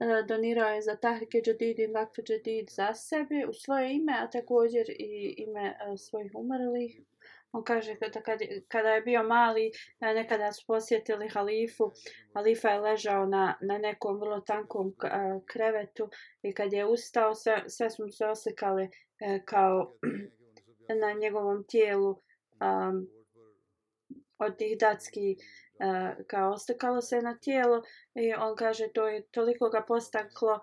A, 0.00 0.22
donirao 0.22 0.68
je 0.68 0.82
za 0.82 0.96
Tahrike 0.96 1.42
Jadid 1.46 1.78
i 1.78 1.86
Vakfe 1.86 2.22
Jadid 2.28 2.68
za 2.70 2.94
sebe 2.94 3.46
u 3.48 3.52
svoje 3.52 3.94
ime, 3.94 4.12
a 4.18 4.30
također 4.30 4.90
i 4.90 5.34
ime 5.38 5.76
a, 5.80 5.96
svojih 5.96 6.32
umrlih. 6.34 7.00
On 7.52 7.64
kaže 7.64 7.94
da 8.00 8.22
kada, 8.22 8.44
kada 8.68 8.88
je 8.88 9.00
bio 9.00 9.22
mali, 9.22 9.70
e, 10.00 10.14
nekada 10.14 10.52
su 10.52 10.64
posjetili 10.66 11.28
halifu. 11.28 11.92
Halifa 12.34 12.68
je 12.68 12.80
ležao 12.80 13.26
na, 13.26 13.58
na 13.60 13.78
nekom 13.78 14.20
vrlo 14.20 14.40
tankom 14.40 14.88
e, 15.04 15.08
krevetu 15.46 16.08
i 16.42 16.54
kad 16.54 16.72
je 16.72 16.86
ustao, 16.86 17.34
sve, 17.34 17.64
sve 17.68 17.90
smo 17.90 18.08
se 18.08 18.26
oslikali 18.26 18.88
e, 19.20 19.40
kao 19.44 19.92
na 21.02 21.12
njegovom 21.12 21.64
tijelu 21.64 22.10
um, 22.10 23.08
od 24.38 24.56
tih 24.56 24.78
datskih 24.78 25.36
uh, 25.80 26.26
kao 26.26 26.52
ostakalo 26.52 27.00
se 27.00 27.22
na 27.22 27.38
tijelo 27.38 27.82
i 28.14 28.34
on 28.34 28.56
kaže 28.56 28.88
to 28.94 29.08
je 29.08 29.22
toliko 29.22 29.68
ga 29.68 29.84
postaklo 29.88 30.52
uh, 30.52 30.60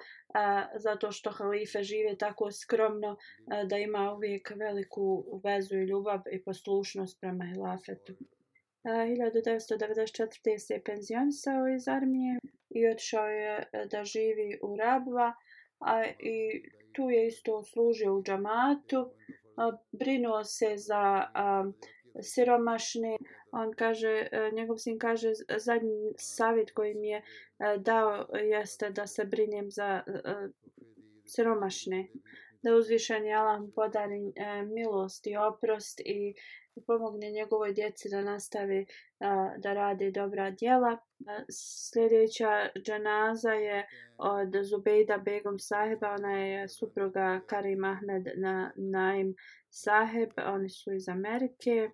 zato 0.75 1.11
što 1.11 1.31
halife 1.31 1.83
žive 1.83 2.17
tako 2.17 2.51
skromno 2.51 3.11
uh, 3.11 3.67
da 3.69 3.77
ima 3.77 4.13
uvijek 4.13 4.53
veliku 4.55 5.25
vezu 5.43 5.75
i 5.75 5.85
ljubav 5.85 6.19
i 6.31 6.43
poslušnost 6.43 7.19
prema 7.21 7.45
hilafetu. 7.45 8.13
Uh, 8.13 8.91
1994. 8.91 10.57
se 10.57 10.73
je 10.73 10.83
penzionisao 10.83 11.67
iz 11.67 11.87
armije 11.87 12.39
i 12.69 12.87
otišao 12.87 13.27
je 13.27 13.63
da 13.91 14.03
živi 14.03 14.59
u 14.61 14.75
Rabva 14.75 15.33
a 15.79 16.05
i 16.05 16.63
tu 16.97 17.09
je 17.09 17.27
isto 17.27 17.63
služio 17.63 18.15
u 18.15 18.23
džamatu 18.23 19.11
a, 19.57 19.71
brinuo 19.91 20.43
se 20.43 20.73
za 20.77 21.23
a, 21.33 21.71
siromašne 22.21 23.17
on 23.51 23.73
kaže, 23.73 24.27
e, 24.31 24.51
njegov 24.53 24.77
sin 24.77 24.99
kaže, 24.99 25.31
zadnji 25.57 26.13
savjet 26.17 26.71
koji 26.71 26.95
mi 26.95 27.07
je 27.07 27.17
e, 27.17 27.23
dao 27.77 28.27
jeste 28.33 28.89
da 28.89 29.07
se 29.07 29.25
brinem 29.25 29.71
za 29.71 30.03
e, 30.07 30.33
siromašne. 31.25 32.07
da 32.63 32.75
uzvišeni 32.75 33.33
Allah 33.33 33.61
mu 33.61 33.71
podari 33.71 34.33
e, 34.35 34.61
milost 34.63 35.27
i 35.27 35.37
oprost 35.37 35.99
i 35.99 36.33
pomogne 36.87 37.31
njegovoj 37.31 37.73
djeci 37.73 38.09
da 38.09 38.21
nastavi 38.21 38.85
da 39.57 39.73
rade 39.73 40.11
dobra 40.11 40.51
djela. 40.51 40.97
Sljedeća 41.51 42.69
džanaza 42.85 43.51
je 43.51 43.87
od 44.17 44.53
Zubejda 44.63 45.17
Begum 45.17 45.59
Saheba, 45.59 46.09
ona 46.09 46.37
je 46.39 46.69
supruga 46.69 47.41
Karim 47.47 47.83
Ahmed 47.83 48.27
na 48.37 48.71
Naim 48.75 49.35
Saheb, 49.69 50.29
oni 50.45 50.69
su 50.69 50.93
iz 50.93 51.09
Amerike. 51.09 51.89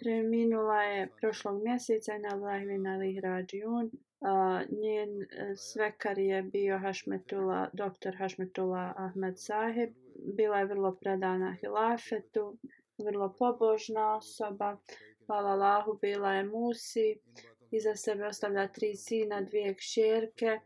Preminula 0.00 0.82
je 0.82 1.08
prošlog 1.20 1.62
mjeseca 1.62 2.18
na 2.18 2.28
Ali 2.94 3.14
Hrađijun. 3.14 3.90
Njen 4.82 5.22
e, 5.22 5.56
svekar 5.56 6.18
je 6.18 6.42
bio 6.42 6.78
Hašmetula, 6.78 7.70
doktor 7.72 8.16
Hašmetula 8.16 8.94
Ahmed 8.96 9.34
Sahib. 9.38 9.90
Bila 10.36 10.58
je 10.58 10.64
vrlo 10.64 10.96
predana 11.00 11.56
hilafetu 11.60 12.58
vrlo 12.98 13.34
pobožna 13.38 14.16
osoba. 14.16 14.76
Hvala 15.26 15.50
Allahu, 15.50 15.98
bila 16.02 16.32
je 16.32 16.44
Musi. 16.44 17.18
Iza 17.70 17.94
sebe 17.94 18.26
ostavlja 18.26 18.68
tri 18.68 18.94
sina, 18.96 19.40
dvije 19.40 19.74
kšerke. 19.74 20.60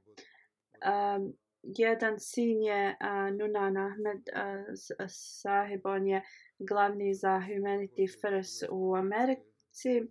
Um, 0.83 1.33
jedan 1.62 2.20
sin 2.20 2.62
je 2.62 2.97
uh, 3.01 3.37
Nunan 3.39 3.76
Ahmed 3.76 4.28
uh, 4.35 5.09
sahib, 5.09 5.87
on 5.87 6.07
je 6.07 6.22
glavni 6.69 7.15
za 7.15 7.43
Humanity 7.49 8.21
First 8.21 8.65
u 8.71 8.95
Americi. 8.95 10.03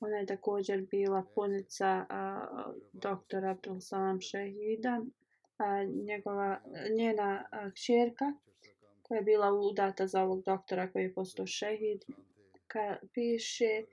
Ona 0.00 0.16
je 0.16 0.26
također 0.26 0.86
bila 0.90 1.24
punica 1.34 2.06
doktora 2.92 3.50
Abdul 3.50 3.80
Salam 3.80 4.20
Shahida. 4.20 5.00
a, 5.58 5.84
njegova, 5.84 6.60
njena 6.96 7.44
kćerka 7.74 8.32
koja 9.02 9.18
je 9.18 9.24
bila 9.24 9.52
udata 9.52 10.06
za 10.06 10.22
ovog 10.22 10.42
doktora 10.44 10.92
koji 10.92 11.02
je 11.02 11.14
postao 11.14 11.46
šehid. 11.46 12.04
Ka 12.66 12.96
piše, 13.14 13.84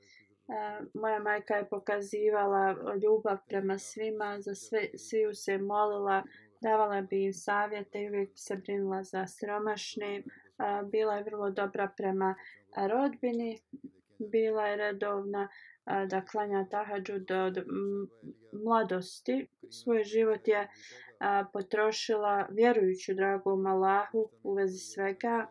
moja 0.94 1.20
majka 1.20 1.56
je 1.56 1.70
pokazivala 1.70 2.76
ljubav 3.04 3.38
prema 3.48 3.80
svima, 3.80 4.42
za 4.42 4.56
sve, 4.56 4.90
sviju 4.98 5.34
se 5.34 5.58
molila, 5.58 6.24
davala 6.62 7.02
bi 7.02 7.24
im 7.24 7.34
savjete 7.34 8.02
i 8.02 8.10
uvijek 8.10 8.30
se 8.36 8.56
brinula 8.56 9.04
za 9.04 9.28
sromašne. 9.28 10.24
Bila 10.92 11.16
je 11.16 11.24
vrlo 11.24 11.52
dobra 11.52 11.92
prema 11.98 12.36
rodbini, 12.88 13.60
bila 14.20 14.68
je 14.68 14.76
redovna 14.76 15.50
da 15.86 16.26
klanja 16.26 16.66
tahadžu 16.72 17.20
do, 17.20 17.50
do 17.50 17.62
mladosti. 18.64 19.48
Svoj 19.70 20.04
život 20.04 20.48
je 20.48 20.68
a, 21.20 21.46
potrošila 21.54 22.48
vjerujući 22.52 23.14
dragom 23.14 23.66
Allahu 23.66 24.30
u 24.44 24.54
vezi 24.54 24.78
svega. 24.78 25.48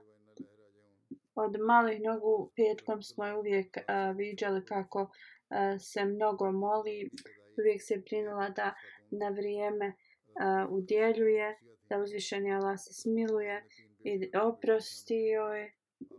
Od 1.34 1.56
malih 1.66 2.00
nogu 2.02 2.50
petkom 2.56 3.02
smo 3.02 3.38
uvijek 3.38 3.78
a, 3.86 4.10
viđali 4.10 4.64
kako 4.64 5.10
a, 5.48 5.78
se 5.78 6.04
mnogo 6.04 6.52
moli. 6.52 7.10
Uvijek 7.58 7.82
se 7.82 8.02
brinula 8.06 8.48
da 8.48 8.74
na 9.10 9.28
vrijeme 9.28 9.92
a, 10.40 10.66
udjeljuje, 10.70 11.58
da 11.88 11.98
uzvišenje 11.98 12.54
Allah 12.54 12.78
se 12.78 12.92
smiluje 12.92 13.64
i 14.04 14.30
oprosti 14.36 15.16
joj 15.16 15.72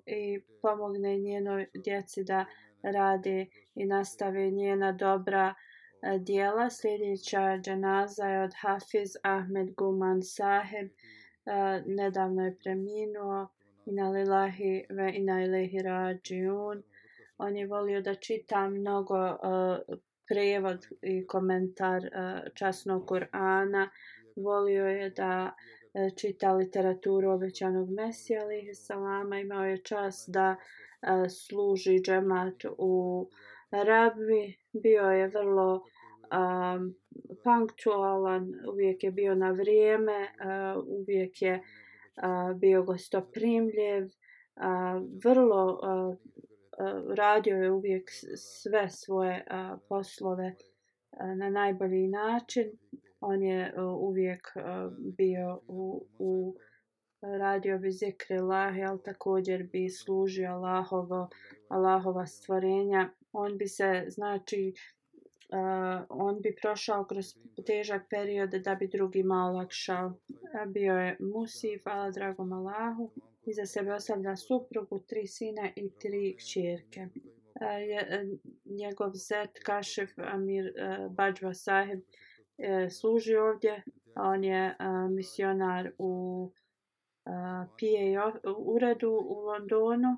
i 0.06 0.42
pomogne 0.62 1.18
njenoj 1.18 1.68
djeci 1.74 2.24
da 2.24 2.46
rade 2.82 3.46
i 3.76 3.86
nastave 3.86 4.50
njena 4.52 4.92
dobra 4.92 5.54
e, 5.54 6.20
dijela. 6.20 6.70
Sljedeća 6.70 7.58
dženaza 7.62 8.26
je 8.26 8.44
od 8.44 8.52
Hafiz 8.62 9.10
Ahmed 9.24 9.74
Guman 9.78 10.24
Saheb. 10.24 10.88
E, 10.88 10.92
nedavno 11.86 12.46
je 12.46 12.58
preminuo. 12.64 13.48
Ina 13.86 14.10
lillahi 14.10 14.86
ve 14.90 15.12
ina 15.16 15.44
ilahi 15.44 15.82
rađiun. 15.82 16.84
On 17.38 17.58
je 17.58 17.68
volio 17.68 18.02
da 18.02 18.16
čita 18.16 18.70
mnogo 18.70 19.18
e, 19.18 19.32
uh, 19.32 20.00
prevod 20.28 20.88
i 21.02 21.28
komentar 21.28 22.04
uh, 22.04 22.54
časnog 22.54 23.06
Kur'ana. 23.06 23.90
Volio 24.36 24.86
je 24.88 25.10
da 25.10 25.54
uh, 25.54 25.85
E, 25.96 26.10
čita 26.16 26.54
literaturu 26.54 27.32
obećanog 27.32 27.90
Mesija 27.90 28.42
alihi 28.42 28.74
salama. 28.74 29.40
Imao 29.40 29.66
je 29.66 29.84
čas 29.84 30.26
da 30.28 30.56
e, 30.56 31.30
služi 31.30 32.00
džemat 32.00 32.66
u 32.78 33.30
Rabbi. 33.72 34.58
Bio 34.74 35.04
je 35.04 35.28
vrlo 35.28 35.76
e, 35.76 35.86
um, 36.32 36.96
punktualan, 37.44 38.54
uvijek 38.70 39.04
je 39.04 39.12
bio 39.12 39.36
na 39.36 39.52
vrijeme, 39.52 40.22
uh, 40.22 40.84
uvijek 40.88 41.42
je 41.42 41.54
uh, 41.54 42.58
bio 42.60 42.84
gostoprimljiv, 42.84 44.04
uh, 44.04 45.08
vrlo 45.24 45.66
uh, 45.74 46.16
uh, 46.16 47.16
radio 47.16 47.56
je 47.56 47.72
uvijek 47.72 48.10
sve 48.36 48.90
svoje 48.90 49.46
uh, 49.52 49.80
poslove 49.90 50.56
uh, 51.12 51.38
na 51.38 51.50
najbolji 51.50 52.08
način. 52.08 52.72
On 53.28 53.44
je 53.44 53.74
uh, 53.78 53.84
uvijek 54.02 54.52
uh, 54.56 54.94
bio 54.98 55.62
u, 55.68 56.06
u 56.20 56.56
radio 57.22 57.78
bi 57.78 57.92
zikre 57.92 58.38
Allahi, 58.38 58.84
ali 58.84 59.04
također 59.04 59.64
bi 59.64 59.90
služio 59.90 60.50
Allahovo, 60.50 61.30
Allahova 61.68 62.26
stvorenja. 62.26 63.10
On 63.32 63.58
bi 63.58 63.68
se, 63.68 64.06
znači, 64.08 64.74
uh, 65.50 66.06
on 66.10 66.42
bi 66.42 66.56
prošao 66.62 67.06
kroz 67.06 67.26
težak 67.66 68.02
period 68.10 68.50
da 68.50 68.76
bi 68.76 68.88
drugima 68.88 69.36
olakšao. 69.36 70.14
Bio 70.68 70.94
je 70.94 71.18
Musi, 71.20 71.80
hvala 71.84 72.12
dragom 72.12 72.54
Allahu. 72.54 73.12
Iza 73.46 73.66
sebe 73.66 73.94
ostavlja 73.94 74.36
suprugu, 74.36 75.00
tri 75.00 75.28
sina 75.28 75.70
i 75.76 75.90
tri 75.90 76.36
kćerke. 76.38 77.02
Uh, 77.02 77.62
je, 77.62 78.28
njegov 78.66 79.12
zet 79.14 79.60
Kašef 79.64 80.10
Amir 80.18 80.66
uh, 80.66 81.12
Bajva 81.12 81.54
Sahib 81.54 82.00
uh, 82.58 82.92
služi 82.92 83.36
ovdje. 83.36 83.84
On 84.18 84.44
je 84.44 84.66
e, 84.66 84.76
misionar 85.10 85.92
u 85.98 86.44
uh, 86.44 86.52
PA 87.26 88.54
uredu 88.58 89.10
u 89.10 89.40
Londonu. 89.40 90.18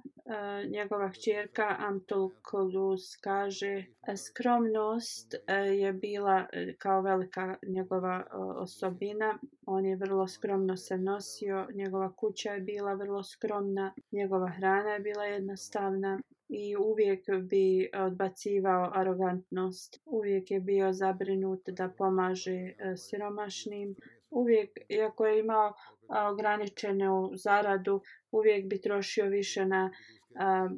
Njegova 0.69 1.11
čerka 1.11 1.75
Amtul 1.79 2.29
Kolus 2.41 3.15
kaže 3.15 3.85
skromnost 4.17 5.35
je 5.79 5.93
bila 5.93 6.45
kao 6.77 7.01
velika 7.01 7.55
njegova 7.67 8.23
osobina. 8.55 9.39
On 9.65 9.85
je 9.85 9.95
vrlo 9.95 10.27
skromno 10.27 10.77
se 10.77 10.97
nosio. 10.97 11.67
Njegova 11.73 12.13
kuća 12.13 12.51
je 12.51 12.61
bila 12.61 12.93
vrlo 12.93 13.23
skromna. 13.23 13.93
Njegova 14.11 14.49
hrana 14.49 14.89
je 14.89 14.99
bila 14.99 15.23
jednostavna 15.23 16.21
i 16.49 16.75
uvijek 16.75 17.25
bi 17.49 17.89
odbacivao 17.93 18.91
arogantnost. 18.93 20.01
Uvijek 20.05 20.51
je 20.51 20.59
bio 20.59 20.93
zabrinut 20.93 21.69
da 21.69 21.89
pomaže 21.97 22.51
e, 22.51 22.75
siromašnim. 22.97 23.95
Uvijek, 24.29 24.69
iako 24.89 25.25
je 25.25 25.39
imao 25.39 25.73
ograničenu 26.31 27.31
zaradu, 27.35 28.01
uvijek 28.31 28.65
bi 28.65 28.81
trošio 28.81 29.25
više 29.25 29.65
na 29.65 29.91
a, 30.35 30.69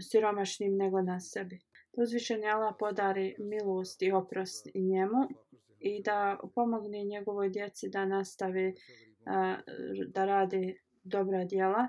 siromašnim 0.00 0.76
nego 0.76 1.02
na 1.02 1.20
sebi. 1.20 1.58
Uzvišen 1.92 2.42
je 2.42 2.50
Allah 2.50 2.74
podari 2.78 3.36
milost 3.38 4.02
i 4.02 4.12
oprost 4.12 4.66
njemu 4.74 5.28
i 5.80 6.02
da 6.02 6.38
pomogne 6.54 7.04
njegovoj 7.04 7.48
djeci 7.48 7.88
da 7.88 8.04
nastave 8.04 8.72
a, 9.26 9.56
da 10.14 10.24
rade 10.24 10.74
dobra 11.04 11.44
djela. 11.44 11.88